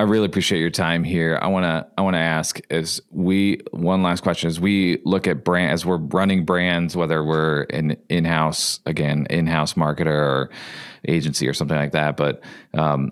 I 0.00 0.04
really 0.04 0.24
appreciate 0.24 0.60
your 0.60 0.70
time 0.70 1.04
here. 1.04 1.38
I 1.42 1.48
want 1.48 1.64
to 1.64 1.86
I 1.98 2.00
want 2.00 2.14
to 2.14 2.20
ask 2.20 2.58
is 2.70 3.02
we 3.10 3.60
one 3.72 4.02
last 4.02 4.22
question 4.22 4.48
is 4.48 4.58
we 4.58 5.02
look 5.04 5.26
at 5.26 5.44
brand 5.44 5.72
as 5.72 5.84
we're 5.84 5.98
running 5.98 6.46
brands 6.46 6.96
whether 6.96 7.22
we're 7.22 7.64
an 7.64 7.98
in-house 8.08 8.80
again 8.86 9.26
in-house 9.28 9.74
marketer 9.74 10.06
or 10.06 10.50
agency 11.06 11.46
or 11.46 11.52
something 11.52 11.76
like 11.76 11.92
that 11.92 12.16
but 12.16 12.42
um 12.72 13.10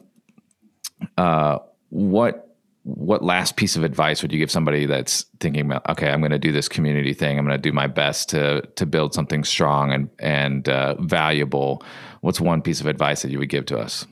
uh 1.18 1.58
what 1.90 2.56
what 2.84 3.22
last 3.22 3.56
piece 3.56 3.76
of 3.76 3.84
advice 3.84 4.22
would 4.22 4.32
you 4.32 4.38
give 4.38 4.50
somebody 4.50 4.86
that's 4.86 5.26
thinking 5.40 5.66
about 5.66 5.86
okay 5.90 6.10
i'm 6.10 6.20
going 6.20 6.30
to 6.30 6.38
do 6.38 6.52
this 6.52 6.70
community 6.70 7.12
thing 7.12 7.38
i'm 7.38 7.44
going 7.44 7.54
to 7.54 7.60
do 7.60 7.72
my 7.72 7.86
best 7.86 8.30
to 8.30 8.62
to 8.76 8.86
build 8.86 9.12
something 9.12 9.44
strong 9.44 9.92
and 9.92 10.08
and 10.20 10.70
uh, 10.70 10.94
valuable 11.00 11.82
what's 12.22 12.40
one 12.40 12.62
piece 12.62 12.80
of 12.80 12.86
advice 12.86 13.20
that 13.20 13.30
you 13.30 13.38
would 13.38 13.50
give 13.50 13.66
to 13.66 13.78
us 13.78 14.06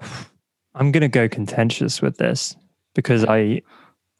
I'm 0.74 0.92
going 0.92 1.02
to 1.02 1.08
go 1.08 1.28
contentious 1.28 2.00
with 2.00 2.16
this 2.18 2.56
because 2.94 3.24
I 3.24 3.62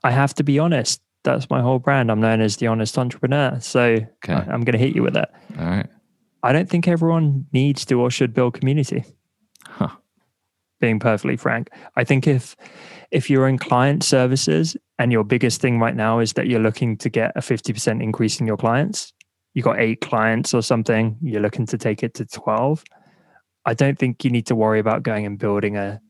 I 0.03 0.11
have 0.11 0.35
to 0.35 0.45
be 0.45 0.59
honest. 0.59 1.01
That's 1.23 1.51
my 1.51 1.61
whole 1.61 1.79
brand. 1.79 2.11
I'm 2.11 2.21
known 2.21 2.41
as 2.41 2.57
the 2.57 2.67
honest 2.67 2.97
entrepreneur. 2.97 3.59
So 3.61 3.81
okay. 4.25 4.33
I, 4.33 4.55
am 4.55 4.63
going 4.63 4.73
to 4.73 4.79
hit 4.79 4.97
you 4.97 5.03
with 5.03 5.17
it. 5.17 5.29
All 5.59 5.67
right. 5.67 5.87
I 6.43 6.53
don't 6.53 6.69
think 6.69 6.89
everyone 6.89 7.47
needs 7.53 7.85
to 7.87 8.01
or 8.01 8.11
should 8.11 8.33
build 8.33 8.55
community. 8.55 9.05
Huh. 9.67 9.91
Being 10.81 10.99
perfectly 10.99 11.37
frank, 11.37 11.69
I 11.97 12.05
think 12.05 12.27
if 12.27 12.57
if 13.11 13.29
you're 13.29 13.49
in 13.49 13.59
client 13.59 14.03
services 14.03 14.77
and 14.99 15.13
your 15.13 15.25
biggest 15.25 15.61
thing 15.61 15.79
right 15.79 15.97
now 15.97 16.21
is 16.21 16.33
that 16.35 16.47
you're 16.47 16.61
looking 16.61 16.97
to 16.99 17.11
get 17.11 17.33
a 17.37 17.41
50% 17.41 18.03
increase 18.03 18.41
in 18.41 18.47
your 18.47 18.57
clients, 18.57 19.13
you 19.53 19.63
got 19.63 19.81
eight 19.81 20.01
clients 20.01 20.55
or 20.55 20.63
something, 20.63 21.19
you're 21.21 21.43
looking 21.43 21.67
to 21.67 21.77
take 21.77 22.03
it 22.03 22.15
to 22.15 22.25
12. 22.25 22.85
I 23.67 23.75
don't 23.75 23.99
think 23.99 24.25
you 24.25 24.31
need 24.31 24.47
to 24.47 24.55
worry 24.55 24.79
about 24.79 25.03
going 25.03 25.27
and 25.27 25.39
building 25.39 25.77
a 25.77 26.01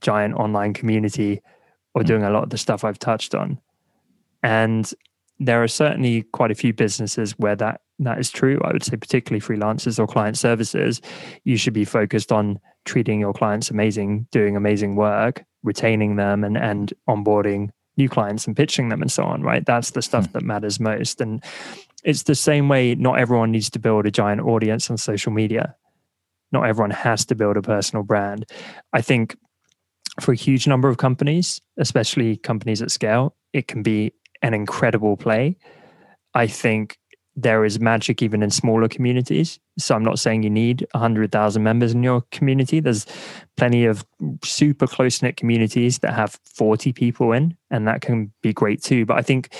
giant 0.00 0.34
online 0.34 0.72
community 0.72 1.40
or 1.94 2.02
hmm. 2.02 2.08
doing 2.08 2.22
a 2.22 2.30
lot 2.30 2.42
of 2.42 2.50
the 2.50 2.58
stuff 2.58 2.84
I've 2.84 2.98
touched 2.98 3.34
on. 3.34 3.58
And 4.42 4.90
there 5.38 5.62
are 5.62 5.68
certainly 5.68 6.22
quite 6.22 6.50
a 6.50 6.54
few 6.54 6.72
businesses 6.72 7.32
where 7.38 7.56
that 7.56 7.80
that 7.98 8.18
is 8.18 8.30
true. 8.30 8.58
I 8.64 8.72
would 8.72 8.82
say 8.82 8.96
particularly 8.96 9.40
freelancers 9.40 9.98
or 9.98 10.06
client 10.06 10.38
services, 10.38 11.02
you 11.44 11.56
should 11.56 11.74
be 11.74 11.84
focused 11.84 12.32
on 12.32 12.58
treating 12.86 13.20
your 13.20 13.34
clients 13.34 13.70
amazing, 13.70 14.26
doing 14.30 14.56
amazing 14.56 14.96
work, 14.96 15.44
retaining 15.62 16.16
them 16.16 16.44
and 16.44 16.56
and 16.56 16.94
onboarding 17.08 17.70
new 17.96 18.08
clients 18.08 18.46
and 18.46 18.56
pitching 18.56 18.88
them 18.88 19.02
and 19.02 19.12
so 19.12 19.24
on, 19.24 19.42
right? 19.42 19.64
That's 19.66 19.90
the 19.90 20.02
stuff 20.02 20.28
mm. 20.28 20.32
that 20.32 20.42
matters 20.42 20.80
most. 20.80 21.20
And 21.20 21.44
it's 22.04 22.22
the 22.22 22.34
same 22.34 22.68
way 22.68 22.94
not 22.94 23.18
everyone 23.18 23.50
needs 23.50 23.70
to 23.70 23.78
build 23.78 24.06
a 24.06 24.10
giant 24.10 24.40
audience 24.40 24.90
on 24.90 24.96
social 24.96 25.32
media. 25.32 25.74
Not 26.52 26.66
everyone 26.66 26.90
has 26.90 27.24
to 27.26 27.34
build 27.34 27.56
a 27.56 27.62
personal 27.62 28.02
brand. 28.02 28.46
I 28.92 29.02
think 29.02 29.36
for 30.20 30.32
a 30.32 30.36
huge 30.36 30.66
number 30.66 30.88
of 30.88 30.98
companies, 30.98 31.60
especially 31.78 32.36
companies 32.36 32.82
at 32.82 32.90
scale, 32.90 33.34
it 33.52 33.68
can 33.68 33.82
be 33.82 34.12
an 34.42 34.54
incredible 34.54 35.16
play. 35.16 35.56
I 36.34 36.46
think 36.46 36.98
there 37.36 37.64
is 37.64 37.80
magic 37.80 38.22
even 38.22 38.42
in 38.42 38.50
smaller 38.50 38.88
communities. 38.88 39.58
So 39.78 39.94
I'm 39.94 40.04
not 40.04 40.18
saying 40.18 40.42
you 40.42 40.50
need 40.50 40.86
100,000 40.92 41.62
members 41.62 41.92
in 41.92 42.02
your 42.02 42.22
community. 42.32 42.80
There's 42.80 43.06
plenty 43.56 43.84
of 43.86 44.04
super 44.44 44.86
close 44.86 45.22
knit 45.22 45.36
communities 45.36 46.00
that 46.00 46.14
have 46.14 46.38
40 46.44 46.92
people 46.92 47.32
in, 47.32 47.56
and 47.70 47.86
that 47.86 48.00
can 48.00 48.32
be 48.42 48.52
great 48.52 48.82
too. 48.82 49.06
But 49.06 49.18
I 49.18 49.22
think 49.22 49.54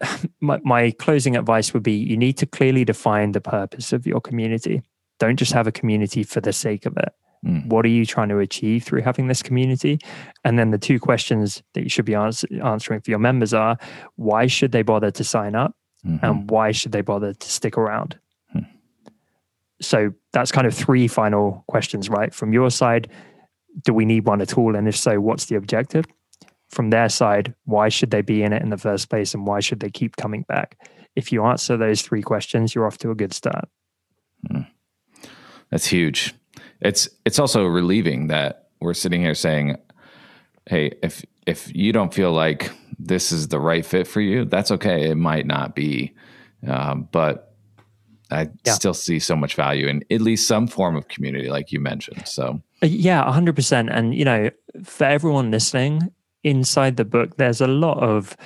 my, 0.40 0.60
my 0.64 0.90
closing 0.92 1.36
advice 1.36 1.72
would 1.72 1.82
be 1.82 1.92
you 1.92 2.16
need 2.16 2.36
to 2.38 2.46
clearly 2.46 2.84
define 2.84 3.32
the 3.32 3.40
purpose 3.40 3.92
of 3.92 4.06
your 4.06 4.20
community. 4.20 4.82
Don't 5.18 5.36
just 5.36 5.52
have 5.52 5.66
a 5.66 5.72
community 5.72 6.24
for 6.24 6.40
the 6.40 6.52
sake 6.52 6.84
of 6.84 6.96
it. 6.96 7.14
Mm. 7.46 7.66
What 7.66 7.84
are 7.84 7.88
you 7.88 8.06
trying 8.06 8.28
to 8.28 8.38
achieve 8.38 8.84
through 8.84 9.02
having 9.02 9.26
this 9.26 9.42
community? 9.42 9.98
And 10.44 10.58
then 10.58 10.70
the 10.70 10.78
two 10.78 11.00
questions 11.00 11.62
that 11.74 11.82
you 11.82 11.88
should 11.88 12.04
be 12.04 12.14
ans- 12.14 12.44
answering 12.62 13.00
for 13.00 13.10
your 13.10 13.18
members 13.18 13.52
are 13.52 13.76
why 14.16 14.46
should 14.46 14.72
they 14.72 14.82
bother 14.82 15.10
to 15.10 15.24
sign 15.24 15.54
up? 15.54 15.74
Mm-hmm. 16.06 16.24
And 16.24 16.50
why 16.50 16.72
should 16.72 16.92
they 16.92 17.00
bother 17.00 17.32
to 17.32 17.50
stick 17.50 17.76
around? 17.76 18.18
Mm. 18.54 18.66
So 19.80 20.12
that's 20.32 20.52
kind 20.52 20.66
of 20.66 20.74
three 20.74 21.08
final 21.08 21.64
questions, 21.68 22.08
right? 22.08 22.34
From 22.34 22.52
your 22.52 22.70
side, 22.70 23.08
do 23.84 23.94
we 23.94 24.04
need 24.04 24.26
one 24.26 24.40
at 24.40 24.58
all? 24.58 24.76
And 24.76 24.86
if 24.88 24.96
so, 24.96 25.20
what's 25.20 25.46
the 25.46 25.56
objective? 25.56 26.04
From 26.70 26.90
their 26.90 27.08
side, 27.08 27.54
why 27.64 27.88
should 27.88 28.10
they 28.10 28.22
be 28.22 28.42
in 28.42 28.52
it 28.52 28.62
in 28.62 28.70
the 28.70 28.78
first 28.78 29.10
place? 29.10 29.34
And 29.34 29.46
why 29.46 29.60
should 29.60 29.80
they 29.80 29.90
keep 29.90 30.16
coming 30.16 30.42
back? 30.48 30.76
If 31.14 31.30
you 31.30 31.44
answer 31.44 31.76
those 31.76 32.02
three 32.02 32.22
questions, 32.22 32.74
you're 32.74 32.86
off 32.86 32.98
to 32.98 33.10
a 33.10 33.14
good 33.14 33.34
start. 33.34 33.68
Mm. 34.50 34.66
That's 35.70 35.86
huge 35.86 36.34
it's 36.82 37.08
it's 37.24 37.38
also 37.38 37.64
relieving 37.64 38.28
that 38.28 38.68
we're 38.80 38.94
sitting 38.94 39.20
here 39.20 39.34
saying, 39.34 39.76
"Hey, 40.66 40.92
if 41.02 41.24
if 41.46 41.74
you 41.74 41.92
don't 41.92 42.12
feel 42.12 42.32
like 42.32 42.70
this 42.98 43.32
is 43.32 43.48
the 43.48 43.58
right 43.58 43.84
fit 43.84 44.06
for 44.06 44.20
you, 44.20 44.44
that's 44.44 44.70
okay. 44.70 45.10
It 45.10 45.16
might 45.16 45.46
not 45.46 45.74
be, 45.74 46.14
um, 46.66 47.08
but 47.10 47.52
I 48.32 48.48
yeah. 48.64 48.72
still 48.72 48.94
see 48.94 49.18
so 49.18 49.36
much 49.36 49.54
value 49.54 49.86
in 49.86 50.04
at 50.10 50.20
least 50.20 50.48
some 50.48 50.66
form 50.66 50.96
of 50.96 51.08
community, 51.08 51.48
like 51.48 51.70
you 51.70 51.80
mentioned. 51.80 52.26
So, 52.26 52.62
uh, 52.82 52.86
yeah, 52.86 53.22
100%. 53.24 53.88
And, 53.90 54.14
you 54.14 54.24
know, 54.24 54.50
for 54.82 55.04
everyone 55.04 55.50
listening, 55.50 56.12
inside 56.42 56.96
the 56.96 57.04
book, 57.04 57.36
there's 57.36 57.60
a 57.60 57.66
lot 57.66 57.98
of 57.98 58.36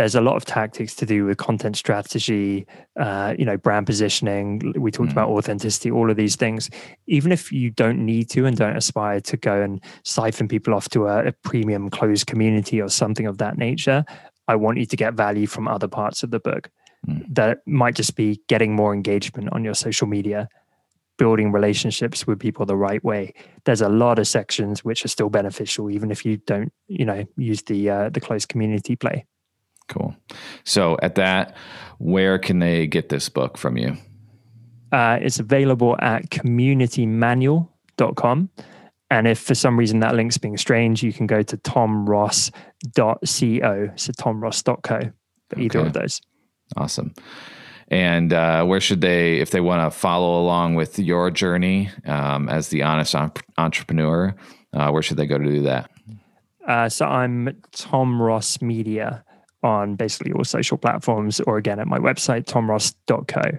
there's 0.00 0.14
a 0.14 0.20
lot 0.22 0.34
of 0.34 0.46
tactics 0.46 0.94
to 0.94 1.04
do 1.04 1.26
with 1.26 1.36
content 1.36 1.76
strategy, 1.76 2.66
uh, 2.98 3.34
you 3.38 3.44
know, 3.44 3.58
brand 3.58 3.84
positioning. 3.84 4.72
We 4.78 4.90
talked 4.90 5.10
mm. 5.10 5.12
about 5.12 5.28
authenticity, 5.28 5.90
all 5.90 6.10
of 6.10 6.16
these 6.16 6.36
things. 6.36 6.70
Even 7.06 7.32
if 7.32 7.52
you 7.52 7.68
don't 7.68 7.98
need 8.06 8.30
to 8.30 8.46
and 8.46 8.56
don't 8.56 8.78
aspire 8.78 9.20
to 9.20 9.36
go 9.36 9.60
and 9.60 9.78
siphon 10.02 10.48
people 10.48 10.72
off 10.72 10.88
to 10.90 11.06
a, 11.06 11.26
a 11.26 11.32
premium 11.44 11.90
closed 11.90 12.26
community 12.26 12.80
or 12.80 12.88
something 12.88 13.26
of 13.26 13.36
that 13.36 13.58
nature, 13.58 14.02
I 14.48 14.56
want 14.56 14.78
you 14.78 14.86
to 14.86 14.96
get 14.96 15.12
value 15.12 15.46
from 15.46 15.68
other 15.68 15.86
parts 15.86 16.22
of 16.22 16.30
the 16.30 16.40
book. 16.40 16.70
Mm. 17.06 17.34
That 17.34 17.58
might 17.66 17.94
just 17.94 18.16
be 18.16 18.40
getting 18.48 18.74
more 18.74 18.94
engagement 18.94 19.50
on 19.52 19.64
your 19.64 19.74
social 19.74 20.06
media, 20.06 20.48
building 21.18 21.52
relationships 21.52 22.26
with 22.26 22.40
people 22.40 22.64
the 22.64 22.74
right 22.74 23.04
way. 23.04 23.34
There's 23.66 23.82
a 23.82 23.90
lot 23.90 24.18
of 24.18 24.26
sections 24.26 24.82
which 24.82 25.04
are 25.04 25.08
still 25.08 25.28
beneficial, 25.28 25.90
even 25.90 26.10
if 26.10 26.24
you 26.24 26.38
don't, 26.38 26.72
you 26.88 27.04
know, 27.04 27.26
use 27.36 27.64
the 27.64 27.90
uh, 27.90 28.08
the 28.08 28.20
closed 28.20 28.48
community 28.48 28.96
play. 28.96 29.26
Cool. 29.90 30.16
So 30.64 30.96
at 31.02 31.16
that, 31.16 31.54
where 31.98 32.38
can 32.38 32.60
they 32.60 32.86
get 32.86 33.10
this 33.10 33.28
book 33.28 33.58
from 33.58 33.76
you? 33.76 33.98
Uh, 34.92 35.18
it's 35.20 35.38
available 35.38 35.96
at 36.00 36.30
communitymanual.com. 36.30 38.48
And 39.10 39.26
if 39.26 39.40
for 39.40 39.56
some 39.56 39.76
reason 39.78 40.00
that 40.00 40.14
link's 40.14 40.38
being 40.38 40.56
strange, 40.56 41.02
you 41.02 41.12
can 41.12 41.26
go 41.26 41.42
to 41.42 41.56
tomross.co. 41.56 43.90
So 43.96 44.12
tomross.co 44.12 45.00
for 45.48 45.60
either 45.60 45.80
okay. 45.80 45.88
of 45.88 45.92
those. 45.92 46.22
Awesome. 46.76 47.12
And 47.88 48.32
uh, 48.32 48.64
where 48.64 48.80
should 48.80 49.00
they, 49.00 49.40
if 49.40 49.50
they 49.50 49.60
want 49.60 49.92
to 49.92 49.98
follow 49.98 50.40
along 50.40 50.76
with 50.76 51.00
your 51.00 51.32
journey 51.32 51.90
um, 52.06 52.48
as 52.48 52.68
the 52.68 52.84
honest 52.84 53.16
entrepreneur, 53.58 54.36
uh, 54.72 54.90
where 54.90 55.02
should 55.02 55.16
they 55.16 55.26
go 55.26 55.38
to 55.38 55.44
do 55.44 55.62
that? 55.62 55.90
Uh, 56.64 56.88
so 56.88 57.06
I'm 57.06 57.60
Tom 57.72 58.22
Ross 58.22 58.62
Media 58.62 59.24
on 59.62 59.96
basically 59.96 60.32
all 60.32 60.44
social 60.44 60.78
platforms 60.78 61.40
or 61.40 61.56
again 61.56 61.78
at 61.78 61.86
my 61.86 61.98
website, 61.98 62.44
tomross.co. 62.44 63.58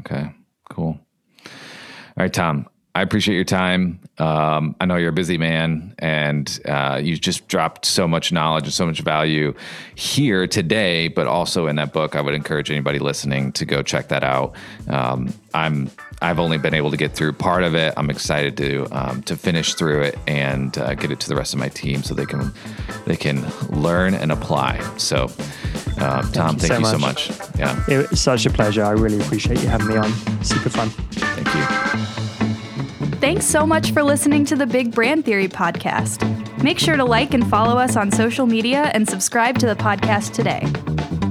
Okay, 0.00 0.34
cool. 0.70 0.98
All 1.46 2.24
right, 2.24 2.32
Tom, 2.32 2.66
I 2.98 3.02
appreciate 3.02 3.36
your 3.36 3.44
time. 3.44 4.00
Um, 4.18 4.74
I 4.80 4.84
know 4.84 4.96
you're 4.96 5.10
a 5.10 5.12
busy 5.12 5.38
man, 5.38 5.94
and 6.00 6.60
uh, 6.64 7.00
you 7.00 7.16
just 7.16 7.46
dropped 7.46 7.84
so 7.86 8.08
much 8.08 8.32
knowledge 8.32 8.64
and 8.64 8.72
so 8.72 8.86
much 8.86 9.02
value 9.02 9.54
here 9.94 10.48
today, 10.48 11.06
but 11.06 11.28
also 11.28 11.68
in 11.68 11.76
that 11.76 11.92
book. 11.92 12.16
I 12.16 12.20
would 12.20 12.34
encourage 12.34 12.72
anybody 12.72 12.98
listening 12.98 13.52
to 13.52 13.64
go 13.64 13.82
check 13.84 14.08
that 14.08 14.24
out. 14.24 14.56
Um, 14.88 15.32
I'm 15.54 15.92
I've 16.20 16.40
only 16.40 16.58
been 16.58 16.74
able 16.74 16.90
to 16.90 16.96
get 16.96 17.12
through 17.12 17.34
part 17.34 17.62
of 17.62 17.76
it. 17.76 17.94
I'm 17.96 18.10
excited 18.10 18.56
to 18.56 18.88
um, 18.90 19.22
to 19.22 19.36
finish 19.36 19.74
through 19.74 20.02
it 20.02 20.18
and 20.26 20.76
uh, 20.76 20.94
get 20.94 21.12
it 21.12 21.20
to 21.20 21.28
the 21.28 21.36
rest 21.36 21.54
of 21.54 21.60
my 21.60 21.68
team 21.68 22.02
so 22.02 22.14
they 22.14 22.26
can 22.26 22.52
they 23.06 23.16
can 23.16 23.46
learn 23.68 24.14
and 24.14 24.32
apply. 24.32 24.80
So, 24.96 25.30
uh, 25.98 26.22
Tom, 26.32 26.56
thank, 26.56 26.80
you, 26.80 26.84
so, 26.84 26.98
much. 26.98 27.30
much. 27.30 27.58
Yeah, 27.60 27.80
it's 27.86 28.20
such 28.20 28.44
a 28.44 28.50
pleasure. 28.50 28.82
I 28.82 28.90
really 28.90 29.20
appreciate 29.20 29.62
you 29.62 29.68
having 29.68 29.86
me 29.86 29.96
on. 29.96 30.12
Super 30.42 30.68
fun. 30.68 30.88
Thank 30.90 31.54
you. 31.54 32.17
Thanks 33.20 33.46
so 33.46 33.66
much 33.66 33.90
for 33.90 34.04
listening 34.04 34.44
to 34.44 34.54
the 34.54 34.64
Big 34.64 34.94
Brand 34.94 35.24
Theory 35.24 35.48
podcast. 35.48 36.22
Make 36.62 36.78
sure 36.78 36.96
to 36.96 37.04
like 37.04 37.34
and 37.34 37.44
follow 37.50 37.76
us 37.76 37.96
on 37.96 38.12
social 38.12 38.46
media 38.46 38.92
and 38.94 39.08
subscribe 39.08 39.58
to 39.58 39.66
the 39.66 39.74
podcast 39.74 40.34
today. 40.34 41.27